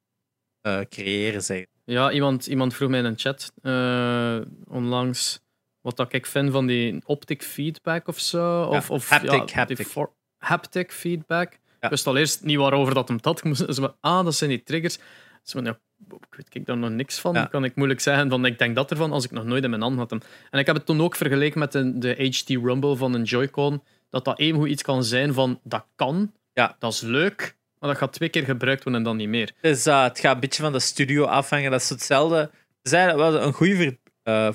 [0.61, 1.65] eh, creëren, zeg.
[1.85, 4.39] Ja, iemand, iemand vroeg mij in een chat eh,
[4.69, 5.43] onlangs
[5.81, 8.63] wat dat ik vind van die optic feedback of zo.
[8.63, 9.87] Of, of haptic, ja, haptic.
[9.87, 11.53] for- haptic feedback.
[11.53, 11.59] Ja.
[11.81, 13.75] Ik wist al eerst niet waarover dat hem dat moest.
[13.75, 14.95] Ze ah, dat zijn die triggers.
[15.43, 15.79] Ze van, ja,
[16.11, 17.35] ik weet ik daar nog niks van.
[17.35, 17.45] Ja.
[17.45, 18.29] Kan ik moeilijk zeggen.
[18.31, 20.21] Van, ik denk dat ervan als ik nog nooit in mijn hand had hem.
[20.51, 23.83] En ik heb het toen ook vergeleken met de, de HT Rumble van een Joy-Con.
[24.11, 26.77] Dat dat evengoed iets kan zijn van dat kan, Ja.
[26.79, 29.53] dat is leuk, maar dat gaat twee keer gebruikt worden en dan niet meer.
[29.61, 31.71] Dus uh, het gaat een beetje van de studio afhangen.
[31.71, 32.51] Dat is hetzelfde.
[32.83, 33.97] Ze zeiden wel een goed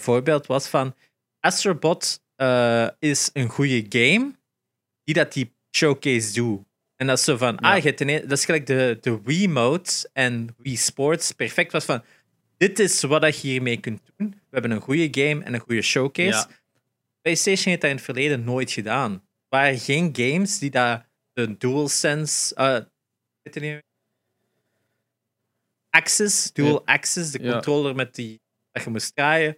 [0.02, 0.96] voorbeeld was van
[1.40, 4.32] Astrobot uh, is een goede game
[5.04, 6.62] die dat die showcase doet.
[6.96, 7.74] En dat is zo van, Ja.
[7.76, 7.94] ah, je
[8.28, 12.04] dat is gelijk de, de Wii Mode en Wii Sports perfect was van,
[12.58, 14.30] dit is wat je hiermee kunt doen.
[14.30, 16.48] We hebben een goede game en een goede showcase.
[16.50, 16.50] Ja.
[17.22, 19.12] PlayStation heeft dat in het verleden nooit gedaan.
[19.14, 19.20] Er
[19.50, 21.04] waren geen games die dat
[21.34, 22.78] de DualSense, uh,
[23.56, 23.84] niet,
[25.90, 27.52] Axis, Dual Axis, de Ja.
[27.52, 29.58] controller met die dat je moest draaien.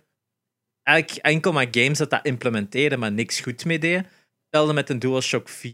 [0.83, 4.07] Eigenlijk enkel maar games dat dat implementeerden, maar niks goed mee deden.
[4.43, 5.73] Hetzelfde met een DualShock 4.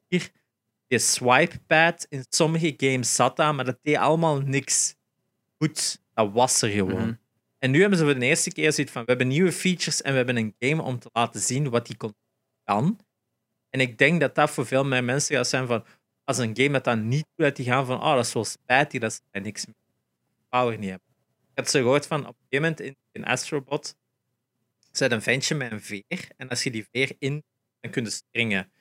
[0.87, 4.95] Je swipe pad in sommige games zat daar, maar dat deed allemaal niks
[5.57, 6.01] goed.
[6.13, 7.01] Dat was er gewoon.
[7.01, 7.13] Mhm.
[7.59, 10.11] En nu hebben ze voor de eerste keer zoiets van: we hebben nieuwe features en
[10.11, 11.97] we hebben een game om te laten zien wat die
[12.63, 12.99] kan.
[13.69, 15.85] En ik denk dat dat voor veel meer mensen gaat zijn van:
[16.27, 18.45] als een game dat dat niet doet, dat die gaan van: oh, dat is wel
[18.45, 19.75] spijtig dat ze niks meer
[20.49, 21.07] power niet hebben.
[21.51, 23.95] Ik had zo gehoord van op een gegeven moment in, in Astrobot
[24.91, 26.27] zit een ventje met een veer.
[26.37, 27.43] En als je die veer in,
[27.79, 28.71] dan kun je springen.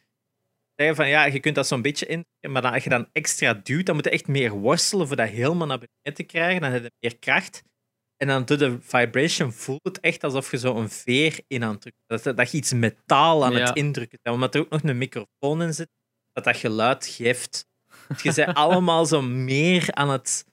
[0.77, 3.55] Zeggen van ja, je kunt dat zo'n beetje in, maar dan, als je dan extra
[3.55, 6.61] duwt, dan moet je echt meer worstelen voor dat helemaal naar beneden te krijgen.
[6.61, 7.63] Dan heb je meer kracht.
[8.17, 11.71] En dan door de vibration voelt het echt alsof je zo een veer in aan
[11.71, 12.03] het drukken.
[12.07, 13.67] Dat, dat je iets metaal aan Ja.
[13.67, 14.35] het indrukken bent.
[14.35, 15.89] Omdat er ook nog een microfoon in zit,
[16.37, 17.69] dat dat geluid geeft.
[18.09, 20.45] Dus je bent allemaal zo meer aan het,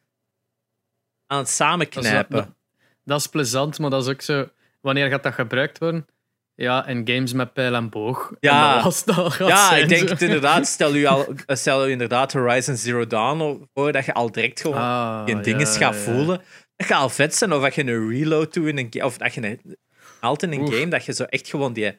[1.27, 2.55] aan het Dat is, samenknijpen.
[3.03, 4.47] dat, is plezant, maar dat is ook zo.
[4.81, 6.07] Wanneer gaat dat gebruikt worden?
[6.55, 8.34] Ja, in games met pijl en boog.
[8.39, 8.77] Ja.
[8.77, 10.68] En dat Ja, zijn, ik denk het inderdaad.
[10.68, 14.77] Stel u, al, stel u inderdaad Horizon Zero Dawn voor dat je al direct gewoon
[14.77, 15.93] Ah, je dingen ja, gaat ja.
[15.93, 16.41] voelen.
[16.76, 17.53] Dat gaat al vet zijn.
[17.53, 19.05] Of dat je een reload doet in een game.
[19.05, 19.77] Of dat je een,
[20.19, 20.73] altijd in een Oef.
[20.73, 21.97] game dat je zo echt gewoon die.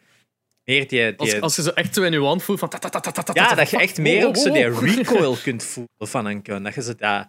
[0.65, 1.15] Meer die.
[1.15, 2.69] die Als, als je zo echt zo in je hand voelt van...
[2.69, 5.37] ta- ta- ta- ta- ta- ta- ja, dat je echt meer ook zo die recoil
[5.43, 6.63] kunt voelen van een gun.
[6.63, 7.29] Dat je zo dat,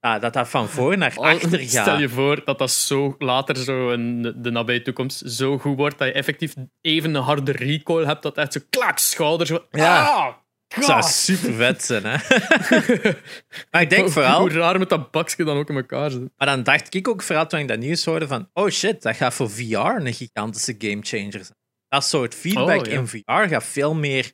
[0.00, 2.00] dat, dat, dat van voor naar achter Stel gaat.
[2.00, 6.08] je voor dat dat zo later zo in de nabije toekomst zo goed wordt dat
[6.08, 9.48] je effectief even een harde recoil hebt dat echt zo klak, schouders...
[9.50, 10.04] Zo, Ja.
[10.06, 10.34] Ah,
[10.68, 12.16] Dat zou super vet zijn, hè?
[13.70, 14.40] maar ik denk vooral.
[14.40, 16.20] Hoe raar met dat bakje dan ook in elkaar zit.
[16.36, 19.16] Maar dan dacht ik ook vooral toen ik dat nieuws hoorde van oh shit, dat
[19.16, 21.56] gaat voor VR een gigantische gamechanger zijn.
[21.88, 22.92] Dat soort feedback Oh, ja.
[22.98, 24.32] in VR gaat veel meer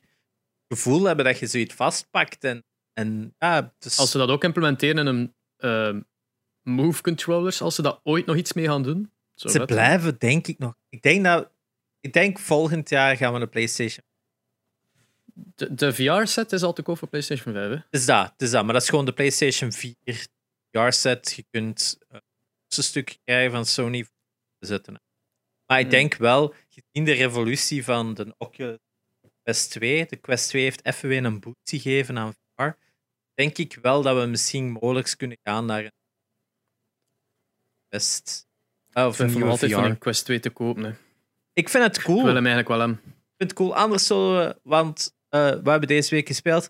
[0.67, 2.43] gevoel hebben dat je zoiets vastpakt.
[2.43, 6.01] En, en ja, dus Als ze dat ook implementeren in een ehm,
[6.61, 9.11] move controllers, als ze dat ooit nog iets mee gaan doen.
[9.35, 10.75] Zo ze blijven, denk ik nog.
[10.89, 11.51] Ik denk dat
[11.99, 14.05] ik denk volgend jaar gaan we een PlayStation.
[15.33, 17.69] De, de VR-set is al te koop voor PlayStation 5.
[17.69, 17.75] Hè?
[17.75, 19.95] Het is dat, het is dat, maar dat is gewoon de PlayStation 4
[20.71, 21.33] VR-set.
[21.35, 22.19] Je kunt uh,
[22.77, 24.03] een stuk krijgen van Sony
[24.59, 25.01] te zetten.
[25.65, 25.93] Maar ik Hmm.
[25.93, 28.77] denk wel, gezien de revolutie van de Oculus
[29.43, 32.69] Quest 2, de Quest 2 heeft even weer een boost gegeven aan VR,
[33.33, 35.91] denk ik wel dat we misschien mogelijk kunnen gaan naar een
[37.89, 38.47] Quest.
[38.97, 39.77] uh, Of Ik een altijd VR.
[39.77, 40.83] van een Quest 2 te kopen.
[40.83, 40.89] Hè.
[40.89, 40.97] Ik
[41.53, 42.23] Ik vind het cool.
[42.23, 42.89] wil hem eigenlijk wel.
[42.89, 42.97] Ik
[43.37, 43.75] vind het cool.
[43.75, 46.69] Anders zullen we, want eh, we hebben deze week gespeeld.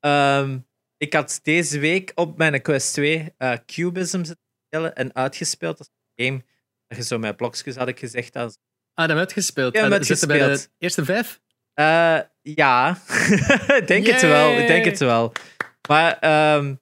[0.00, 0.58] Ehm,
[0.96, 5.78] ik had deze week op mijn Quest 2 eh, Cubism zitten spelen en uitgespeeld.
[5.78, 6.44] Dat is een game
[6.86, 8.32] dat je zo met blokjes had ik gezegd.
[8.32, 8.58] Dat
[8.98, 9.74] Ah, dat heb je uitgespeeld.
[9.74, 10.70] Ja, En met zitten bij de gespeeld.
[10.78, 11.40] eerste vijf?
[11.74, 12.98] Eh, ja,
[13.80, 14.58] ik denk het wel.
[14.58, 15.32] Ik denk het wel.
[15.88, 16.74] Maar ehm,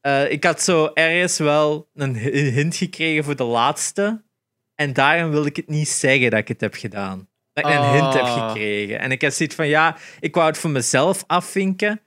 [0.00, 4.22] eh, ik had zo ergens wel een hi- een hint gekregen voor de laatste.
[4.74, 7.28] En daarom wil ik het niet zeggen dat ik het heb gedaan.
[7.52, 8.48] Dat ik een hint heb Ah.
[8.48, 8.98] gekregen.
[8.98, 12.00] En ik had zoiets van, ja, ik wou het voor mezelf afvinken.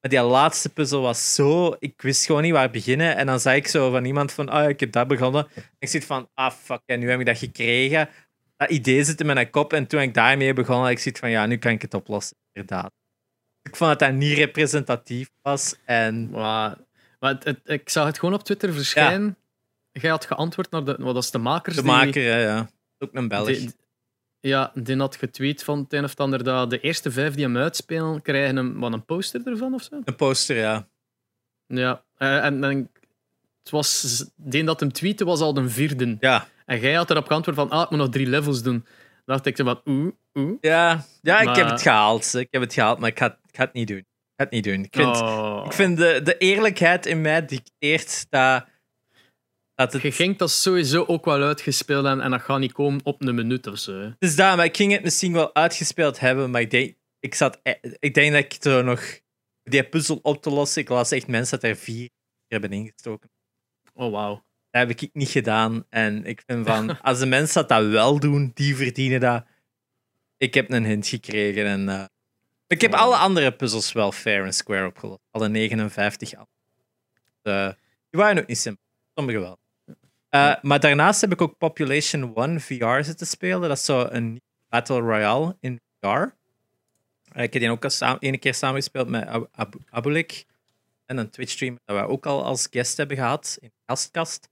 [0.00, 1.76] Maar die laatste puzzel was zo...
[1.78, 3.16] Ik wist gewoon niet waar beginnen.
[3.16, 5.48] En dan zei ik zo van iemand van, ah, ik heb dat begonnen.
[5.78, 8.08] ik zit van, ah, fuck, en nu heb ik dat gekregen.
[8.60, 9.72] Dat idee zit in mijn kop.
[9.72, 12.36] En toen ik daarmee begon, had ik zoiets van, ja, nu kan ik het oplossen.
[12.52, 12.92] Inderdaad.
[13.62, 15.74] Ik vond dat dat niet representatief was.
[15.84, 16.76] En Maar,
[17.20, 19.36] maar het, het- ik zag het gewoon op Twitter verschijnen.
[19.92, 21.76] Jij had geantwoord naar de, wat was de makers.
[21.76, 22.70] de die- maker, hè, ja.
[22.98, 23.46] Ook een Belg.
[23.46, 23.74] die-
[24.40, 27.44] ja, die had getweet van het een of het ander dat de eerste vijf die
[27.44, 30.00] hem uitspelen, krijgen een, wat, een poster ervan of zo.
[30.04, 30.88] Een poster, ja.
[31.66, 32.90] Ja, eh, en, en
[33.62, 36.16] het was, die dat hem tweette was al de vierde.
[36.20, 36.48] Ja.
[36.70, 38.84] En jij had erop geantwoord van, ah, ik moet nog drie levels doen.
[39.24, 40.56] Dan dacht ik zo van, oeh, oeh.
[40.60, 42.34] Ja, ja ik heb het gehaald.
[42.34, 43.96] Ik heb het gehaald, maar ik ga, ik ga het niet doen.
[43.98, 44.06] Ik
[44.36, 44.84] ga het niet doen.
[44.84, 45.62] Ik vind, Oh.
[45.66, 48.66] ik vind de, de eerlijkheid in mij dicteert dat,
[49.74, 50.02] dat het...
[50.02, 53.34] Je ging dat sowieso ook wel uitgespeeld hebben en dat gaat niet komen op een
[53.34, 53.92] minuut of zo.
[54.00, 54.10] hè.
[54.18, 57.60] Is dat, maar ik ging het misschien wel uitgespeeld hebben, maar ik denk, ik zat,
[57.62, 59.18] e- ik denk dat ik er nog
[59.62, 60.82] die puzzel op te lossen.
[60.82, 62.08] Ik las echt mensen dat er vier
[62.46, 63.30] hebben ingestoken.
[63.94, 64.48] Oh, wauw.
[64.70, 65.84] Dat heb ik niet gedaan.
[65.88, 69.44] En ik vind van, als de mensen dat, dat wel doen, die verdienen dat.
[70.36, 72.04] Ik heb een hint gekregen en uh,
[72.66, 75.20] ik heb alle andere puzzels wel fair en square opgelost.
[75.30, 76.48] Alle 59 al.
[77.42, 77.68] Uh,
[78.10, 78.82] die waren ook niet simpel.
[79.14, 79.58] Sommige wel.
[80.30, 83.68] Uh, maar daarnaast heb ik ook Population 1 VR zitten spelen.
[83.68, 86.38] Dat is zo een Battle Royale in VR.
[87.32, 90.46] Ik heb die ook al samen, ene keer samengespeeld met Ab Ab Abulik.
[91.06, 94.49] En een Twitch-streamer dat we ook al als guest hebben gehad in de gastkast.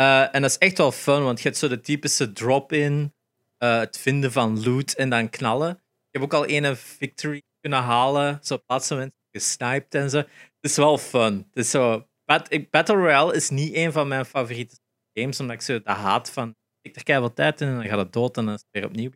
[0.00, 3.14] Uh, en dat is echt wel fun, want je hebt zo de typische drop-in,
[3.58, 5.70] uh, het vinden van loot en dan knallen.
[5.70, 10.16] Ik heb ook al ene victory kunnen halen, zo op laatste moment gesniped en zo.
[10.16, 11.36] Het is wel fun.
[11.36, 14.78] Het is zo, Bat Battle Royale is niet een van mijn favoriete
[15.12, 17.98] games, omdat ik zo de haat van ik er keihard tijd in en dan gaat
[17.98, 19.10] het dood en dan is het weer opnieuw.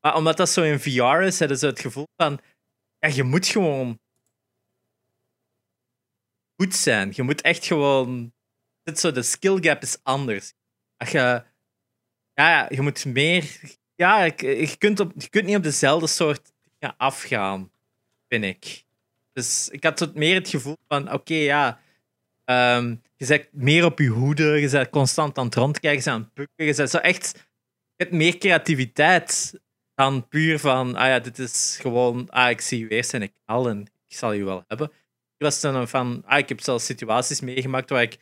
[0.00, 2.40] Maar omdat dat zo in VR is, heb je zo het gevoel van
[2.98, 3.98] ja, je moet gewoon
[6.56, 7.12] goed zijn.
[7.14, 8.32] Je moet echt gewoon.
[8.82, 10.52] Dit zo, de skill gap is anders.
[10.96, 11.42] Als je,
[12.34, 13.60] ja, je moet meer.
[13.94, 17.70] Ja, je kunt, op, je kunt niet op dezelfde soort dingen afgaan,
[18.28, 18.84] vind ik.
[19.32, 21.80] Dus ik had het meer het gevoel van: oké, ja.
[22.44, 26.20] Um, je bent meer op je hoede, je bent constant aan het rondkijken, je aan
[26.20, 26.66] het pukken.
[26.66, 27.32] Je zo echt.
[27.96, 29.60] Je hebt meer creativiteit
[29.94, 32.30] dan puur van: ah ja, dit is gewoon.
[32.30, 34.90] Ah, ik zie je eerst en ik knal en ik zal je wel hebben
[35.44, 38.18] was dan van, ah, ik heb zelfs situaties meegemaakt waar ik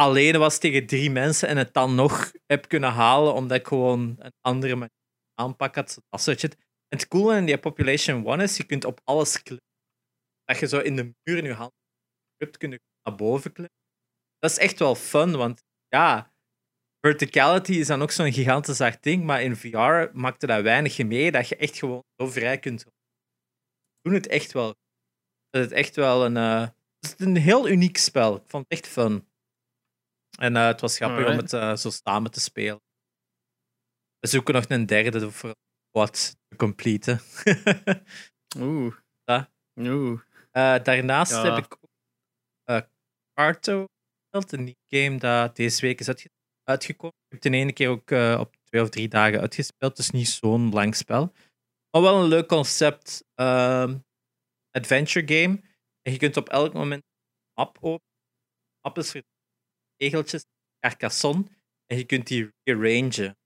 [0.00, 4.16] alleen was tegen drie mensen en het dan nog heb kunnen halen omdat ik gewoon
[4.18, 4.96] een andere manier
[5.34, 6.02] aanpak had.
[6.08, 6.42] Dat soort.
[6.44, 9.64] En het coole in die Population 1 is, je kunt op alles klimmen.
[10.44, 11.72] Dat je zo in de muur in je hand
[12.36, 13.76] hebt, kun je naar boven klimmen.
[14.38, 16.32] Dat is echt wel fun, want ja,
[17.00, 21.30] verticality is dan ook zo'n gigantisch hard ding, maar in VR maakte dat weinig mee,
[21.30, 22.86] dat je echt gewoon zo vrij kunt
[24.06, 24.74] doen het echt wel
[25.50, 26.60] dat het echt wel een, uh,
[27.00, 28.36] het is een heel uniek spel.
[28.36, 29.28] Ik vond het echt fun.
[30.36, 31.52] En uh, het was grappig Alright.
[31.52, 32.80] om het uh, zo samen te spelen.
[34.18, 35.54] We zoeken nog een derde voor
[35.90, 37.20] wat te completen.
[38.58, 38.94] Oeh.
[39.24, 39.50] Ja.
[39.80, 40.20] Oeh.
[40.82, 41.54] daarnaast ja.
[41.54, 42.88] heb ik ook
[43.34, 43.86] Carto
[44.30, 46.30] een nieuw game dat deze week is uitge
[46.64, 47.16] uitgekomen.
[47.16, 48.10] Ik heb het in ene keer ook
[48.40, 51.32] op twee of drie dagen uitgespeeld, dus niet zo'n lang spel.
[51.90, 53.24] Maar wel een leuk concept.
[53.40, 53.94] Uh,
[54.70, 55.60] adventure game.
[56.02, 58.14] En je kunt op elk moment een map openen.
[58.70, 59.12] De map is
[59.96, 60.44] regeltjes,
[60.80, 61.44] Carcassonne.
[61.86, 63.38] En je kunt die rearrangen.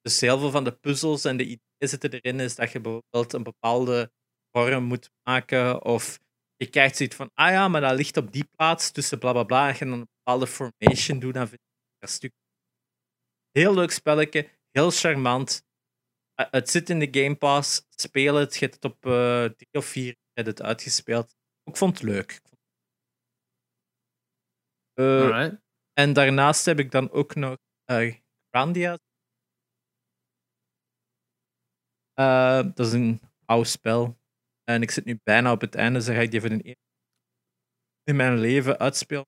[0.00, 2.40] Dus heel veel van de puzzels en de ideeën zitten erin.
[2.40, 4.12] Is dat je bijvoorbeeld een bepaalde
[4.50, 5.84] vorm moet maken.
[5.84, 6.18] Of
[6.56, 9.44] je krijgt zoiets van, ah ja, maar dat ligt op die plaats tussen bla bla
[9.44, 9.68] bla.
[9.68, 12.32] En je een bepaalde formation doet, dan vind je een stuk.
[13.50, 15.64] Heel leuk spelletje, heel charmant.
[16.40, 17.86] Uh, het zit in de Game Pass.
[17.90, 18.54] Speel het.
[18.54, 21.34] Je hebt het op uh, drie of vier het uitgespeeld.
[21.64, 22.40] Ik vond het leuk.
[26.00, 27.56] En daarnaast heb ik dan ook nog
[27.90, 28.14] uh,
[28.50, 28.98] Grandia.
[32.20, 34.18] Uh, dat is een oud spel.
[34.64, 36.60] En ik zit nu bijna op het einde, dus dan ga ik die voor een
[36.60, 36.88] eerste
[38.04, 39.26] in mijn leven uitspelen.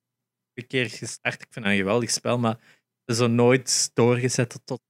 [0.55, 1.35] Een keer gestart.
[1.43, 4.81] Ik vind het een geweldig spel, maar het is zo nooit doorgezet tot.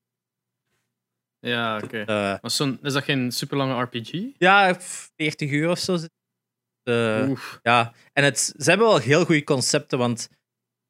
[1.38, 2.00] Ja, oké.
[2.00, 2.38] Okay.
[2.42, 4.10] Uh, is dat geen super lange RPG?
[4.38, 5.98] Ja, 40 uur of zo.
[6.84, 10.28] Uh, ja, en het, ze hebben wel heel goede concepten, want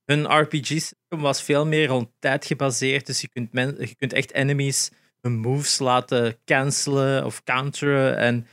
[0.05, 3.07] hun RPG-systeem was veel meer rond tijd gebaseerd.
[3.07, 8.17] Dus je kunt, men, je kunt echt enemies hun moves laten cancelen of counteren.
[8.17, 8.47] En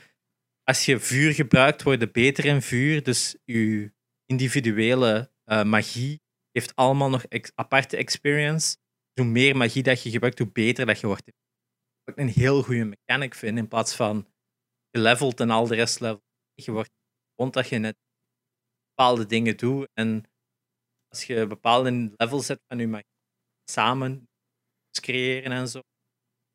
[0.64, 3.02] als je vuur gebruikt, word je beter in vuur.
[3.02, 3.92] Dus je
[4.26, 6.20] individuele uh, magie
[6.52, 7.24] heeft allemaal nog
[7.54, 8.76] aparte experience.
[9.14, 11.24] Hoe meer magie dat je gebruikt, hoe beter dat je wordt.
[12.04, 14.26] Wat ik een heel goede mechanic vind, in plaats van
[14.90, 16.24] geleveld en al de rest level.
[16.54, 16.90] Je wordt
[17.34, 17.96] rond dat je net
[18.88, 19.88] bepaalde dingen doet.
[19.94, 20.29] En
[21.10, 23.08] als je bepaalde levels zet van je magie
[23.64, 24.28] samen
[25.00, 25.78] creëren en zo.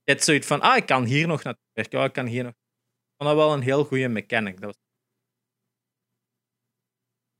[0.03, 1.99] Je hebt zoiets van, ah, ik kan hier nog naartoe werken.
[1.99, 2.51] Oh, ik kan hier nog.
[2.51, 4.61] Ik vond dat wel een heel goede mechanic.
[4.61, 4.83] Dat was...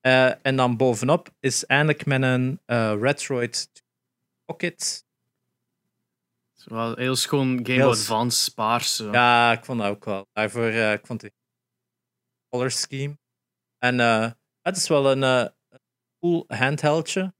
[0.01, 3.83] Uh, en dan bovenop is eindelijk met een uh, Retroid
[4.45, 5.05] Pocket.
[6.63, 8.97] Wel heel schoon Game Heel Advance paars.
[8.97, 10.27] Ja, ik vond dat ook wel.
[10.33, 11.33] Daarvoor, uh, ik vond die
[12.49, 13.17] color scheme.
[13.77, 13.99] En
[14.61, 15.53] het is wel een
[16.25, 17.33] cool handheldje.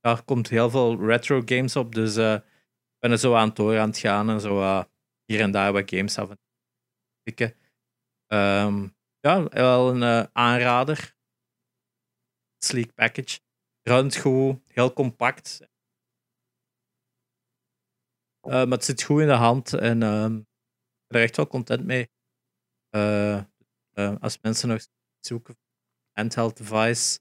[0.00, 3.56] Daar komt heel veel retro games op, dus uh, ik ben er zo aan het
[3.56, 4.84] door aan het gaan en zo
[5.24, 7.54] hier en daar wat games af en toe.
[8.26, 11.16] Um, ja, wel een aanrader.
[12.64, 13.40] Sleek package.
[13.82, 15.60] Ruimt goed, heel compact.
[18.40, 20.46] maar het zit goed in de hand en um,
[21.06, 22.10] ben er echt wel content mee.
[22.96, 23.44] Uh,
[24.20, 24.86] als mensen nog
[25.20, 25.56] zoeken
[26.12, 27.18] handheld device.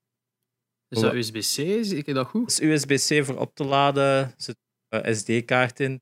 [0.90, 1.44] Is dat USB-C?
[1.86, 2.50] Zie ik dat goed?
[2.50, 4.04] is USB-C voor op te laden.
[4.04, 4.58] Er zit
[4.90, 6.02] een SD-kaart in.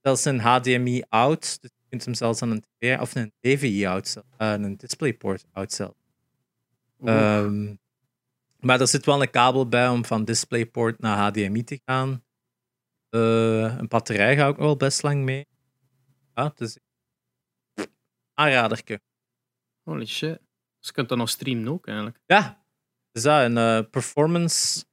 [0.00, 1.40] Zelfs een HDMI out.
[1.60, 4.76] Dus je kunt hem zelfs aan een TV of een DVI out, zelf- eh, een
[4.76, 5.94] DisplayPort out zelf.
[7.04, 7.74] Ehm,
[8.60, 12.24] maar er zit wel een kabel bij om van DisplayPort naar HDMI te gaan.
[13.08, 15.46] Eh, een batterij gaat ook wel best lang mee.
[16.34, 16.78] Ja, dus
[18.34, 19.00] aanraderke.
[19.82, 20.38] Holy shit.
[20.78, 22.18] Dus je kunt dat nog streamen ook eigenlijk.
[22.26, 22.63] Ja,
[23.14, 24.84] dus dat een eh, performance.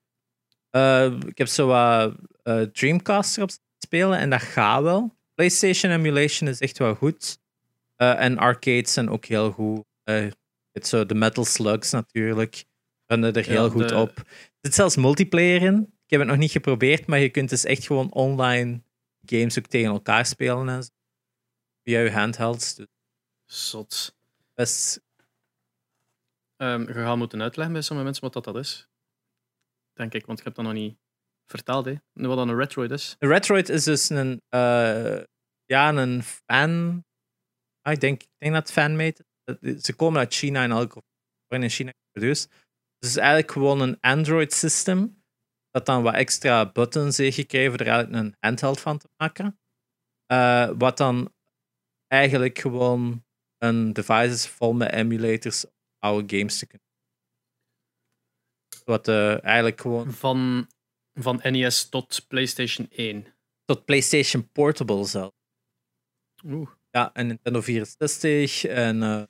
[0.69, 5.15] eh, ik heb zo wat eh, Dreamcast erop spelen en dat gaat wel.
[5.34, 7.39] PlayStation emulation is echt wel goed.
[7.95, 9.84] En arcades zijn ook heel goed.
[10.03, 12.64] Hebt zo de Metal Slugs natuurlijk.
[13.06, 14.18] Runnen er heel Ja, goed de- op.
[14.18, 14.26] Er
[14.61, 15.80] zit zelfs multiplayer in.
[15.81, 18.81] Ik heb het nog niet geprobeerd, maar je kunt dus echt gewoon online
[19.26, 20.89] games ook tegen elkaar spelen en zo.
[21.84, 22.76] Via je handhelds.
[22.76, 22.88] Dus
[23.45, 24.15] Zot.
[24.53, 25.02] best
[26.62, 28.88] Ehm, je gaat moeten uitleggen bij sommige mensen wat dat, dat is.
[29.94, 30.98] Denk ik, want ik heb dat nog niet
[31.46, 31.86] verteld.
[31.86, 31.96] Hè.
[32.14, 33.16] Wat dan een Retroid is.
[33.20, 35.24] Retroid is dus een, eh,
[35.66, 37.04] ja, een fan.
[37.82, 39.26] Ah, ik, denk, ik denk dat fanmate
[39.60, 39.84] is.
[39.84, 41.08] Ze komen uit China en worden
[41.48, 42.50] in China geproduceerd.
[42.50, 42.60] Dus
[43.00, 45.24] het is eigenlijk gewoon een Android system.
[45.70, 49.60] Dat dan wat extra buttons heeft gekregen er eigenlijk een handheld van te maken.
[50.26, 51.34] Eh, wat dan
[52.08, 53.26] eigenlijk gewoon
[53.58, 55.66] een device is vol met emulators
[56.02, 56.88] oude games te kunnen.
[58.86, 60.68] Wat eh, eigenlijk gewoon Van,
[61.14, 63.36] van NES tot PlayStation 1.
[63.65, 65.34] tot PlayStation Portable zelf.
[66.45, 66.69] Oeh.
[66.91, 69.23] Ja, en Nintendo 64 en eh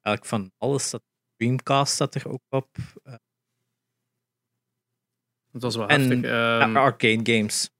[0.00, 0.90] eigenlijk van alles.
[0.90, 1.02] Dat
[1.36, 2.76] Dreamcast staat er ook op.
[3.02, 3.14] Eh,
[5.50, 6.20] Dat was wel En- heftig.
[6.30, 7.70] ja, Ehm, arcade games.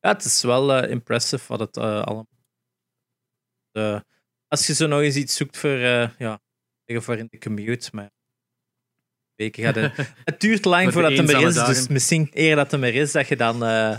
[0.00, 2.28] Ja, het is wel impressive wat het allemaal.
[4.48, 6.40] Als je zo nog eens iets zoekt voor, eh, ja,
[6.86, 8.10] voor in de commute, maar
[9.36, 9.96] weken gaat het.
[10.24, 13.28] Het duurt lang voordat het er is, dus misschien eer dat het er is, dat
[13.28, 13.98] je dan eh,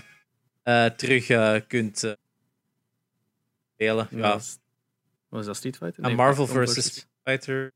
[0.63, 1.25] eh, terug
[1.67, 1.97] kunt
[3.73, 4.07] spelen.
[4.11, 4.33] Ja, ja.
[4.33, 4.57] was-
[5.29, 6.03] Was dat Street Fighter?
[6.03, 6.71] Nee, Marvel vs.
[6.71, 7.71] Street Fighter.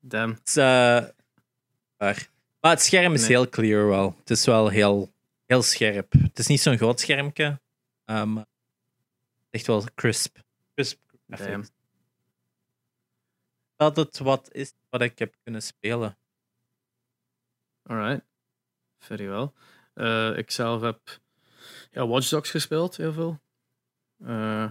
[0.00, 0.30] Damn.
[0.32, 2.28] Het is, waar.
[2.60, 3.30] Maar het scherm is Nee.
[3.30, 4.16] heel clear wel.
[4.20, 5.12] Het is wel heel,
[5.46, 6.12] heel scherp.
[6.12, 7.60] Het is niet zo'n groot schermpje.
[8.04, 8.44] maar
[9.50, 10.36] echt wel crisp.
[10.74, 10.96] Damn.
[11.26, 11.70] graphics.
[13.76, 16.16] Dat het wat is wat ik heb kunnen spelen.
[17.82, 18.24] Alright.
[18.98, 19.50] Very well.
[19.94, 21.20] Eh, ik zelf heb
[21.90, 23.40] ja, Watch Dogs gespeeld, heel veel.
[24.18, 24.70] Eh,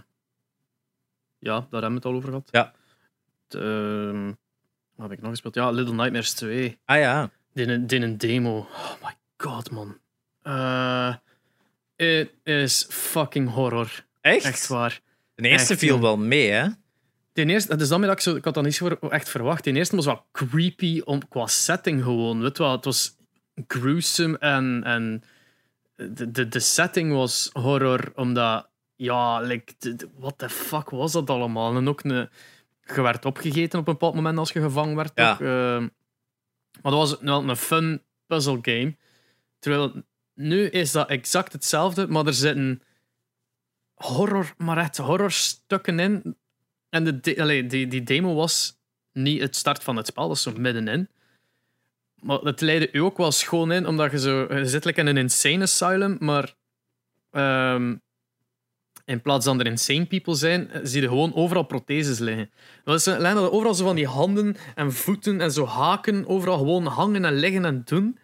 [1.39, 2.49] ja, daar hebben we het al over gehad.
[2.51, 2.73] Ja.
[3.47, 4.25] Het, ehm,
[4.95, 5.55] wat heb ik nog gespeeld?
[5.55, 6.79] Ja, Little Nightmares 2.
[6.85, 7.31] Ah ja.
[7.53, 8.57] Die een, demo.
[8.57, 9.99] Oh my god, man.
[10.41, 11.15] Eh
[12.01, 14.05] it is fucking horror.
[14.21, 14.45] Echt?
[14.45, 15.01] Echt waar.
[15.41, 16.67] De eerste Echt, viel wel mee, hè?
[17.33, 19.63] Ten eerste, dan dat ik, zo, ik had dat niet echt verwacht.
[19.63, 22.41] Ten eerste was wel creepy om, qua setting gewoon.
[22.41, 23.15] Weet je wel, het was
[23.67, 25.23] gruesome en, en
[25.95, 31.11] de, de, de setting was horror, omdat, ja, like, de- de- what the fuck was
[31.11, 31.75] dat allemaal?
[31.75, 32.29] En ook een,
[32.95, 35.11] je werd opgegeten op een bepaald moment als je gevangen werd.
[35.15, 35.31] Ja.
[35.31, 35.81] ook, ehm.
[36.81, 38.95] maar dat was wel een fun puzzle game.
[39.59, 40.03] Terwijl
[40.33, 42.81] nu is dat exact hetzelfde, maar er zitten
[44.01, 46.35] horror, maar echt horrorstukken in.
[46.89, 48.79] En de, de- die, die demo was
[49.13, 51.09] niet het start van het spel, dat is zo middenin.
[52.21, 54.55] Maar het leidde u ook wel schoon in, omdat je zo...
[54.55, 56.55] Je zit like in een insane asylum, maar...
[57.31, 57.95] ehm,
[59.05, 62.51] in plaats van er insane people zijn, zie je gewoon overal protheses liggen.
[62.83, 66.57] Dat is dat er overal zo van die handen en voeten en zo haken overal
[66.57, 68.17] gewoon hangen en liggen en doen.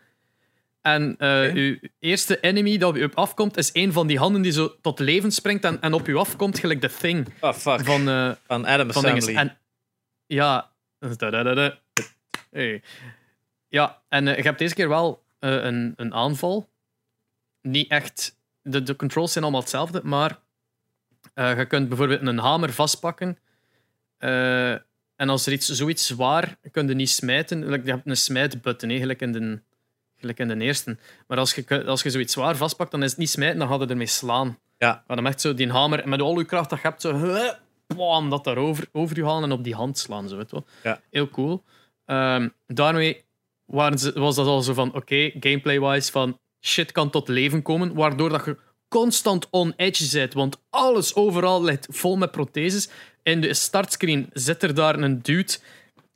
[0.88, 1.51] En Oké.
[1.53, 4.99] uw eerste enemy dat op u afkomt, is een van die handen die zo tot
[4.99, 7.85] leven springt en, en op u afkomt, gelijk de Thing Oh, fuck.
[7.85, 8.05] Van,
[8.45, 9.05] van, eh, Adam van.
[9.05, 9.57] En
[10.26, 10.72] ja.
[12.51, 12.84] Hey.
[13.68, 16.69] ja, en eh, je hebt deze keer wel een, een aanval.
[17.61, 20.39] Niet echt, de, de controls zijn allemaal hetzelfde, maar
[21.34, 23.38] je kunt bijvoorbeeld een hamer vastpakken.
[25.15, 27.84] en als er iets, zoiets zwaar, kun je niet smijten.
[27.84, 29.61] Je hebt een smijtbutton, hè, gelijk in de,
[30.19, 30.98] gelijk in de eerste.
[31.27, 33.80] Maar als je, als je zoiets zwaar vastpakt, dan is het niet smijten, dan gaat
[33.80, 34.57] het ermee slaan.
[34.77, 35.03] Ja.
[35.07, 37.39] Maar dan echt zo die hamer met al je kracht dat je hebt, zo
[37.95, 40.30] bam, dat daarover over je halen en op die hand slaan.
[40.30, 40.65] Zo, weet wel.
[40.84, 41.02] Ja.
[41.10, 41.64] Heel cool.
[42.06, 43.26] Ehm, daarmee
[43.65, 47.94] waren ze, was dat al zo van, oké, gameplay-wise, van shit kan tot leven komen,
[47.94, 48.57] waardoor dat je
[48.88, 52.89] constant on edge bent, want alles overal ligt vol met protheses.
[53.23, 55.57] In de startscreen zit er daar een dude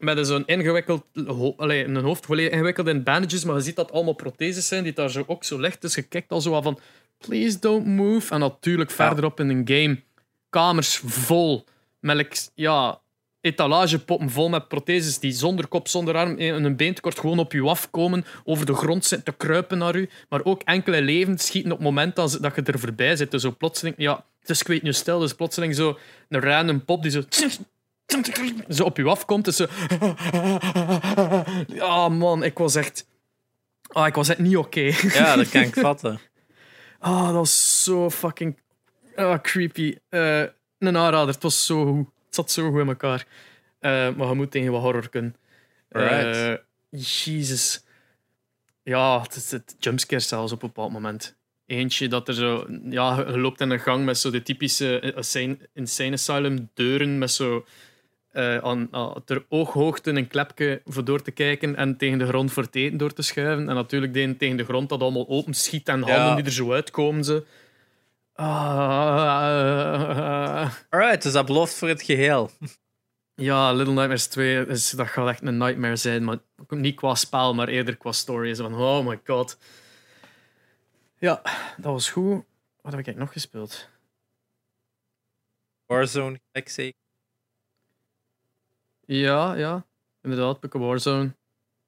[0.01, 3.91] met zo'n ingewikkeld ho allee, een hoofd volledig ingewikkeld in bandages, maar je ziet dat
[3.91, 5.81] allemaal protheses zijn die daar zo ook zo ligt.
[5.81, 6.79] Dus je kijkt al zo aan van,
[7.17, 8.33] please don't move.
[8.33, 10.01] En natuurlijk verderop in een game,
[10.49, 11.65] kamers vol
[11.99, 13.01] met, ja,
[13.41, 17.61] etalagepoppen vol met protheses die zonder kop, zonder arm en een beentekort gewoon op je
[17.61, 20.09] afkomen, over de grond zitten te kruipen naar u.
[20.29, 23.31] Maar ook enkele leven schieten op het moment dat, je er voorbij zit.
[23.31, 25.97] Dus zo plotseling, ja, het is ik weet niet stil, dus plotseling zo
[26.29, 27.23] een random pop die zo,
[28.69, 29.45] zo op je afkomt.
[29.45, 29.67] Dus zo,
[31.67, 33.07] ja man, ik was echt,
[33.87, 34.91] ah, ik was echt niet oké.
[35.01, 36.19] Ja, dat kan ik vatten.
[37.03, 38.57] Ah, dat was zo fucking
[39.15, 39.97] ah, creepy.
[40.09, 40.43] Eh,
[40.77, 42.07] een aanrader, het was zo goed.
[42.25, 43.25] Het zat zo goed in elkaar.
[43.79, 45.35] Eh, maar je moet tegen wat horror kunnen.
[45.89, 46.35] Right.
[46.35, 46.53] Eh,
[47.23, 47.83] Jezus.
[48.83, 51.35] Ja, het is het jumpscare zelfs op een bepaald moment.
[51.65, 52.67] Eentje dat er zo...
[52.89, 57.31] Ja, je loopt in een gang met zo de typische insane, insane asylum deuren met
[57.31, 57.65] zo...
[58.31, 62.51] eh, aan, aan ter ooghoogte een klepje voor door te kijken en tegen de grond
[62.51, 63.69] voor het eten door te schuiven.
[63.69, 66.35] En natuurlijk de tegen de grond dat allemaal open schiet en handen Ja.
[66.35, 67.23] die er zo uitkomen.
[67.23, 67.43] Zo.
[68.33, 69.51] Ah,
[70.89, 72.49] Alright, dus dat belooft voor het geheel.
[73.35, 76.23] ja, Little Nightmares 2, is, dat gaat echt een nightmare zijn.
[76.23, 76.37] Maar
[76.69, 78.53] niet qua spel, maar eerder qua story.
[78.53, 79.57] Zo van, oh my god.
[81.17, 81.41] Ja,
[81.77, 82.43] dat was goed.
[82.81, 83.89] Wat heb ik eigenlijk nog gespeeld?
[85.85, 86.99] Warzone, zeker.
[89.17, 89.85] Ja, ja.
[90.21, 91.35] Inderdaad, Pukke Warzone.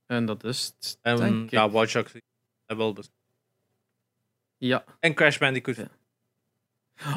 [0.06, 2.14] En dat is het, En ja, Watch Dogs.
[2.66, 3.12] wel bes-
[4.58, 4.84] Ja.
[5.00, 5.76] En Crash Bandicoot.
[5.76, 5.90] Ja.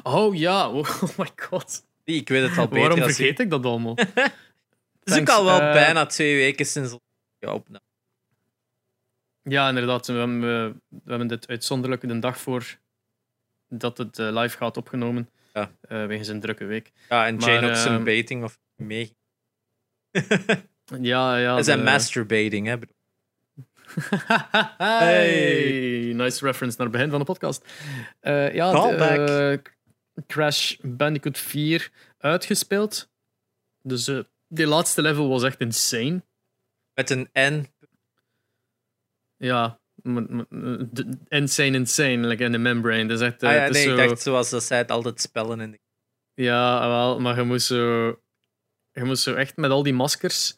[0.02, 1.84] Oh ja, oh my god.
[2.04, 2.88] Die, Ik weet het al beter.
[2.88, 3.94] Waarom vergeet ik dat allemaal?
[5.04, 6.96] Het is ook al wel eh, bijna twee weken sinds
[7.38, 7.84] ja, opname.
[9.42, 10.06] Ja, inderdaad.
[10.06, 10.40] We hebben,
[10.88, 12.78] we hebben dit uitzonderlijk de dag voor
[13.68, 15.30] dat het eh, live gaat opgenomen.
[15.52, 15.70] Ja.
[15.80, 16.92] Eh, wegens een drukke week.
[17.08, 19.16] Ja, en Jane ook zijn baiting of mee.
[21.00, 21.56] Ja, ja.
[21.56, 22.76] Dat zijn de- masturbating, hè.
[24.76, 27.64] hey, nice reference naar het begin van de podcast.
[28.20, 29.28] Eh, ja, de, Callback.
[29.28, 29.72] eh,
[30.26, 33.10] Crash Bandicoot 4 uitgespeeld.
[33.82, 34.18] Dus eh,
[34.48, 36.22] die laatste level was echt insane.
[36.94, 37.66] Met een N.
[39.36, 43.06] Ja, de- insane, insane, like in de membrane.
[43.06, 45.60] Dat is echt, ah, ja, nee, zo- ik dacht zoals dat zij het altijd spellen.
[45.60, 45.78] En
[46.34, 48.20] Ja, wel, maar je moest zo...
[48.96, 50.56] Je moest zo echt met al die maskers...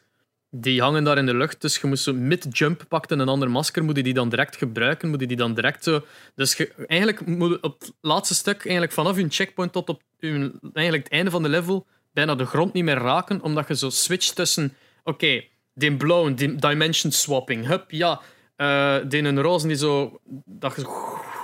[0.51, 3.85] Die hangen daar in de lucht, dus je moest zo mid-jump pakken een ander masker,
[3.85, 6.05] moet je die dan direct gebruiken, moet je die dan direct zo...
[6.35, 10.02] Dus je, eigenlijk moet je op het laatste stuk, eigenlijk vanaf je checkpoint tot op
[10.19, 13.77] je, eigenlijk het einde van de level, bijna de grond niet meer raken, omdat je
[13.77, 14.77] zo switcht tussen...
[15.05, 15.44] Oké,
[15.74, 18.20] die blauwe, die dimension swapping, hup, ja...
[18.56, 20.20] eh die een roze die zo...
[20.44, 20.86] Dat je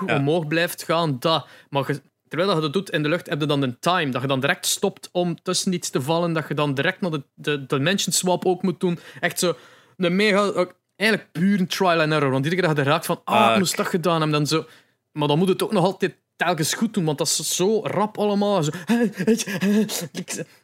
[0.07, 1.47] omhoog blijft gaan, dat.
[1.71, 2.03] Maar je,
[2.37, 4.11] terwijl dat je dat doet in de lucht, heb je dan een time.
[4.11, 6.33] Dat je dan direct stopt om tussen iets te vallen.
[6.33, 8.99] Dat je dan direct naar de, de dimension swap ook moet doen.
[9.21, 9.57] Echt zo
[9.97, 10.67] een mega...
[10.97, 12.31] Eigenlijk puur een trial and error.
[12.31, 13.21] Want iedere keer dat je raakt van...
[13.25, 13.59] Ah, ik Fuck.
[13.59, 14.31] moest dat gedaan hebben.
[14.31, 14.67] Dan zo,
[15.13, 17.05] maar dan moet het ook nog altijd telkens goed doen.
[17.05, 18.63] Want dat is zo rap allemaal.
[18.63, 18.71] Zo,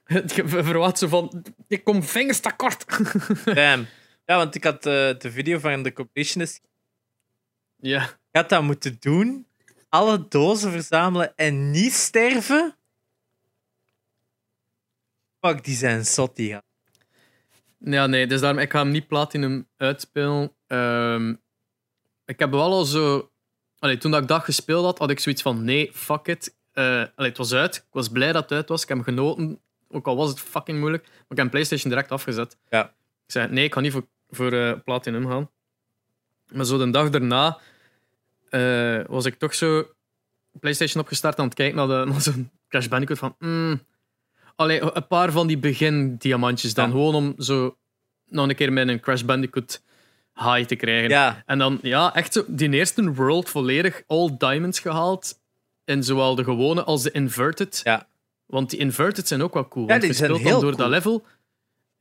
[0.09, 1.44] ik verwacht zo van...
[1.68, 2.84] Ik kom vingers tekort.
[3.44, 3.86] Damn.
[4.24, 6.60] Ja, want ik had eh, de video van de completionist.
[7.76, 8.02] ja.
[8.02, 9.47] Ik had dat moeten doen.
[9.90, 12.76] Alle dozen verzamelen en niet sterven.
[15.40, 16.68] Fuck, die zijn zot, die gasten.
[17.78, 20.52] Ja, nee, dus daarom, ik ga hem niet platinum uitspelen.
[20.66, 21.34] Ehm,
[22.24, 23.30] ik heb wel al zo...
[23.78, 26.56] Allee, toen dat ik dat gespeeld had, had ik zoiets van, nee, fuck it.
[26.72, 27.76] Allee, het was uit.
[27.76, 28.82] Ik was blij dat het uit was.
[28.82, 29.60] Ik heb hem genoten.
[29.88, 31.02] Ook al was het fucking moeilijk.
[31.02, 32.58] Maar ik heb een PlayStation direct afgezet.
[32.68, 32.84] Ja.
[33.26, 35.50] Ik zei, nee, ik ga niet voor, voor eh, platinum gaan.
[36.52, 37.58] Maar zo de dag daarna
[38.51, 39.89] eh, was ik toch zo
[40.60, 43.35] PlayStation opgestart aan het kijken naar, de, naar zo'n Crash Bandicoot van...
[43.39, 43.81] mm,
[44.56, 46.85] allee, een paar van die begin-diamantjes dan.
[46.85, 46.90] Ja.
[46.90, 47.77] Gewoon om zo
[48.27, 49.82] nog een keer met een Crash Bandicoot
[50.35, 51.09] high te krijgen.
[51.10, 55.39] Ja, En dan, ja, echt zo die eerste world volledig all diamonds gehaald.
[55.85, 57.81] En zowel de gewone als de inverted.
[57.85, 58.09] Ja.
[58.47, 59.89] Want die inverted zijn ook wel cool.
[59.89, 61.24] Ja, die je zijn heel door dat level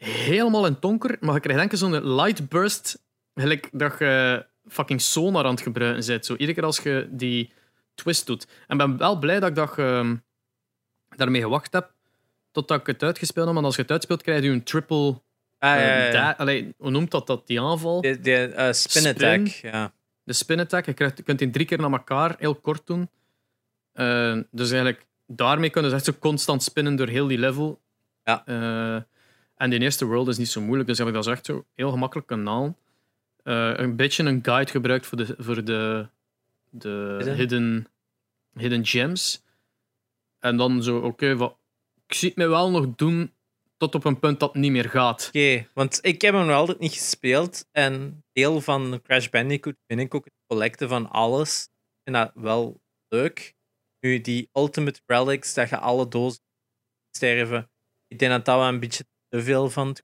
[0.04, 3.02] helemaal in donker, maar je krijgt enkel zo'n light burst,
[3.34, 6.26] gelijk dat je fucking sonar aan het gebruiken bent.
[6.26, 7.52] Zo, iedere keer als je die
[7.96, 8.48] twist doet.
[8.68, 10.16] En ben wel blij dat ik dat, ehm,
[11.16, 11.92] daarmee gewacht heb
[12.52, 13.54] totdat ik het uitgespeeld heb.
[13.54, 15.08] Want als je het uitspeelt, krijg je een triple...
[15.08, 15.20] ah,
[15.60, 16.12] ja, eh, ja, ja.
[16.12, 17.48] da- allee, hoe noemt dat, dat?
[17.48, 18.02] Die aanval?
[18.02, 19.08] De, de eh, spin Spin.
[19.08, 19.48] attack.
[19.48, 19.92] Ja.
[20.24, 23.10] De spin attack, je, krijgt, je kunt die drie keer naar elkaar heel kort doen.
[23.92, 27.80] Eh, dus eigenlijk, daarmee kunnen ze echt zo constant spinnen door heel die level.
[28.24, 28.46] Ja.
[28.46, 29.02] Eh,
[29.56, 31.92] en die eerste world is niet zo moeilijk, dus heb ik dat echt zo heel
[31.92, 32.78] gemakkelijk kunnen halen.
[33.44, 36.10] Eh, een beetje een guide gebruikt voor de, voor de,
[36.70, 37.88] de Hidden?
[38.54, 39.44] hidden, gems.
[40.40, 41.58] En dan zo, oké, wat
[42.08, 43.34] ik zie het me wel nog doen
[43.78, 45.28] tot op een punt dat het niet meer gaat.
[45.28, 47.68] Oké, want ik heb hem nog altijd niet gespeeld.
[47.72, 51.70] En deel van Crash Bandicoot vind ik ook het collecten van alles.
[52.04, 53.56] En dat wel leuk.
[54.00, 56.42] Nu, die Ultimate Relics, dat je alle dozen
[57.12, 57.72] sterven.
[58.08, 60.04] Ik denk dat dat wel een beetje te veel van het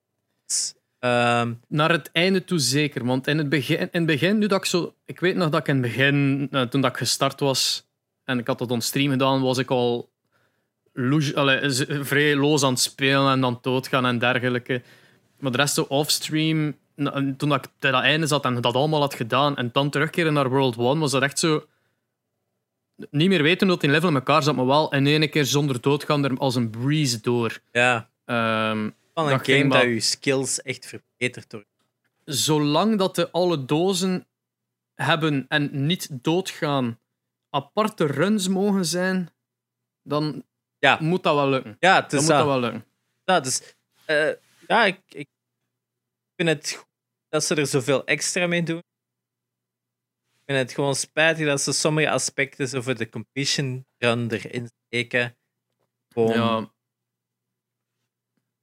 [1.09, 3.05] Ehm, Naar het einde toe zeker.
[3.05, 4.93] Want in het begin, in het begin nu dat ik zo.
[5.05, 7.87] Ik weet nog dat ik in het begin, eh, toen dat ik gestart was
[8.23, 10.09] en ik had dat on stream gedaan, was ik al
[10.93, 14.81] z- vrij loos aan het spelen en dan doodgaan en dergelijke.
[15.39, 16.75] Maar de rest zo offstream,
[17.37, 20.33] toen dat ik bij dat einde zat en dat allemaal had gedaan en dan terugkeren
[20.33, 21.65] naar World 1, was dat echt zo.
[23.11, 25.81] Niet meer weten dat in level in elkaar zat, maar wel in één keer zonder
[25.81, 27.59] doodgaan er als een breeze door.
[27.71, 31.49] ja, Ehm, van een game dat je skills echt verbetert.
[31.49, 31.65] Door.
[32.25, 34.27] zolang dat de alle dozen
[34.95, 36.99] hebben en niet doodgaan,
[37.49, 39.29] aparte runs mogen zijn,
[40.03, 40.43] dan
[40.79, 40.97] Ja.
[41.01, 41.77] moet dat wel lukken.
[41.79, 42.47] Ja, het Dan is moet dat dat.
[42.47, 42.85] wel lukken.
[43.23, 43.75] Ja, dus,
[44.05, 44.31] eh,
[44.67, 45.27] ja ik, ik
[46.35, 46.87] vind het goed
[47.29, 48.77] dat ze er zoveel extra mee doen.
[48.77, 54.69] Ik vind het gewoon spijtig dat ze sommige aspecten zo voor de completion run erin
[54.87, 55.37] steken.
[56.13, 56.73] Gewoon, ja.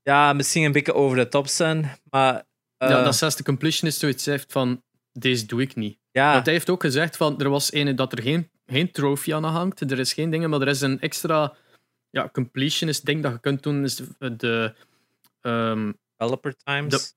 [0.03, 2.35] Ja, misschien een beetje over de top zijn, maar
[2.77, 5.99] eh, ja, dat zelfs de completionist zoiets zegt van, deze doe ik niet.
[6.11, 9.35] ja, Want hij heeft ook gezegd van, er was ene dat er geen, geen trophy
[9.35, 11.55] aan hangt, er is geen dingen, maar er is een extra
[12.11, 14.75] ja, completionist ding dat je kunt doen, is de, de
[15.41, 17.15] ehm, developer times.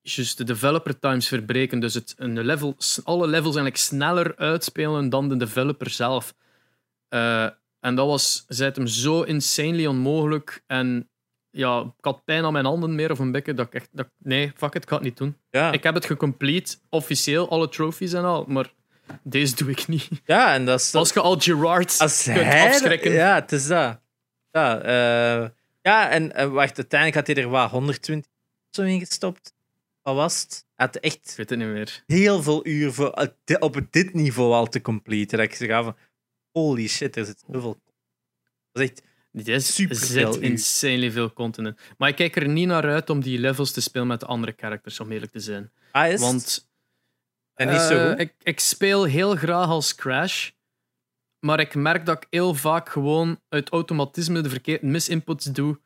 [0.00, 1.80] Juist, de developer times verbreken.
[1.80, 6.34] Dus het, een level, alle levels eigenlijk sneller uitspelen dan de developer zelf.
[7.08, 7.48] Eh,
[7.80, 10.62] en dat was, zei het hem, zo insanely onmogelijk.
[10.66, 11.10] En
[11.56, 13.54] ja, ik had pijn aan mijn handen meer of een bekke.
[13.54, 15.36] Dat ik echt, dat, nee, fuck it, ik ga het niet doen.
[15.50, 15.72] ja.
[15.72, 18.44] Ik heb het gecomplete, officieel, alle trophies en al.
[18.48, 18.72] Maar
[19.22, 20.08] deze doe ik niet.
[20.24, 23.12] ja, en dat is Als je al Gerard als kunt hij, afschrikken.
[23.12, 24.00] Ja, het is dat.
[24.50, 25.48] Ja, eh,
[25.82, 28.30] ja en eh, wacht, uiteindelijk had hij er wat 120
[28.70, 29.54] zo in gestopt.
[30.02, 30.64] Wat was het?
[30.74, 32.02] Hij had echt Ik weet het niet meer.
[32.06, 35.38] heel veel uur voor, eh, op dit niveau al te completen.
[35.38, 35.96] Dat ik zeg van,
[36.52, 37.80] holy shit, er zit zoveel.
[38.72, 39.02] Dat is echt,
[39.44, 40.42] Dit is zit uur.
[40.42, 41.76] insanely veel content in.
[41.98, 44.54] Maar ik kijk er niet naar uit om die levels te spelen met de andere
[44.56, 45.70] characters, om eerlijk te zijn.
[45.92, 46.68] ah, is Want
[47.54, 50.50] en niet zo eh, ik, ik speel heel graag als Crash,
[51.40, 55.80] maar ik merk dat ik heel vaak gewoon uit automatisme de verkeerde misinputs doe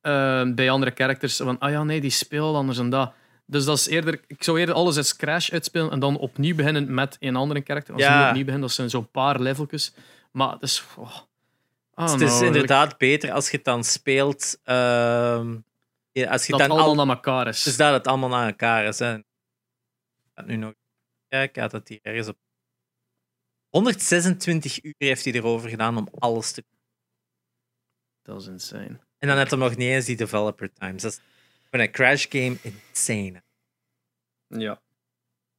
[0.00, 1.36] eh, bij andere characters.
[1.36, 3.12] Van, ah ja, nee, die speelt anders en dat.
[3.46, 6.94] Dus dat is eerder, ik zou eerder alles als Crash uitspelen en dan opnieuw beginnen
[6.94, 7.94] met een andere karakter.
[7.94, 8.20] Als Ja.
[8.22, 9.92] je opnieuw begint, dat zijn zo'n paar leveltjes.
[10.32, 10.84] Maar het is...
[10.96, 11.16] Oh,
[11.98, 14.60] I don't het is inderdaad beter als je het dan speelt.
[14.62, 15.58] ehm,
[16.12, 17.62] ja, als je dat het dan allemaal al, naar elkaar is.
[17.62, 18.98] dus dat het allemaal naar elkaar is.
[18.98, 19.14] Hè.
[19.14, 19.24] Ik
[20.34, 20.74] ga nu nog
[21.28, 22.38] kijken, had dat hier ergens op.
[23.68, 26.64] 126 uur heeft hij erover gedaan om alles te
[28.22, 29.00] Dat is insane.
[29.18, 31.02] En dan had hij nog niet eens die developer times.
[31.02, 31.20] Dat is
[31.70, 33.42] voor een crash game insane.
[34.46, 34.82] Ja.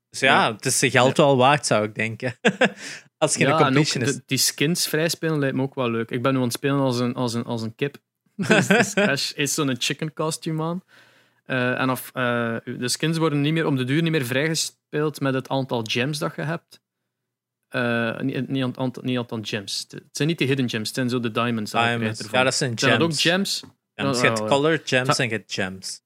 [0.09, 2.37] Dus ja, het is zijn geld wel waard, zou ik denken.
[3.23, 4.21] Als je ja, een completionist...
[4.25, 6.11] die skins vrijspelen lijkt me ook wel leuk.
[6.11, 7.97] Ik ben nu aan het spelen als een, als een, als een kip.
[8.35, 10.83] dus Crash is zo'n chicken costume aan.
[11.45, 15.19] Eh, en of, eh, de skins worden niet meer, om de duur niet meer vrijgespeeld
[15.19, 16.81] met het aantal gems dat je hebt.
[17.67, 19.85] Eh, niet, niet, aan- aantal, niet aantal gems.
[19.89, 21.71] Het zijn niet de hidden gems, het zijn zo de diamonds.
[21.71, 22.29] Diamonds.
[22.31, 23.21] Ja, dat zijn Zijn dat ook gems.
[23.21, 23.63] gems?
[23.95, 24.21] Gems.
[24.21, 26.01] Je hebt color gems en je hebt gems.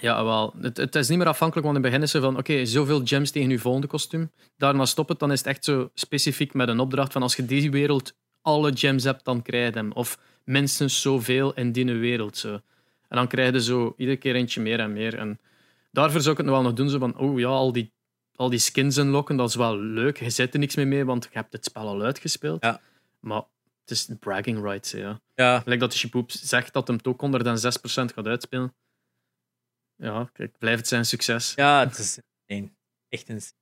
[0.00, 0.54] Ja, wel.
[0.60, 3.30] Het, het is niet meer afhankelijk, want in het begin is van oké, zoveel gems
[3.30, 4.30] tegen je volgende kostuum.
[4.56, 7.44] Daarna stop het, dan is het echt zo specifiek met een opdracht van als je
[7.44, 9.92] deze wereld alle gems hebt, dan krijg je hem.
[9.92, 12.36] Of minstens zoveel in die wereld.
[12.36, 12.52] Zo.
[13.08, 15.18] En dan krijg je zo iedere keer eentje meer en meer.
[15.18, 15.40] En
[15.90, 17.92] daarvoor zou ik het nog wel nog doen, zo van oh ja, al die,
[18.34, 20.18] al die skins unlocken, dat is wel leuk.
[20.20, 22.64] Je zit er niks meer mee, want je hebt het spel al uitgespeeld.
[22.64, 22.80] Ja.
[23.20, 23.42] Maar
[23.80, 25.20] het is bragging rights, ja.
[25.34, 28.74] Ja, Gelijk dat de Chipoep zegt dat hem het ook 106% gaat uitspelen.
[30.02, 31.52] Ja, kijk, blijft het zijn succes.
[31.56, 32.72] ja het is insane.
[33.08, 33.58] Echt insane.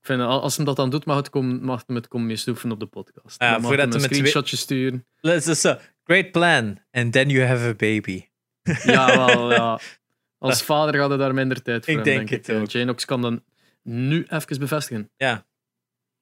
[0.00, 2.26] Ik vind, al- als hem dat dan doet, mag, het kom, mag hem het komen
[2.26, 3.40] mee snoeven op de podcast.
[3.42, 5.06] Ja, mag voordat hem een hem screenshotje sturen.
[5.20, 5.74] Let's just, uh,
[6.04, 6.80] great plan.
[6.90, 8.28] And then you have a baby.
[8.84, 9.80] Ja, wel, ja.
[10.38, 12.56] Als vader gaat hij daar minder tijd voor Ik hebben, denk het ik.
[12.62, 12.70] ook.
[12.70, 13.44] Janox kan dan
[13.82, 15.10] nu even bevestigen.
[15.16, 15.46] Ja.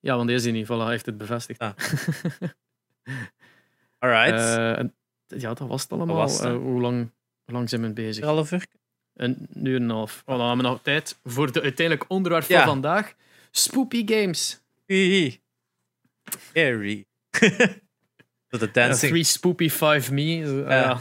[0.00, 0.66] Ja, want deze is niet.
[0.66, 1.58] Voilà, hij heeft het bevestigd.
[1.60, 1.72] Ah.
[3.98, 4.38] Alright.
[4.40, 4.94] Eh, en-
[5.38, 6.16] ja, dat was het allemaal.
[6.16, 7.10] was het, Eh, hoe, lang,
[7.44, 8.24] hoe lang zijn we bezig?
[9.14, 10.22] Een uur en een half.
[10.26, 12.58] Oh, dan hebben we nog tijd voor de uiteindelijk onderwerp Ja.
[12.58, 13.14] van vandaag.
[13.50, 14.60] Spoopy Games.
[18.48, 19.10] Tot de Uh, dancing.
[19.12, 20.36] three Spoopy, five me.
[20.36, 20.68] Uh, Ja.
[20.68, 21.00] ja.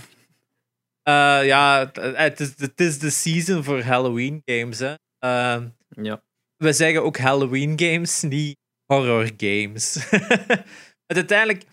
[1.42, 4.80] Eh, ja, het- is, het is de season voor Halloween games.
[4.80, 4.94] Hè.
[5.20, 6.22] Ehm, ja.
[6.58, 10.10] we zeggen ook Halloween games, niet horror games.
[11.08, 11.64] maar uiteindelijk,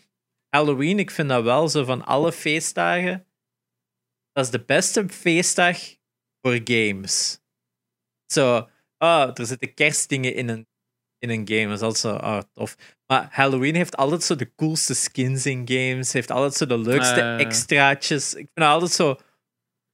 [0.51, 3.27] Halloween, ik vind dat wel zo van alle feestdagen.
[4.33, 5.79] Dat is de beste feestdag
[6.43, 7.41] voor games.
[8.33, 10.69] Zo, ah, er zitten kerstdingen in een
[11.19, 11.67] in een game.
[11.67, 12.77] Dat is altijd zo ah, tof.
[13.07, 16.13] Maar Halloween heeft altijd zo de coolste skins in games.
[16.13, 17.39] Heeft altijd zo de leukste Eh.
[17.41, 18.35] extraatjes.
[18.35, 19.17] Ik vind altijd zo.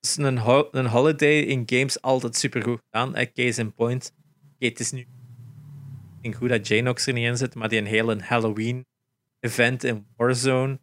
[0.00, 3.14] Dus een, ho- een holiday in games altijd super goed gedaan.
[3.14, 4.12] Eh, case in point.
[4.58, 5.00] Het is nu.
[5.00, 8.86] Ik denk goed dat Janox er niet in zit, maar die een hele Halloween
[9.46, 10.78] event in Warzone.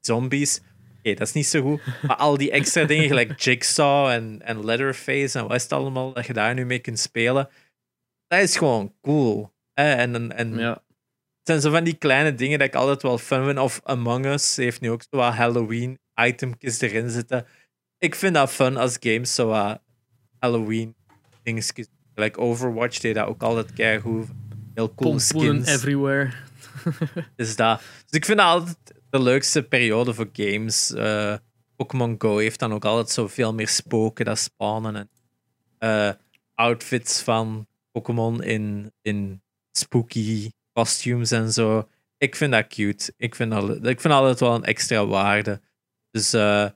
[0.00, 0.60] Zombies.
[0.98, 1.80] Oké, dat is niet zo goed.
[2.02, 6.12] Maar al die extra dingen, gelijk Jigsaw en, en Leatherface en wat is het allemaal,
[6.12, 7.48] dat je daar nu mee kunt spelen.
[8.26, 9.52] Dat is gewoon cool.
[9.74, 9.92] hè.
[9.92, 10.70] En, en, Ja.
[10.70, 10.80] het
[11.42, 13.58] zijn zo van die kleine dingen dat ik altijd wel fun vind.
[13.58, 17.46] Of Among Us heeft nu ook zo wat Halloween itemjes erin zitten.
[17.98, 19.80] Ik vind dat fun als games zo wat
[20.38, 20.94] Halloween
[21.42, 21.86] dingetjes.
[22.14, 24.26] Like Overwatch deed dat ook altijd keigoed.
[24.74, 25.68] Heel cool Pompoenen skins.
[25.76, 26.32] everywhere.
[27.36, 27.80] Is dat.
[27.80, 28.76] Dus ik vind altijd
[29.10, 30.92] de leukste periode voor games.
[30.92, 31.36] Eh,
[31.76, 34.96] Pokémon Go heeft dan ook altijd zoveel meer spoken dat spawnen.
[34.96, 35.10] En
[35.78, 36.14] eh,
[36.54, 39.42] outfits van Pokémon in, in
[39.72, 41.88] spooky costumes en zo.
[42.18, 43.14] Ik vind dat cute.
[43.16, 45.60] Ik vind, dat, ik vind altijd wel een extra waarde.
[46.10, 46.68] Dus eh,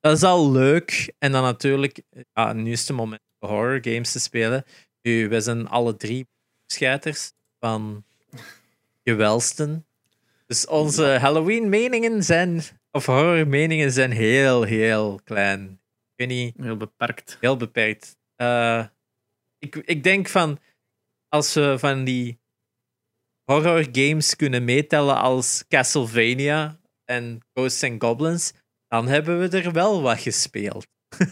[0.00, 1.14] dat is al leuk.
[1.18, 2.02] En dan natuurlijk,
[2.32, 4.64] ja, nu is het moment om horror games te spelen.
[5.02, 6.28] Nu, wij zijn alle drie
[6.66, 8.04] scheiters van
[9.08, 9.86] gewelsten.
[10.46, 15.80] Dus onze Halloween-meningen zijn, of horror-meningen zijn heel, heel klein.
[16.16, 17.36] Ik weet niet, Heel beperkt.
[17.40, 18.16] heel beperkt.
[18.36, 18.86] Eh,
[19.58, 20.58] ik, ik denk van,
[21.28, 22.38] als we van die
[23.44, 28.52] horror games kunnen meetellen als Castlevania en Ghosts and Goblins,
[28.88, 30.86] dan hebben we er wel wat gespeeld.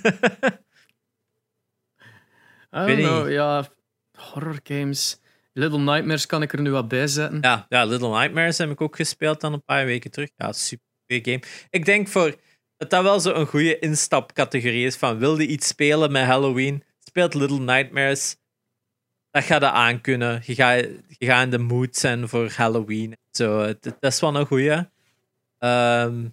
[2.73, 3.69] I don't know, ja.
[4.19, 5.21] Horror games.
[5.59, 7.39] Little Nightmares kan ik er nu wat bij zetten.
[7.41, 10.31] Ja, ja, Little Nightmares heb ik ook gespeeld dan een paar weken terug.
[10.37, 11.43] Ja, super goede game.
[11.71, 12.37] Ik denk voor
[12.77, 17.59] dat dat wel zo'n goede instapcategorie is van wilde iets spelen met Halloween, speelt Little
[17.59, 18.37] Nightmares.
[19.31, 20.43] Dat gaat je aankunnen.
[20.45, 20.85] Je gaat,
[21.19, 23.17] je gaat in de mood zijn voor Halloween.
[23.31, 24.89] Zo, dat is wel een goeie.
[25.59, 26.27] Ehm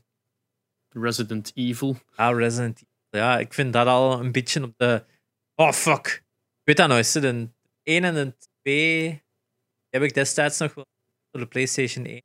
[0.90, 1.98] Resident Evil.
[2.16, 3.26] ja, Resident Evil.
[3.26, 5.04] Ja, ik vind dat al een beetje op de...
[5.56, 6.08] Oh, fuck.
[6.08, 7.12] Ik weet dat eens.
[7.12, 7.50] De
[7.84, 8.34] 1 en de
[8.64, 9.24] 2
[9.90, 10.86] heb ik destijds nog wel
[11.32, 12.22] voor de PlayStation 1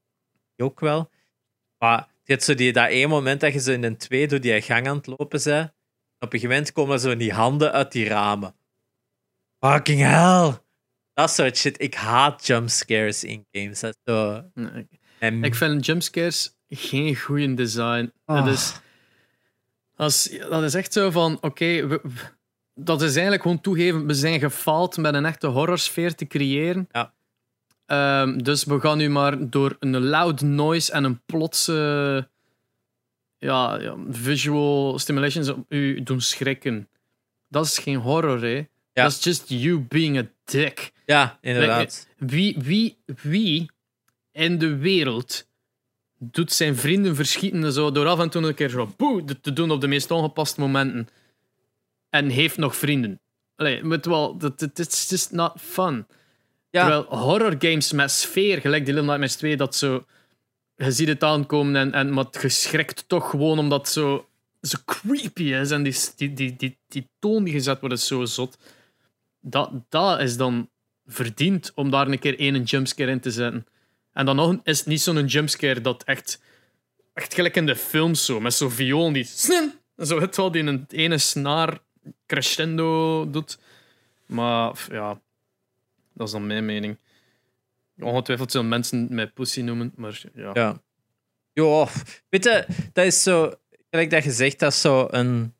[0.56, 1.10] ook wel.
[1.78, 2.08] Maar
[2.44, 4.96] zo die, dat één moment dat je zo in de 2 door die gang aan
[4.96, 5.72] het lopen bent.
[6.20, 8.54] Op een gegeven moment komen zo die handen uit die ramen.
[9.60, 10.58] Fucking hell.
[11.12, 11.80] Dat soort shit.
[11.82, 13.80] Ik haat jumpscares in games.
[13.80, 14.44] Dat zo...
[14.54, 14.88] Nee,
[15.18, 18.12] en- Ik vind jumpscares geen goede design.
[18.24, 18.46] Dat, Ah.
[18.48, 18.72] is,
[20.26, 22.00] is, dat is echt zo van: oké, we-
[22.80, 26.88] dat is eigenlijk gewoon toegeven, we zijn gefaald met een echte horrorsfeer te creëren.
[26.92, 27.12] Ja.
[27.86, 32.28] Ehm, dus we gaan nu maar door een loud noise en een plotse
[33.38, 36.88] ja, ja, visual stimulations op u doen schrikken.
[37.48, 38.56] Dat is geen horror, hè?
[38.92, 39.02] Ja.
[39.02, 40.92] Dat is just you being a dick.
[41.06, 42.08] Ja, inderdaad.
[42.16, 43.70] Wie, wie, wie
[44.32, 45.46] in de wereld
[46.18, 49.70] doet zijn vrienden verschieten zo, door af en toe een keer zo boe te doen
[49.70, 51.08] op de meest ongepaste momenten
[52.18, 53.20] en heeft nog vrienden?
[53.56, 56.06] Allee, met wel, dat het is just not fun.
[56.70, 56.80] Ja.
[56.80, 60.04] Terwijl horror games met sfeer, gelijk die Little Nightmares 2, dat zo...
[60.76, 64.28] Je ziet het aankomen en, en maar het geschrikt toch gewoon omdat het zo,
[64.60, 68.24] zo creepy is en die, die, die, die, die toon die gezet wordt is zo
[68.24, 68.58] zot.
[69.40, 70.70] Dat, dat is dan
[71.06, 73.66] verdiend om daar een keer één jumpscare in te zetten.
[74.12, 76.40] En dan nog is het niet zo'n jumpscare dat echt,
[77.14, 79.24] echt gelijk in de films zo, met zo'n viool die
[79.96, 81.78] zo het wel die een ene snaar
[82.26, 83.58] crescendo doet.
[84.26, 85.20] Maar ja,
[86.14, 86.98] dat is dan mijn mening.
[88.00, 90.50] Ongetwijfeld zullen mensen mij pussy noemen, maar ja.
[90.54, 90.80] Ja.
[91.52, 91.86] Jo,
[92.28, 93.52] weet je, dat is zo,
[93.90, 95.54] gelijk dat je zegt, dat is zo een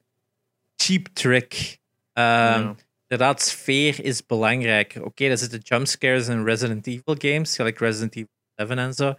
[0.77, 1.79] cheap trick.
[2.13, 2.25] Ehm,
[2.63, 2.75] Ja.
[3.09, 4.99] Inderdaad, sfeer is belangrijk.
[5.03, 9.15] Oké, er zitten jumpscares in Resident Evil games, gelijk Resident Evil 7 en zo.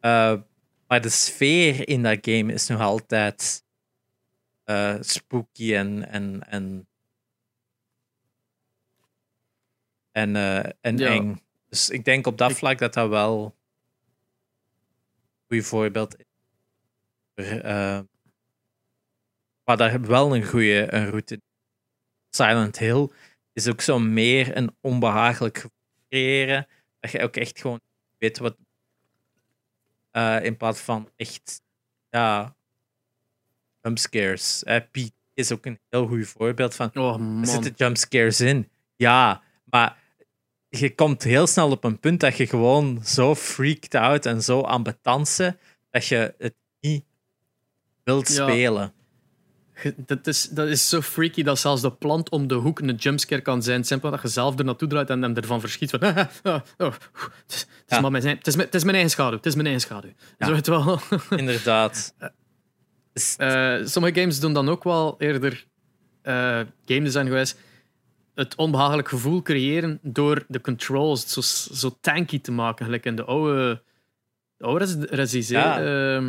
[0.00, 0.34] Eh,
[0.88, 3.64] maar de sfeer in dat game is nog altijd
[4.72, 6.86] eh, spooky en, en, en,
[10.10, 11.08] en, eh, en Ja.
[11.08, 11.40] eng.
[11.68, 13.44] Dus ik denk op dat Ik- vlak dat dat wel
[15.48, 16.24] een goed voorbeeld is.
[17.34, 18.00] eh,
[19.64, 21.40] maar daar heb wel een goede een route.
[22.30, 23.08] Silent Hill
[23.52, 25.70] is ook zo meer een onbehagelijk gevoel
[26.08, 26.66] creëren.
[27.00, 27.80] Dat je ook echt gewoon
[28.18, 28.56] weet wat.
[30.44, 31.62] in plaats van echt.
[32.10, 32.56] Ja.
[33.82, 34.62] Jumpscares.
[34.64, 36.90] Eh, Pete is ook een heel goed voorbeeld van.
[36.94, 38.68] Oh Er zitten jumpscares in.
[38.96, 39.96] Ja, maar
[40.68, 44.60] je komt heel snel op een punt dat je gewoon zo freaked out en zo
[44.60, 45.56] ambetant bent
[45.90, 47.04] dat je het niet
[48.04, 48.42] wilt Ja.
[48.48, 48.92] spelen.
[49.96, 53.40] dat, is, dat is zo freaky dat zelfs de plant om de hoek een jumpscare
[53.42, 53.84] kan zijn.
[53.84, 55.90] Simpel dat je zelf er naartoe draait en hem ervan verschiet.
[55.90, 56.16] Van, oh,
[56.78, 57.02] oh, het,
[57.48, 58.00] is, het, is Ja.
[58.00, 59.36] maar mijn, het, is, mijn- het is mijn eigen schaduw.
[59.36, 60.10] Het is mijn eigen schaduw.
[60.38, 60.46] Ja.
[60.46, 61.00] Zo het wel.
[61.40, 62.14] Inderdaad.
[63.36, 65.64] Eh, sommige games doen dan ook wel eerder
[66.22, 67.54] eh, game design gewijs
[68.34, 71.40] het onbehagelijk gevoel creëren door de controls zo,
[71.74, 72.84] zo tanky te maken.
[72.84, 73.82] Gelijk in de oude,
[74.56, 75.80] de oude Resi- Resi- Ja.
[75.80, 76.22] ja,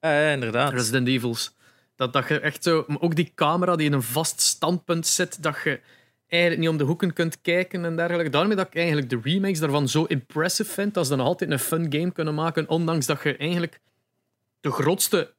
[0.00, 0.72] ja, inderdaad.
[0.72, 1.56] Resident Evils.
[1.96, 2.84] Dat, dat je echt zo...
[2.86, 5.80] maar Ook die camera die in een vast standpunt zit, dat je
[6.26, 8.30] eigenlijk niet om de hoeken kunt kijken en dergelijke.
[8.30, 11.50] Daarmee dat ik eigenlijk de remakes daarvan zo impressive vind, dat ze dan nog altijd
[11.50, 13.80] een fun game kunnen maken, ondanks dat je eigenlijk
[14.60, 15.34] de grootste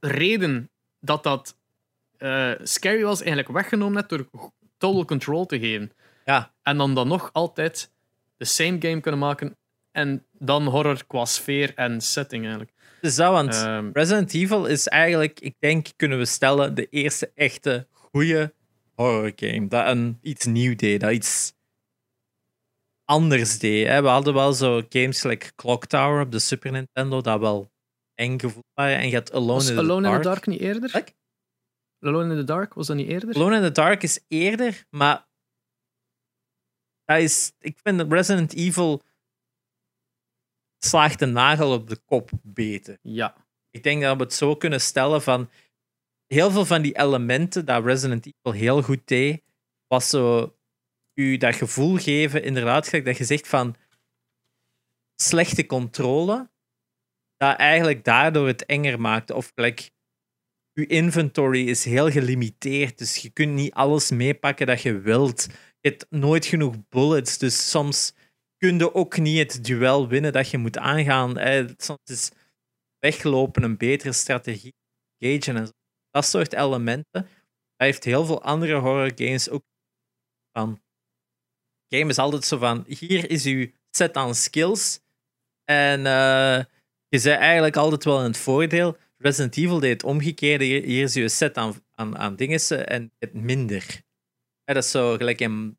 [0.00, 0.70] reden
[1.00, 1.56] dat dat
[2.16, 5.92] eh, scary was, eigenlijk weggenomen hebt door total control te geven.
[6.24, 7.92] Ja, En dan dan nog altijd
[8.36, 9.56] de same game kunnen maken
[9.92, 12.72] en dan horror qua sfeer en setting eigenlijk.
[13.00, 17.30] dus dat, want Ehm, Resident Evil is eigenlijk, ik denk, kunnen we stellen, de eerste
[17.34, 18.54] echte goede
[18.94, 19.68] horror game.
[19.68, 21.54] Dat een, iets nieuw deed, dat iets
[23.04, 23.86] anders deed.
[23.86, 24.02] Hè.
[24.02, 27.70] We hadden wel zo games like Clock Tower op de Super Nintendo, dat wel
[28.16, 28.96] eng gevoel waren.
[28.96, 30.16] En je had Alone, Was in, the Alone Dark.
[30.16, 31.14] in the Dark niet eerder?
[32.00, 33.34] Alone in the Dark, was dat niet eerder?
[33.34, 35.28] Alone in the Dark is eerder, maar
[37.04, 39.02] dat is, ik vind Resident Evil
[40.78, 42.98] slaagt de nagel op de kop beter.
[43.02, 43.36] Ja.
[43.70, 45.50] Ik denk dat we het zo kunnen stellen van
[46.26, 49.42] heel veel van die elementen dat Resident Evil heel goed deed,
[49.86, 50.56] was zo
[51.14, 53.76] u dat gevoel geven, inderdaad, dat je zegt van
[55.14, 56.50] slechte controle,
[57.36, 59.34] dat eigenlijk daardoor het enger maakte.
[59.34, 59.90] Of gelijk,
[60.72, 65.46] je inventory is heel gelimiteerd, dus je kunt niet alles meepakken dat je wilt.
[65.80, 68.14] Je hebt nooit genoeg bullets, dus soms
[68.56, 71.36] kun je ook niet het duel winnen dat je moet aangaan.
[71.76, 72.30] Soms is
[72.98, 74.74] weglopen een betere strategie.
[75.18, 75.72] Gagen en zo.
[76.10, 77.22] Dat soort elementen.
[77.76, 79.64] Dat heeft heel veel andere horror games ook
[80.52, 80.82] van.
[81.88, 85.00] Game is altijd zo van: hier is uw set aan skills.
[85.64, 86.64] En eh,
[87.08, 88.96] je bent eigenlijk altijd wel in het voordeel.
[89.16, 90.64] Resident Evil deed het omgekeerde.
[90.64, 94.02] Hier is uw set aan, aan, aan dingen en het minder.
[94.64, 95.78] Ja, dat is zo gelijk in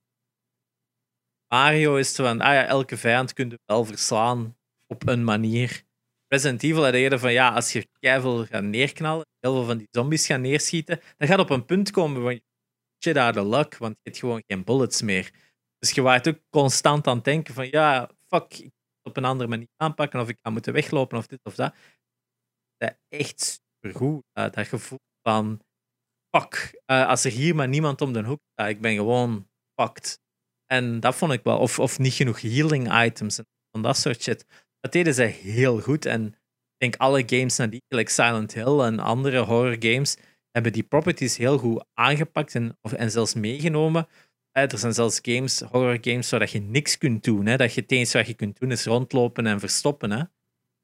[1.48, 5.84] Mario is het van: ah ja, elke vijand kun je wel verslaan op een manier.
[6.28, 9.88] Resident Evil had eerder van ja, als je keiveel gaat neerknallen, heel veel van die
[9.92, 12.42] zombies gaan neerschieten, dan gaat op een punt komen van
[13.04, 15.32] shit out of luck, want je hebt gewoon geen bullets meer.
[15.80, 18.70] Dus je waart ook constant aan het denken van ja, fuck,
[19.08, 21.76] op een andere manier aanpakken of ik ga moeten weglopen of dit of dat.
[22.78, 25.62] Dat echt supergoed, dat, dat gevoel van
[26.36, 29.48] fuck, eh, als er hier maar niemand om de hoek staat, ik ben gewoon
[29.82, 30.20] fucked.
[30.66, 34.22] En dat vond ik wel, of, of niet genoeg healing items en van dat soort
[34.22, 34.46] shit.
[34.80, 36.06] Dat deden ze heel goed.
[36.06, 40.18] En ik denk alle games nadien, like Silent Hill en andere horror games,
[40.52, 44.08] hebben die properties heel goed aangepakt en, of, en zelfs meegenomen.
[44.58, 47.46] Eh, Er zijn zelfs games, horror games, waar je niks kunt doen.
[47.46, 47.58] Hè?
[47.58, 50.12] Dat je het enige wat je kunt doen is rondlopen en verstoppen.
[50.12, 50.24] Hè?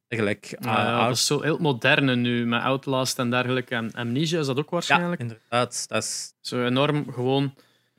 [0.07, 3.75] Gelijk, Ja, ah, ja, dat is zo heel moderne nu, met Outlast en dergelijke.
[3.75, 5.21] En Amnesia is dat ook ja, waarschijnlijk.
[5.21, 5.85] inderdaad.
[5.87, 7.53] Dat is, Zo enorm gewoon.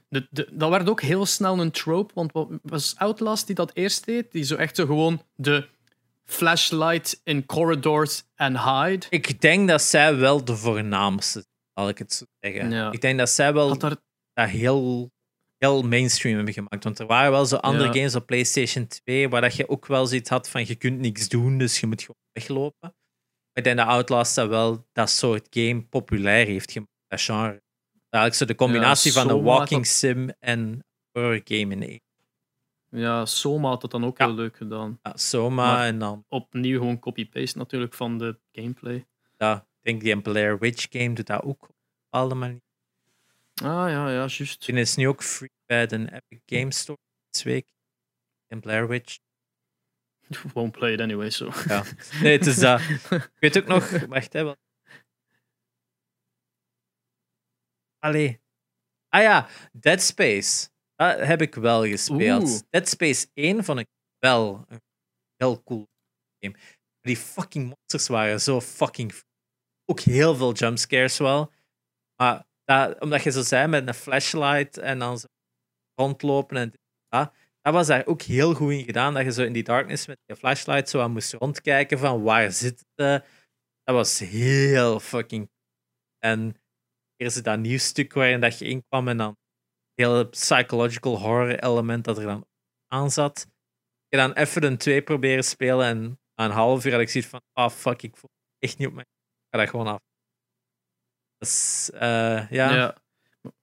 [0.09, 3.71] De, de, dat werd ook heel snel een trope, want wat was Outlast die dat
[3.75, 4.33] eerst deed?
[4.33, 5.69] Die zo echt zo gewoon de
[6.25, 9.07] flashlight in corridors en hide.
[9.09, 11.45] ik denk dat zij wel de voornaamste
[11.75, 12.71] zal ik het zo zeggen.
[12.71, 12.93] Ja.
[12.93, 13.99] Ik denk dat zij wel dat
[14.35, 15.13] heel,
[15.65, 16.85] heel mainstream hebben gemaakt.
[16.85, 17.93] Want er waren wel zo andere Ja.
[17.93, 21.29] games op PlayStation 2 waar dat je ook wel zoiets had van je kunt niks
[21.29, 22.77] doen, dus je moet gewoon weglopen.
[22.81, 22.93] Maar
[23.53, 27.63] ik denk dat Outlast dat wel dat soort game populair heeft gemaakt, dat genre.
[28.11, 32.01] Eigenlijk zo de combinatie van een Soma walking sim en horror game in één.
[32.91, 34.27] ja, Soma had dat dan ook Ja.
[34.27, 34.99] heel leuk gedaan.
[35.03, 39.07] Ja, Soma Maar- en dan, Opnieuw gewoon copy-paste natuurlijk van de gameplay.
[39.39, 41.75] ja, ik denk die Blair Witch game doet dat ook op een
[42.11, 42.63] bepaalde manier.
[43.63, 44.67] Ah ja, ja, juist.
[44.67, 46.99] Die is nu ook free bij de Epic Game Store
[47.31, 47.67] deze week.
[48.47, 49.19] In Blair Witch.
[50.55, 51.51] Won't play it anyway, so.
[51.67, 51.85] Ja.
[52.23, 52.81] Nee, het is dat.
[53.11, 54.43] Ik weet ook nog, wacht hè.
[54.43, 54.59] Wat...
[57.99, 58.41] Allee.
[59.09, 60.69] Ah ja, Dead Space.
[60.97, 62.49] Dat heb ik wel gespeeld.
[62.49, 62.61] Oeh.
[62.71, 64.81] Dead Space 1 vond ik wel een
[65.37, 65.89] heel cool
[66.41, 66.57] game.
[67.01, 69.13] Die fucking monsters waren zo fucking.
[69.85, 71.53] Ook heel veel jumpscares wel.
[72.17, 75.27] Maar dat, omdat je zo zei met een flashlight en dan zo
[75.95, 76.73] rondlopen en
[77.09, 79.15] dat, dat was daar ook heel goed in gedaan.
[79.15, 82.53] Dat je zo in die darkness met je flashlight zo aan moest rondkijken van waar
[82.53, 83.25] zit het.
[83.83, 85.51] Dat was heel fucking.
[86.19, 86.57] En
[87.17, 89.37] het dat nieuw stuk waarin dat je inkwam en dan
[89.95, 92.47] heel psychological horror element dat er dan
[92.87, 93.47] aan zat.
[94.09, 97.31] Heb dan even een 2 proberen spelen en na een half uur had ik zoiets
[97.31, 99.05] van, ah fuck, ik voel het echt niet op mij.
[99.05, 100.01] Ik ga dat gewoon af.
[101.45, 102.75] Dat is, eh, ja.
[102.75, 102.97] Ja.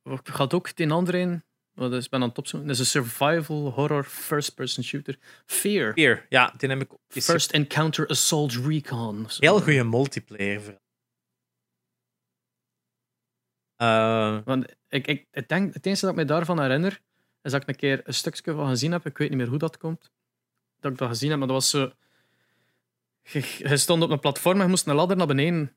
[0.04, 1.44] Ik had ook die andere een.
[1.74, 2.68] Wat is, ik ben aan het opzoeken.
[2.70, 5.18] Dat is een survival horror first-person shooter.
[5.46, 5.94] Fear.
[5.94, 6.26] Fear.
[6.30, 9.26] Ja, die heb ik First Encounter Assault Recon.
[9.40, 10.80] Heel goede multiplayer.
[13.76, 17.02] Eh, Want ik, ik, ik denk, het enige dat ik me daarvan herinner,
[17.42, 19.06] is dat ik een keer een stukje van gezien heb.
[19.06, 20.12] Ik weet niet meer hoe dat komt.
[20.80, 21.92] Dat ik dat gezien heb, maar dat was zo...
[23.22, 25.76] Je, je stond op een platform en je moest een ladder naar beneden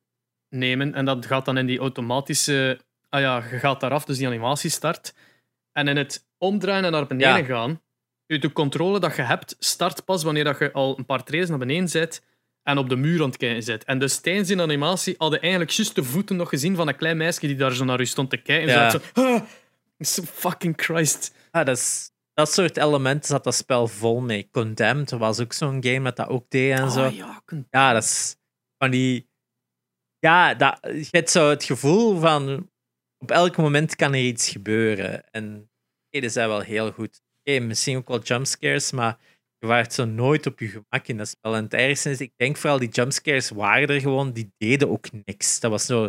[0.54, 0.94] nemen.
[0.94, 2.80] En dat gaat dan in die automatische...
[3.08, 5.14] Ah ja, je gaat daaraf, dus die animatie start.
[5.72, 7.44] En in het omdraaien en naar beneden Ja.
[7.44, 7.80] gaan,
[8.26, 11.58] de controle dat je hebt, start pas wanneer dat je al een paar treden naar
[11.58, 12.22] beneden zit
[12.62, 13.84] en op de muur aan het kijken zit.
[13.84, 17.16] En dus tijdens die animatie hadden eigenlijk juist de voeten nog gezien van een klein
[17.16, 18.68] meisje die daar zo naar u stond te kijken.
[18.68, 18.90] En Ja.
[18.90, 19.40] zo, ah,
[19.98, 21.34] so fucking Christ.
[21.50, 24.48] ah, dat, is, dat soort elementen zat dat spel vol mee.
[24.50, 27.04] Condemned was ook zo'n game dat dat ook deed en zo.
[27.04, 28.36] Ah, ja, kun- Ja, dat is
[28.78, 29.28] van die.
[30.24, 32.70] Ja, dat, je hebt zo het gevoel van.
[33.18, 35.30] Op elk moment kan er iets gebeuren.
[35.30, 35.70] En
[36.10, 37.22] die zijn wel heel goed.
[37.38, 39.18] Oké, misschien ook wel jumpscares, maar
[39.58, 41.54] je waart zo nooit op je gemak in dat spel.
[41.54, 45.06] En het ergste is, ik denk vooral die jumpscares waren er gewoon, die deden ook
[45.24, 45.60] niks.
[45.60, 46.04] Dat was zo.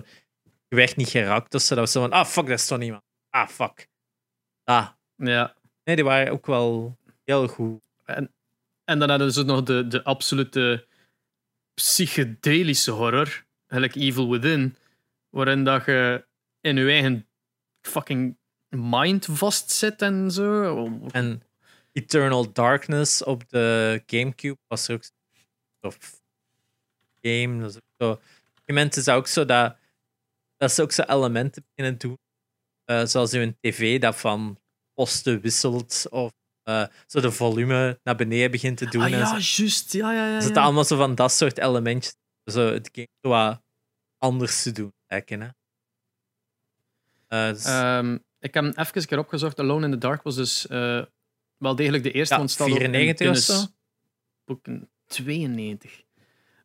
[0.67, 1.75] Je werd niet geraakt of zo.
[1.75, 3.03] Dat was zo van, ah fuck, daar stond iemand.
[3.29, 3.87] Ah fuck.
[4.63, 4.89] Ah.
[5.15, 5.55] ja.
[5.83, 7.81] Nee, die waren ook wel heel goed.
[8.83, 10.87] En dan hadden ze nog de, de absolute
[11.73, 13.44] psychedelische horror,
[13.75, 14.75] gelijk Evil Within,
[15.29, 16.25] waarin dat je
[16.61, 17.27] in je eigen
[17.81, 18.37] fucking
[18.69, 21.07] mind vastzit en zo.
[21.11, 21.41] En
[21.91, 25.93] Eternal Darkness op de Gamecube was er ook zo'n
[27.21, 27.61] game.
[27.61, 28.19] Dat is ook zo.
[28.65, 29.77] Een is dat ook zo dat,
[30.57, 32.17] dat ze ook zo elementen beginnen doen.
[32.85, 34.59] eh, zoals in tv dat van
[34.93, 36.31] posten wisselt of
[36.63, 39.01] eh, zo de volume naar beneden begint te doen.
[39.01, 39.91] ah ja, juist.
[39.91, 40.27] Ja, ja, ja.
[40.27, 40.41] Er ja.
[40.41, 42.15] zitten allemaal zo van dat soort elementjes.
[42.51, 43.63] Zo het game zo wat
[44.25, 44.93] anders te doen.
[45.07, 45.47] Lijken, hè.
[47.27, 49.59] Eh, dus- Ehm, ik heb hem even een keer opgezocht.
[49.59, 51.01] Alone in the Dark was dus eh,
[51.57, 52.33] wel degelijk de eerste.
[52.33, 53.65] Ja, want het staat ook in 94 of zo?
[54.45, 56.03] Boeken 92.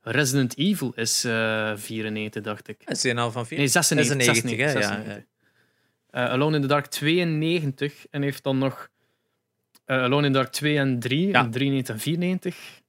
[0.02, 2.82] Resident Evil is eh 94, dacht ik.
[2.84, 3.58] is een al van vier.
[3.58, 4.24] Nee, 96.
[4.24, 5.24] 96, hè, 96, ja, ja.
[6.26, 8.88] Eh, Alone in the Dark 92 en heeft dan nog
[9.84, 11.40] eh, Alone in the Dark 2 en 3, Ja.
[11.44, 12.79] en 93 en 94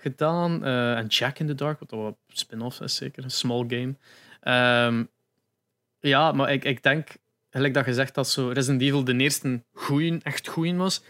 [0.00, 0.64] gedaan.
[0.64, 3.94] Eh, en Jack in the Dark, wat wel een spin-off is zeker, een small game.
[4.40, 5.04] Ehm,
[6.00, 7.08] ja, maar ik, ik denk,
[7.50, 11.02] gelijk dat je zegt dat zo Resident Evil de eerste goeie, echt goeie was,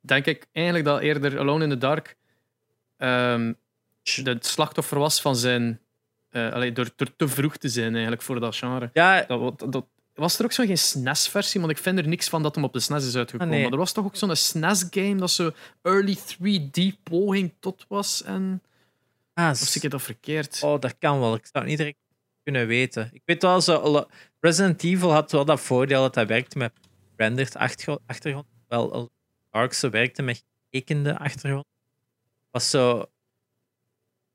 [0.00, 2.16] denk ik eigenlijk dat eerder Alone in the Dark
[2.96, 3.52] ehm
[4.02, 5.80] de slachtoffer was van zijn...
[6.30, 8.90] allee, door, door te vroeg te zijn eigenlijk voor dat genre.
[8.92, 9.86] Ja, Dat, dat, dat-
[10.18, 11.60] was er ook zo geen SNES-versie?
[11.60, 13.46] Want ik vind er niks van dat hem op de SNES is uitgekomen.
[13.46, 13.62] Ah, nee.
[13.62, 15.50] Maar er was toch ook zo'n SNES-game dat zo
[15.82, 18.22] early 3D-poging tot was?
[18.22, 18.62] En...
[19.34, 20.62] ah, Of zie ik dat verkeerd?
[20.62, 21.34] Oh, dat kan wel.
[21.34, 21.98] Ik zou het niet direct
[22.42, 23.10] kunnen weten.
[23.12, 24.06] Ik weet wel, zo,
[24.40, 26.72] Resident Evil had wel dat voordeel dat hij werkte met
[27.16, 28.46] rendered achtergro- achtergrond.
[28.68, 29.10] Wel,
[29.70, 31.64] zo werkte met getekende achtergrond.
[32.50, 33.06] Was zo...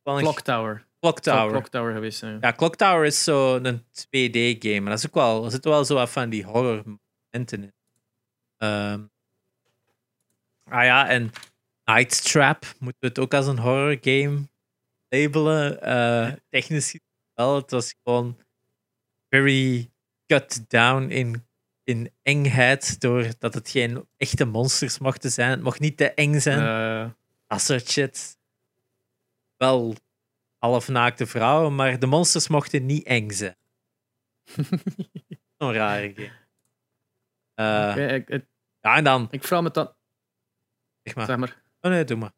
[0.03, 0.85] Clock Tower.
[1.03, 1.51] Clock Tower.
[1.51, 2.38] Clock Tower geweest zijn.
[2.41, 4.80] Ja, Clock Tower is zo een 2D-game.
[4.80, 5.45] Maar dat is ook wel...
[5.45, 7.73] Er zitten wel zo wat van die horror momenten in.
[8.57, 9.01] Ehm,
[10.63, 11.31] ah ja, en
[11.85, 14.47] Night Trap moeten we het ook als een horror game
[15.09, 15.81] labelen.
[15.81, 16.99] Eh, technisch
[17.34, 17.55] wel.
[17.55, 18.38] Het was gewoon
[19.30, 19.91] very
[20.27, 21.47] cut down in,
[21.84, 22.99] in engheid.
[22.99, 25.49] Doordat het geen echte monsters mochten zijn.
[25.49, 27.15] Het mocht niet te eng zijn.
[27.47, 28.38] Dat soort shit.
[29.57, 29.95] Wel
[30.68, 33.56] halfnaakte vrouwen, maar de monsters mochten niet eng zijn.
[35.57, 36.31] Zo'n rare game.
[37.53, 38.45] Eh, ik, ik,
[38.80, 39.94] Ja, en dan, ik vraag me dan...
[41.03, 41.26] zeg maar.
[41.26, 41.64] Zeg maar.
[41.81, 42.31] Oh nee, doe maar.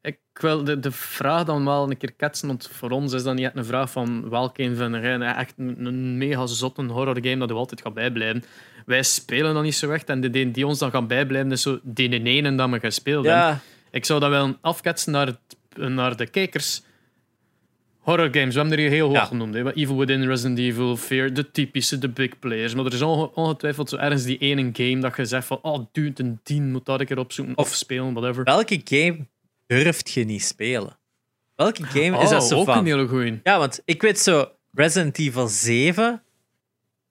[0.00, 3.34] Ik wil de, de vraag dan wel een keer ketsen, want voor ons is dat
[3.34, 7.18] niet echt een vraag van welke een jij nou echt een, een mega zotte horror
[7.20, 8.44] game dat u altijd gaat bijblijven.
[8.86, 11.62] Wij spelen dan niet zo echt en de die, die ons dan gaan bijblijven is
[11.62, 13.42] zo die ene dat we gespeeld hebben.
[13.42, 13.60] Ja,
[13.90, 16.82] Ik zou dat wel afketsen naar, het, naar de kijkers.
[18.06, 19.24] Horror games, we hebben er hier heel hoog Ja.
[19.24, 19.54] genoemd.
[19.54, 19.72] Hè.
[19.74, 22.74] Evil Within, Resident Evil, Fear, de typische, de big players.
[22.74, 25.86] Maar er is onge- ongetwijfeld zo ergens die ene game dat je zegt van oh
[25.92, 28.44] dude, een 10 moet dat een keer opzoeken of, Of- spelen, whatever.
[28.44, 29.26] welke game
[29.66, 30.98] durft je niet spelen?
[31.56, 32.78] Welke game is Oh, dat zo ook van?
[32.78, 33.40] een hele goeie.
[33.42, 36.22] Ja, want ik weet zo, Resident Evil 7.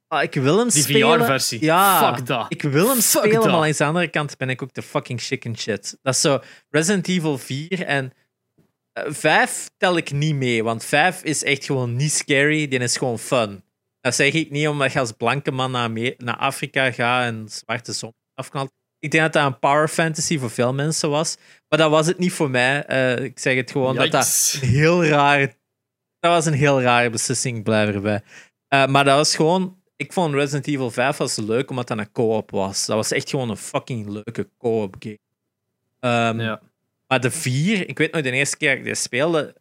[0.07, 1.19] Ah, ik wil hem Die spelen.
[1.19, 1.63] VR-versie.
[1.63, 2.45] Ja, Fuck dat.
[2.49, 5.21] ik wil hem Fuck spelen, maar aan de andere kant ben ik ook de fucking
[5.21, 5.97] chicken shit.
[6.03, 6.39] Dat is zo
[6.69, 8.11] Resident Evil 4 en
[8.95, 12.97] eh, 5 tel ik niet mee, want 5 is echt gewoon niet scary, die is
[12.97, 13.63] gewoon fun.
[14.01, 18.13] Dat zeg ik niet omdat je als blanke man naar, Afrika gaat en zwarte zon
[18.33, 18.71] afknalt.
[18.99, 21.37] Ik denk dat dat een power fantasy voor veel mensen was,
[21.69, 22.85] maar dat was het niet voor mij.
[22.85, 25.39] Eh, ik zeg het gewoon dat dat een heel raar.
[26.19, 28.21] Dat was een heel rare beslissing, blijf erbij.
[28.67, 29.83] Eh, maar dat was gewoon...
[29.95, 32.85] Ik vond Resident Evil 5 was leuk omdat dat een co-op was.
[32.85, 35.19] Dat was echt gewoon een fucking leuke co-op game.
[35.99, 36.61] Ehm, Ja.
[37.07, 39.55] Maar de 4, ik weet nog de eerste keer dat ik die speelde,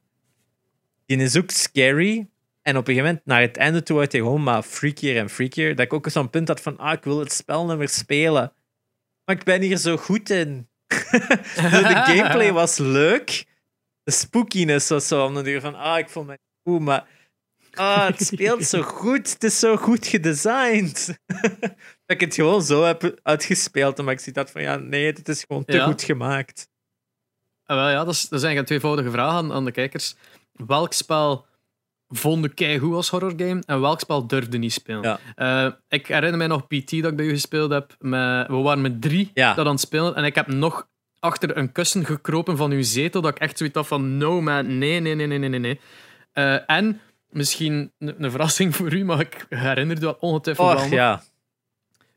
[1.06, 2.28] die is ook scary.
[2.62, 5.30] En op een gegeven moment, naar het einde toe, werd hij gewoon maar freakier en
[5.30, 5.74] freakier.
[5.74, 8.52] Dat ik ook zo'n punt had van, ah, ik wil het spel niet meer spelen.
[9.24, 10.68] Maar ik ben hier zo goed in.
[10.86, 13.46] de gameplay was leuk.
[14.02, 17.06] De spookiness was zo om de duur van, ah, ik vond me goed, maar
[17.74, 19.32] ah, het speelt zo goed.
[19.32, 21.18] Het is zo goed gedesigned.
[22.06, 24.02] dat ik het gewoon zo heb uitgespeeld.
[24.02, 25.84] Maar ik zie dat van, ja, nee, het is gewoon te Ja.
[25.84, 26.68] goed gemaakt.
[27.66, 30.14] Ah, wel, ja, dat, is, dat zijn een tweevoudige vraag aan, aan de kijkers.
[30.52, 31.46] Welk spel
[32.08, 35.02] vond je goed als horrorgame en welk spel durfde niet spelen?
[35.02, 35.18] Ja.
[35.66, 37.94] Eh, ik herinner mij nog PT dat ik bij u gespeeld heb.
[37.98, 39.54] Met, we waren met drie Ja.
[39.54, 40.88] dat aan het spelen en ik heb nog
[41.18, 44.78] achter een kussen gekropen van uw zetel dat ik echt zoiets had van no man,
[44.78, 45.80] nee, nee, nee, nee, nee, nee, nee.
[46.32, 47.00] Eh, en
[47.30, 51.22] misschien een, verrassing voor u, maar ik herinner dat ongetwijfeld Och, ja.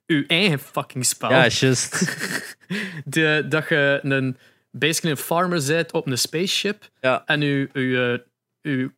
[0.06, 1.30] Uw eigen fucking spel.
[1.30, 2.16] Ja, juist.
[3.06, 4.38] De, dat je een,
[4.72, 6.90] basically een farmer bent op een spaceship.
[7.02, 7.26] Ja.
[7.26, 8.20] En uw, uw, eh,
[8.62, 8.92] uw,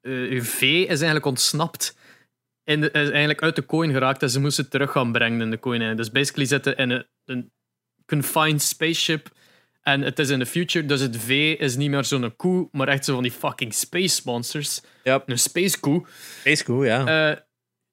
[0.00, 1.96] eh, uw vee is eigenlijk ontsnapt.
[2.64, 5.50] En is eigenlijk uit de coin geraakt en ze moesten het terug gaan brengen in
[5.50, 5.96] de coin.
[5.96, 7.52] Dus basically zitten in een, een
[8.06, 9.30] confined spaceship.
[9.82, 12.88] En het is in de future, dus het vee is niet meer zo'n koe, maar
[12.88, 14.80] echt zo van die fucking space monsters.
[15.26, 16.06] Een space koe.
[16.44, 17.30] is goed, ja.
[17.30, 17.36] Eh,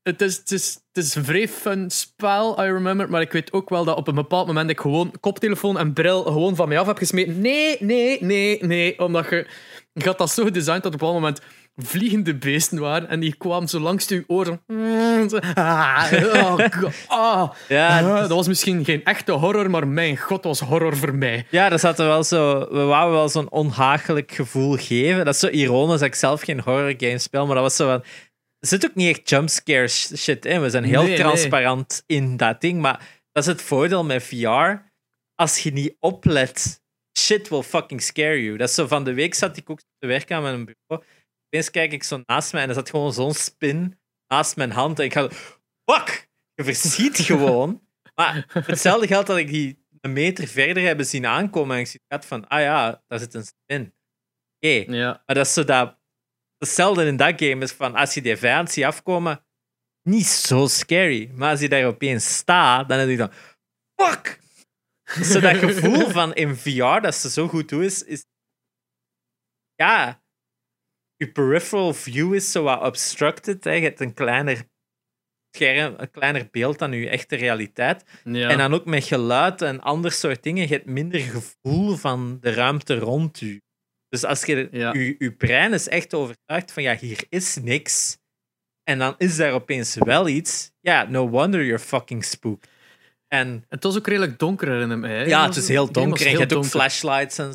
[0.05, 3.09] het, is, het, is, het is een vrij fun spel, I remember.
[3.09, 6.23] Maar ik weet ook wel dat op een bepaald moment ik gewoon koptelefoon en bril
[6.23, 7.41] gewoon van mij af heb gesmeten.
[7.41, 8.99] Nee, nee, nee, nee.
[8.99, 9.47] Omdat je,
[9.93, 11.41] je had dat zo gedesigned dat op een bepaald moment
[11.75, 13.09] vliegende beesten waren.
[13.09, 14.61] En die kwamen zo langs je oren.
[15.29, 17.51] Zo, ah, oh God, ah.
[17.67, 21.45] ja, Ah, dat was misschien geen echte horror, maar mijn god, was horror voor mij.
[21.49, 22.59] ja, dat zat er wel zo...
[22.59, 25.25] We wouden wel zo'n onhagelijk gevoel geven.
[25.25, 27.87] Dat is zo ironisch dat ik zelf geen horror games speel, maar dat was zo
[27.87, 28.03] van...
[28.65, 30.61] Er zit ook niet echt jumpscare sh- shit in.
[30.61, 31.17] We zijn heel Nee, nee.
[31.17, 34.71] transparant in dat ding, maar dat is het voordeel met VR.
[35.35, 36.81] Als je niet oplet,
[37.19, 38.57] shit will fucking scare you.
[38.57, 41.07] Dat is zo van de week zat ik ook te werken aan mijn bureau.
[41.45, 44.99] Opeens kijk ik zo naast mij en er zat gewoon zo'n spin naast mijn hand.
[44.99, 45.29] En ik ga...
[45.91, 46.29] Fuck!
[46.53, 47.87] Je verschiet gewoon.
[48.15, 52.01] Maar hetzelfde geldt dat ik die een meter verder heb zien aankomen en ik zie
[52.07, 53.93] van, ah ja, daar zit een spin.
[54.59, 55.23] Oké, Ja.
[55.25, 55.94] maar dat is zo dat...
[56.65, 59.45] Hetzelfde in dat game is van, als je die vijand ziet afkomen,
[60.01, 61.31] niet zo scary.
[61.33, 63.31] Maar als je daar opeens staat, dan heb je dan...
[63.95, 64.39] Fuck!
[65.23, 68.03] Zo dat gevoel van in VR, dat ze zo goed doen, is...
[68.03, 68.25] is
[69.75, 70.23] ja,
[71.15, 73.63] je peripheral view is zo wat obstructed.
[73.63, 73.71] Hè.
[73.71, 74.63] Je hebt een kleiner
[75.55, 78.03] scherm, een kleiner beeld dan je echte realiteit.
[78.23, 78.49] ja.
[78.49, 80.67] En dan ook met geluid en ander soort dingen.
[80.67, 83.61] Je hebt minder gevoel van de ruimte rond u.
[84.09, 84.93] Dus als je, Ja.
[84.93, 88.17] je, je brein is echt overtuigd van ja, hier is niks.
[88.83, 90.71] En dan is daar opeens wel iets.
[90.79, 92.69] Ja, no wonder you're fucking spooked.
[93.27, 95.07] En Het was ook redelijk donker herinner me.
[95.07, 95.23] hè.
[95.23, 96.25] ja, het is heel donker.
[96.25, 97.37] En je hebt ook flashlights.
[97.37, 97.49] En, zo.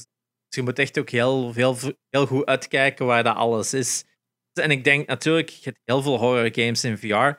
[0.46, 1.76] dus je moet echt ook heel, heel,
[2.10, 4.04] heel goed uitkijken waar dat alles is.
[4.52, 7.38] En ik denk natuurlijk, je hebt heel veel horror games in VR.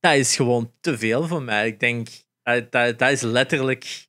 [0.00, 1.66] Dat is gewoon te veel voor mij.
[1.66, 2.08] Ik denk,
[2.42, 4.06] dat, dat, dat is letterlijk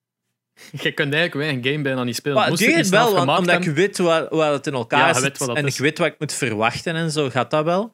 [0.81, 2.37] Je kunt eigenlijk een game bijna niet spelen.
[2.37, 4.09] Maar Moest iets het wel, want, omdat ik weet hoe
[4.43, 5.37] het in elkaar Ja, je zit.
[5.37, 5.73] wat dat en is.
[5.73, 7.93] ik weet wat ik moet verwachten en zo, gaat dat wel.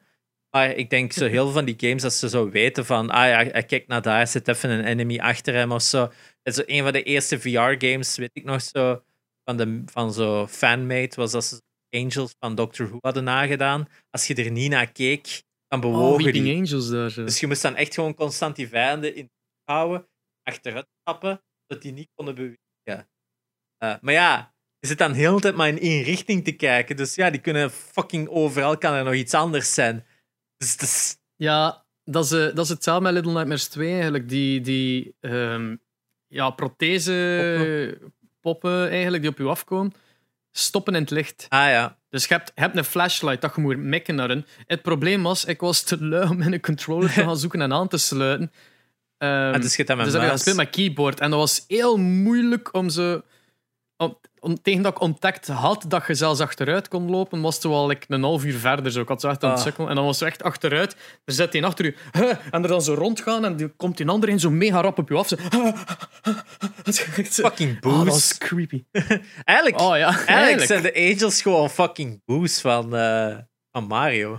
[0.50, 3.28] Maar ik denk zo heel veel van die games dat ze zo weten van, ah
[3.28, 6.10] ja, hij kijkt naar daar, zit even een enemy achter hem of zo.
[6.42, 9.02] Het is een van de eerste VR-games, weet ik nog zo,
[9.44, 13.88] van, de, van zo fanmate, was dat ze Angels van Doctor Who hadden nagedaan.
[14.10, 16.56] Als je er niet naar keek, dan Oh, bewogen Weeping die.
[16.56, 17.10] Angels daar.
[17.10, 17.24] zo.
[17.24, 19.30] Dus je moest dan echt gewoon constant die vijanden in
[19.64, 20.06] houden,
[20.42, 23.08] achteruit stappen, zodat die niet konden bewegen.
[23.78, 26.96] Eh, maar ja, je zit dan de hele tijd maar in één richting te kijken.
[26.96, 30.06] Dus ja, die kunnen fucking overal, kan er nog iets anders zijn.
[30.56, 31.18] Dus het is...
[31.36, 34.28] Ja, dat is, eh, dat is hetzelfde met Little Nightmares 2 eigenlijk.
[34.28, 35.76] Die, die ehm,
[36.26, 37.98] ja, prothese
[38.40, 38.88] poppen.
[38.88, 39.92] eigenlijk die op je afkomen,
[40.52, 41.46] stoppen in het licht.
[41.48, 41.98] Ah ja.
[42.08, 44.46] Dus je hebt, je hebt een flashlight dat je moet mikken naar een.
[44.66, 47.72] Het probleem was, ik was te lui om in een controller te gaan zoeken en
[47.72, 48.52] aan te sluiten.
[49.20, 50.42] Ehm, Ah, dus je dat met dus heb ik muis.
[50.42, 51.20] gespeeld met keyboard.
[51.20, 53.24] En dat was heel moeilijk om ze...
[53.96, 57.64] Om, om- tegen dat ik ontdekt had dat je zelfs achteruit kon lopen, was het
[57.64, 58.92] wel like, een half uur verder.
[58.92, 59.00] Zo.
[59.00, 59.64] Ik had zo echt aan het Ah.
[59.64, 59.88] sukkelen.
[59.88, 60.96] En dan was ze echt achteruit.
[61.24, 61.96] Er zit hij achter u.
[62.50, 63.44] En er dan zo rondgaan.
[63.44, 65.28] En dan komt die andere een zo mega rap op je af.
[65.28, 65.36] Zo,
[67.42, 68.06] Fucking Oh, dat boost.
[68.10, 68.84] was creepy.
[69.44, 70.66] Eigenlijk, Oh ja, eigenlijk eigenlijk.
[70.66, 73.36] zijn de Angels gewoon fucking boost van, eh,
[73.72, 74.38] van Mario.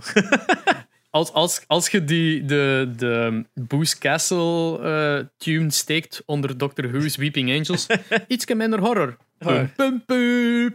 [1.12, 7.16] Als, als, als je die, de, de Boost Castle eh, tune steekt onder Doctor Who's
[7.16, 7.86] Weeping Angels,
[8.28, 9.16] iets minder horror.
[9.38, 10.04] Pum, pum,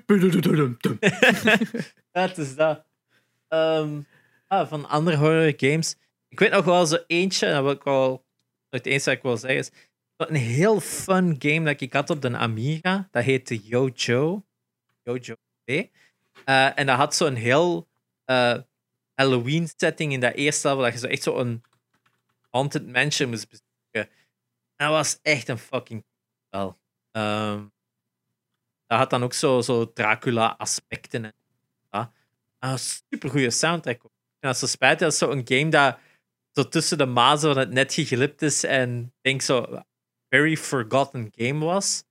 [0.06, 0.78] pum,
[2.12, 2.86] dat is dat.
[3.48, 4.00] Ehm,
[4.48, 5.96] Ah, van andere horror games.
[6.30, 8.26] Ik weet nog wel zo eentje, dat wil ik wel.
[8.70, 9.72] Het eens dat ik wil zeggen is.
[10.18, 13.08] Een heel fun game dat ik had op de Amiga.
[13.12, 14.46] Dat heette Yojo.
[15.04, 15.92] Yojo 2.
[16.46, 17.88] Uh, en dat had zo'n heel
[18.26, 18.58] uh,
[19.18, 20.84] Halloween setting in dat eerste level.
[20.84, 21.64] Dat je zo echt zo een
[22.50, 24.16] haunted mansion moest bezoeken.
[24.76, 26.04] En dat was echt een fucking
[26.48, 26.78] spel.
[27.12, 27.74] Um,
[28.88, 31.24] dat had dan ook zo, zo Dracula-aspecten.
[31.26, 31.34] En
[31.92, 32.12] ja.
[32.60, 34.04] een super goede soundtrack.
[34.04, 36.00] En dat is zo spijtig, dat is zo'n game dat
[36.52, 39.82] zo tussen de mazen van het net geglipt is en denk zo
[40.30, 42.04] very forgotten game was.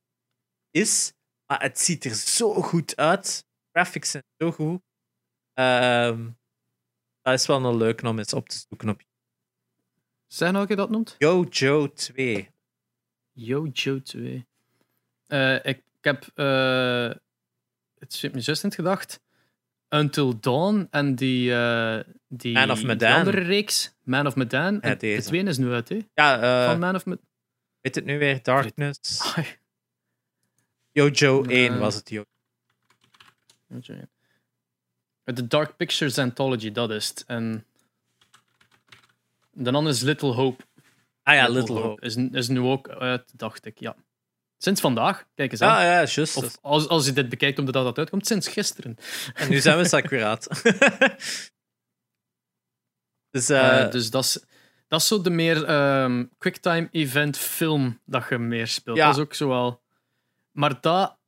[0.71, 1.13] Is,
[1.47, 3.47] maar het ziet er zo goed uit.
[3.73, 4.81] Graphics zijn zo goed.
[5.55, 6.39] Um,
[7.33, 9.03] dat is wel een leuk om eens op te zoeken op.
[10.27, 11.15] Zeg nou je dat noemt?
[11.19, 12.51] Jojo 2.
[13.33, 14.47] Jojo 2.
[15.29, 17.11] Uh, ik, ik, heb uh,
[17.99, 19.21] het zit mijn zus in het gedacht.
[19.89, 22.99] Until Dawn en die, uh, die, Man of Medan.
[22.99, 24.79] die andere reeks, Man of Medan.
[24.83, 25.99] Ja, de tweede is nu uit, hè?
[26.15, 27.25] Ja, Van Man of Medan.
[27.81, 28.43] Weet het nu weer?
[28.43, 29.35] Darkness.
[30.93, 32.25] Jojo 1 was het, Jojo.
[35.35, 37.25] De Dark Pictures Anthology, dat is het.
[37.27, 37.67] En
[39.51, 40.65] de andere is Little Hope.
[41.23, 42.03] Ah ja, Little, Little Hope.
[42.03, 43.97] Is, is nu ook uit, dacht ik, ja.
[44.59, 45.77] Sinds vandaag, kijk eens aan.
[45.77, 46.37] Ah ja, juist.
[46.37, 48.97] Of als, als je dit bekijkt omdat dat uitkomt, sinds gisteren.
[49.35, 50.49] En nu zijn we Sakuraat.
[53.31, 53.83] dus, uh...
[53.85, 54.45] uh, dus dat is,
[54.89, 55.71] dat is zo de meer
[56.03, 58.97] um, quicktime event film dat je meer speelt.
[58.97, 59.07] Ja.
[59.07, 59.83] Dat is ook zo wel.
[60.51, 61.19] Maar dat,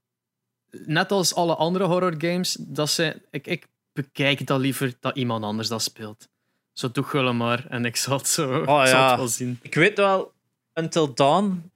[0.71, 3.67] net als alle andere horror games, dat zijn, ik, ik
[4.05, 6.29] bekijk dat liever dat iemand anders dat speelt.
[6.73, 9.09] Zo doe gewoon maar en ik zal het zo oh, zal ja.
[9.09, 9.59] het wel zien.
[9.63, 10.33] Ik weet wel,
[10.75, 11.71] Until Dawn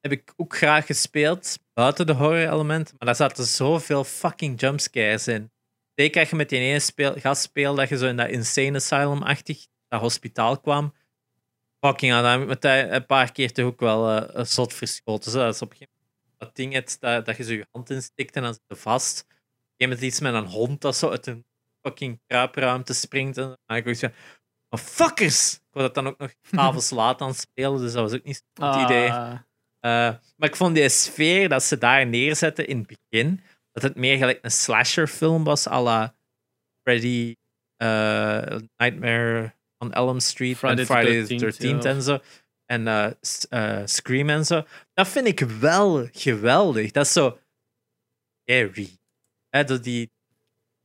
[0.00, 5.50] heb ik ook graag gespeeld, buiten de horror-elementen, maar daar zaten zoveel fucking jumpscares in.
[5.94, 6.80] Zeker als je met die ene
[7.34, 10.94] speel, dat je zo in dat insane asylum-achtig, dat hospitaal kwam.
[11.80, 15.30] Fucking aan, met een paar keer toch ook wel uh, een zot verschoten.
[15.30, 15.38] Zo.
[15.38, 17.90] Dat is op een gegeven moment dat ding het, dat, dat je zo je hand
[17.90, 19.20] instikt en dan zit je vast.
[19.20, 21.44] Op een gegeven moment iets met een hond dat zo uit een
[21.82, 23.36] fucking kruipruimte springt.
[23.36, 24.06] En dan ik zo,
[24.68, 25.54] oh, fuckers!
[25.54, 26.30] Ik was dat dan ook nog
[26.66, 28.82] avonds laat aan spelen, dus dat was ook niet zo'n goed Ah.
[28.82, 29.08] idee.
[29.08, 33.40] Uh, maar ik vond die sfeer dat ze daar neerzetten in het begin,
[33.72, 36.14] dat het meer gelijk een slasherfilm was, à la
[36.82, 37.36] Freddy,
[37.82, 41.90] uh, Nightmare on Elm Street Friday en the Friday the 13th, 13th ja.
[41.90, 42.18] en zo.
[42.64, 42.86] En
[43.50, 44.62] uh, Scream en zo.
[44.94, 46.90] Dat vind ik wel geweldig.
[46.90, 47.38] Dat is zo
[48.42, 48.98] scary.
[49.48, 50.10] Hè, dat die,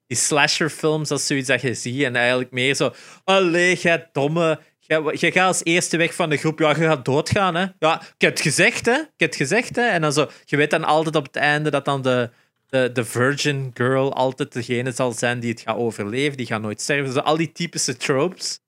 [0.07, 2.93] die slasherfilms, dat is zoiets dat je ziet en eigenlijk meer zo.
[3.23, 4.59] Allee, jij domme.
[4.79, 6.59] Je, gaat als eerste weg van de groep.
[6.59, 7.65] Ja, je gaat doodgaan, hè.
[7.79, 8.93] Ja, ik heb het gezegd, hè.
[8.93, 9.87] Ik heb gezegd, hè.
[9.87, 10.29] En dan zo...
[10.45, 12.29] Je weet dan altijd op het einde dat dan de,
[12.67, 16.37] de, de virgin girl altijd degene zal zijn die het gaat overleven.
[16.37, 17.13] Die gaat nooit sterven.
[17.13, 18.59] Dus al die typische tropes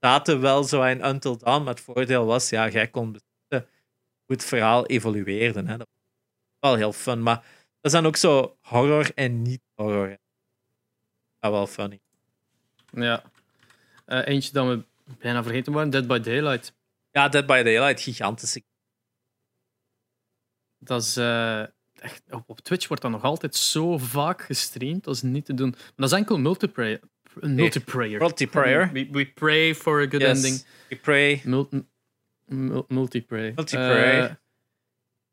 [0.00, 1.62] zaten wel zo in Until Dawn.
[1.62, 3.70] Maar het voordeel was, ja, jij kon beslissen
[4.26, 5.76] hoe het verhaal evolueerde, hè.
[5.76, 5.88] Dat
[6.58, 7.22] was wel heel fun.
[7.22, 7.44] Maar
[7.80, 9.60] dat dan ook zo horror en niet
[11.40, 12.00] Dat wel funny.
[12.92, 13.22] Ja.
[14.06, 14.84] Uh, eentje dat we
[15.18, 16.72] bijna vergeten waren, Dead by Daylight.
[17.10, 18.62] Ja, Dead by Daylight, gigantische.
[20.78, 21.60] Dat is uh,
[21.94, 25.70] echt, op, Twitch wordt dat nog altijd zo vaak gestreamd, dat is niet te doen.
[25.70, 27.00] Maar dat is enkel multiplayer.
[27.40, 28.18] Multiplayer.
[28.18, 28.92] Multiplayer.
[28.92, 30.36] We, we pray for a good yes.
[30.36, 30.64] ending.
[30.88, 31.40] We pray.
[31.44, 31.68] Mul
[32.44, 33.52] mul multiplayer.
[33.54, 34.40] Multiplayer.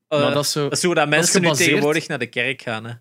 [0.09, 0.63] Uh, maar dat is zo.
[0.63, 2.93] Dat is hoe dat mensen nu tegenwoordig naar de kerk gaan, hè?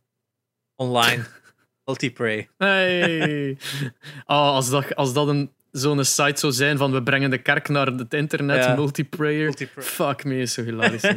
[0.74, 1.24] Online.
[1.84, 2.48] Multipray.
[2.58, 3.58] Hey.
[4.26, 7.68] oh, als dat, als dat een, zo'n site zou zijn van we brengen de kerk
[7.68, 8.74] naar het internet, Ja.
[8.74, 9.44] multiplayer.
[9.44, 9.90] Multiplayer.
[9.90, 11.02] Fuck me, is zo hilarisch.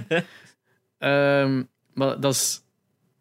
[0.98, 1.64] Ehm,
[1.94, 2.62] maar dat is,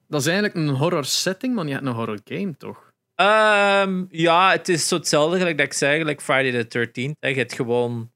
[0.08, 2.92] dat is eigenlijk een horror setting, maar je hebt een horror game, toch?
[3.14, 7.16] Ehm, ja, het is zo hetzelfde gelijk dat ik zei, gelijk Friday the 13th.
[7.20, 7.28] hè.
[7.28, 8.12] Je hebt gewoon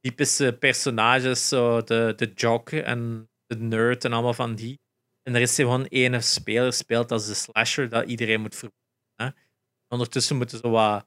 [0.00, 4.80] typische personages, zo de, de jock en de nerd en allemaal van die.
[5.22, 8.80] En er is gewoon ene speler speelt als de slasher dat iedereen moet vermoeden.
[9.88, 11.06] Ondertussen moeten ze wat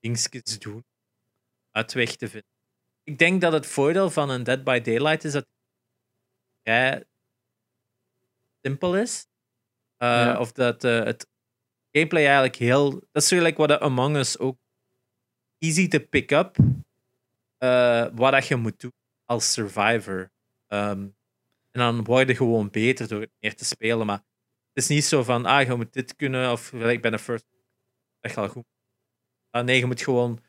[0.00, 0.84] dingetjes doen.
[1.70, 2.50] Uitweg te vinden.
[3.04, 5.52] Ik denk dat het voordeel van een Dead by Daylight is dat het
[6.62, 7.04] vrij
[8.62, 9.26] simpel is.
[9.98, 10.38] Uh, Ja.
[10.38, 11.26] Of dat uh, het
[11.92, 12.90] gameplay eigenlijk heel...
[12.90, 14.58] Dat is eigenlijk wat de Among Us ook...
[15.58, 16.56] Easy to pick up.
[17.58, 18.92] Uh, wat dat je moet doen
[19.24, 20.30] als survivor.
[20.68, 21.16] Um,
[21.76, 24.06] en dan word je gewoon beter door het meer te spelen.
[24.06, 24.18] Maar
[24.72, 27.44] het is niet zo van, ah, je moet dit kunnen, of ik ben een first.
[28.20, 28.64] Dat gaat goed.
[29.50, 30.44] Ah, nee, je moet gewoon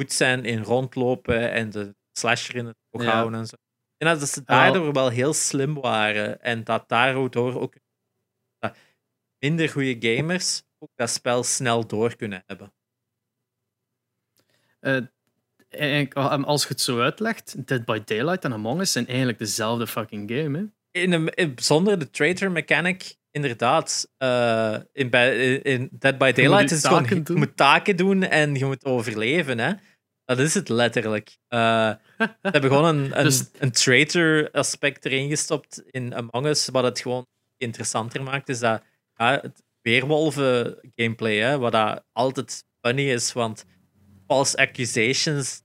[0.00, 3.12] goed zijn in rondlopen en de slasher in het oog Ja.
[3.12, 3.56] houden en zo.
[3.96, 6.40] En dat ze daardoor wel heel slim waren.
[6.42, 7.74] En dat daardoor ook
[9.44, 12.72] minder goede gamers ook dat spel snel door kunnen hebben.
[14.80, 15.06] eh,
[16.44, 20.30] als je het zo uitlegt, Dead by Daylight en Among Us zijn eigenlijk dezelfde fucking
[20.30, 20.58] game.
[20.58, 20.64] Hè?
[21.00, 24.10] In in, zonder de traitor mechanic, inderdaad.
[24.16, 25.10] eh, in,
[25.62, 29.58] in Dead by Daylight is het gewoon, je moet taken doen en je moet overleven.
[29.58, 29.72] Hè?
[30.24, 31.38] Dat is het letterlijk.
[31.48, 36.68] Eh, ze hebben gewoon een, een, Dus- een traitor aspect erin gestopt in Among Us,
[36.68, 37.26] wat het gewoon
[37.56, 38.48] interessanter maakt.
[38.48, 38.82] Is dat
[39.14, 43.64] ja, het weerwolven gameplay, hè, wat dat altijd funny is, want
[44.28, 45.62] false accusations,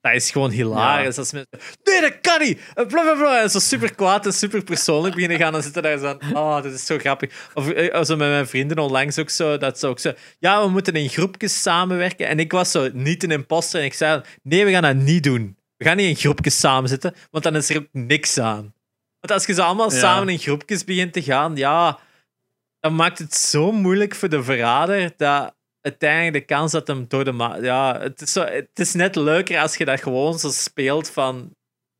[0.00, 1.18] dat is gewoon hilarisch.
[1.18, 2.60] Als mensen, nee, dat kan niet!
[2.74, 3.42] En Bla, bla, bla.
[3.42, 6.62] En zo super kwaad en super persoonlijk beginnen gaan en zitten daar zo aan, oh,
[6.62, 7.50] dit is zo grappig.
[7.54, 10.70] Of eh, zo met mijn vrienden onlangs ook zo, dat ze ook zo, ja, we
[10.70, 12.26] moeten in groepjes samenwerken.
[12.28, 15.22] En ik was zo niet een imposter en ik zei, nee, we gaan dat niet
[15.22, 15.56] doen.
[15.76, 18.74] We gaan niet in groepjes samenzitten, want dan is er ook niks aan.
[19.20, 19.98] Want als je zo allemaal Ja.
[19.98, 21.98] samen in groepjes begint te gaan, ja,
[22.80, 27.24] dan maakt het zo moeilijk voor de verrader dat uiteindelijk de kans dat hem door
[27.24, 31.10] de ja, het is, zo, het is net leuker als je dat gewoon zo speelt
[31.10, 31.54] van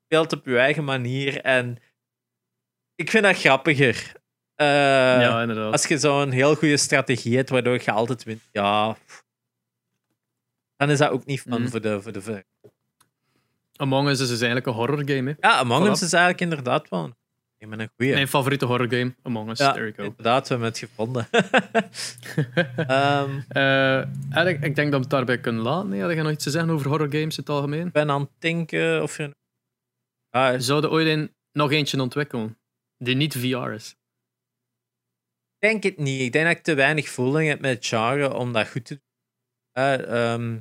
[0.05, 1.79] speelt op je eigen manier en
[2.95, 4.13] ik vind dat grappiger.
[4.55, 4.67] Eh,
[5.21, 5.73] ja, inderdaad.
[5.73, 8.97] als je zo'n heel goede strategie hebt waardoor je altijd wint, ja,
[10.77, 11.71] dan is dat ook niet fun Mhm.
[11.71, 12.45] voor de voor de
[13.77, 15.37] Among Us is dus eigenlijk een horror game.
[15.41, 15.49] Hè?
[15.49, 15.89] Ja, Among.
[15.89, 17.15] Us is eigenlijk inderdaad wel
[17.63, 18.13] ik ben een goeie.
[18.13, 19.59] Mijn favoriete horror game, Among Us.
[19.59, 20.03] ja, There go.
[20.03, 21.29] inderdaad, we hebben het gevonden.
[24.31, 25.89] En ik, denk dat we het daarbij kunnen laten.
[25.89, 27.87] Nee, had je nog iets te zeggen over horror games in het algemeen?
[27.87, 29.35] ik ben aan het denken of je.
[30.31, 32.59] Ah, Zouden ooit een, nog eentje ontwikkelen
[32.99, 33.91] die niet VR is?
[35.59, 36.21] Ik denk het niet.
[36.21, 38.95] Ik denk dat ik te weinig voeling heb met het genre om dat goed te
[38.95, 39.05] doen.
[39.73, 40.61] Eh, ehm,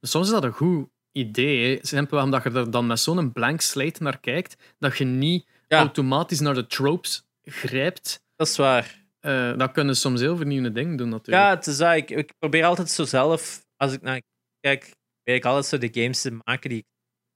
[0.00, 1.76] Soms is dat een goed idee.
[1.76, 1.86] Hè.
[1.86, 5.78] Simpelweg omdat je er dan met zo'n blank slate naar kijkt, dat je niet Ja.
[5.78, 8.20] automatisch naar de tropes grijpt.
[8.36, 9.06] dat is waar.
[9.20, 11.44] Eh dat kunnen soms heel vernieuwende dingen doen, natuurlijk.
[11.44, 11.94] Ja, het is dat.
[11.96, 14.22] Ik, ik probeer altijd zo zelf, als ik naar
[14.60, 14.80] kijk,
[15.22, 16.86] probeer ik altijd zo de games te maken die ik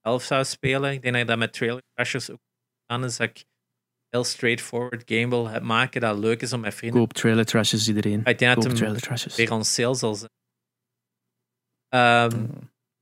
[0.00, 0.92] zelf zou spelen.
[0.92, 2.40] Ik denk dat ik dat met Trailer Crashers ook
[2.86, 3.16] aan is.
[3.16, 3.44] Dat ik
[4.09, 7.00] heel straightforward game wil maken dat leuk is om met vrienden.
[7.00, 8.24] Koop trailer trashes iedereen.
[8.24, 10.30] Ik denk dat trailer weer on sale zal zijn.
[11.88, 12.46] Ehm,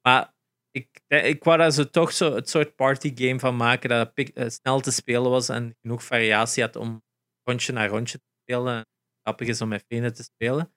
[0.06, 0.32] Maar
[0.70, 4.48] ik, ik wou daar zo toch zo het soort partygame van maken dat pik- eh,
[4.48, 7.02] snel te spelen was en genoeg variatie had om
[7.48, 8.76] rondje na rondje te spelen.
[8.76, 8.84] En
[9.22, 10.72] grappig is om met vrienden te spelen.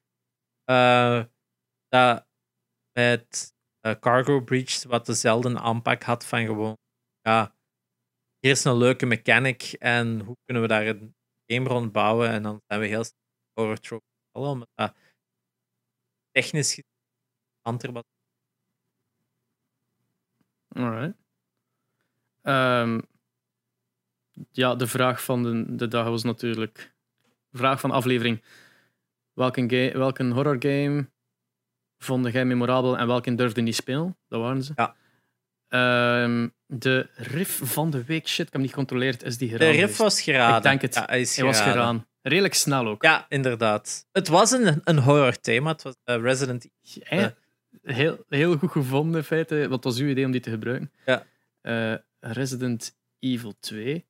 [0.64, 1.24] Eh,
[1.88, 2.28] dat
[3.00, 6.78] met eh, Cargo Breach wat dezelfde aanpak had van gewoon,
[7.22, 7.56] ja,
[8.40, 11.16] hier is een leuke mechanic en hoe kunnen we daar een
[11.46, 13.78] game rond bouwen en dan zijn we heel snel
[14.32, 14.96] vallen, omdat dat
[16.32, 16.82] technisch
[17.64, 18.13] interessanter was.
[20.74, 21.14] Alright.
[22.42, 23.00] Ehm,
[24.52, 26.94] ja, de vraag van de, de dag was natuurlijk.
[27.52, 28.44] Vraag van de aflevering.
[29.34, 31.10] Welke, welke horror game
[31.98, 34.18] vond jij memorabel en welke durfde niet spelen?
[34.28, 34.74] Dat waren ze.
[34.76, 34.96] Ja.
[35.68, 39.24] Ehm, de riff van de week, shit, ik heb hem niet gecontroleerd.
[39.24, 40.16] Is die De geraden riff geweest?
[40.16, 40.56] was geraden.
[40.58, 40.94] Ik denk het.
[40.94, 41.74] Ja, hij is Hij was geraden.
[41.82, 42.08] geraan.
[42.22, 43.04] Redelijk snel ook.
[43.04, 44.08] Ja, inderdaad.
[44.12, 45.72] Het was een, een horror thema.
[45.72, 46.68] Het was eh, Resident
[47.04, 47.32] Evil.
[47.84, 49.68] Heel, heel goed gevonden, in feite.
[49.70, 50.92] Wat was uw idee om die te gebruiken?
[51.06, 51.26] Ja.
[51.62, 54.06] Eh, Resident Evil 2.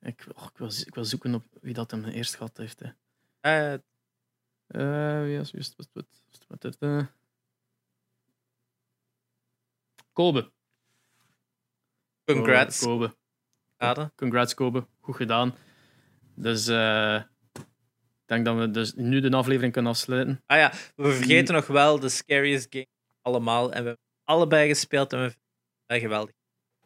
[0.00, 2.80] Ik, oh, ik, wil, ik wil zoeken op wie dat hem eerst gehad heeft.
[2.80, 2.90] Hè.
[3.40, 3.78] Eh,
[4.66, 5.38] Eh, wie?
[5.38, 6.06] Wat, wat,
[6.48, 7.06] wat, wat.
[10.12, 10.50] Kobe.
[12.24, 12.80] congrats.
[12.80, 13.16] Kobe.
[13.76, 14.12] Geraden.
[14.16, 14.86] Congrats, Kobe.
[15.00, 15.54] Goed gedaan.
[16.34, 17.22] Dus eh,
[18.26, 20.42] denk dat we dus nu de aflevering kunnen afsluiten.
[20.46, 22.86] Ah ja, we vergeten nog wel de scariest game
[23.22, 23.72] allemaal.
[23.72, 25.42] En we hebben allebei gespeeld en we vinden
[25.86, 26.34] het geweldig.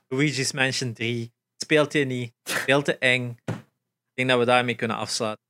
[0.09, 1.33] Luigi's Mansion 3.
[1.57, 2.33] Speelt je niet.
[2.43, 3.39] Veel te eng.
[3.45, 5.45] Ik denk dat we daarmee kunnen afsluiten.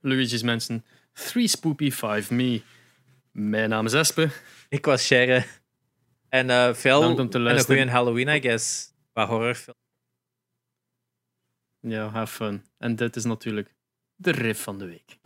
[0.00, 0.84] Luigi's mensen.
[1.12, 2.62] 3 Spoopy 5 Me.
[3.30, 4.30] Mijn naam is Espe.
[4.68, 5.44] Ik was Sherre.
[6.28, 8.92] En eh veel en een goede Halloween, I guess.
[9.12, 9.76] Qua horrorfilm.
[11.80, 12.64] Ja, have fun.
[12.78, 13.73] En dit is natuurlijk
[14.16, 15.18] de riff van de week.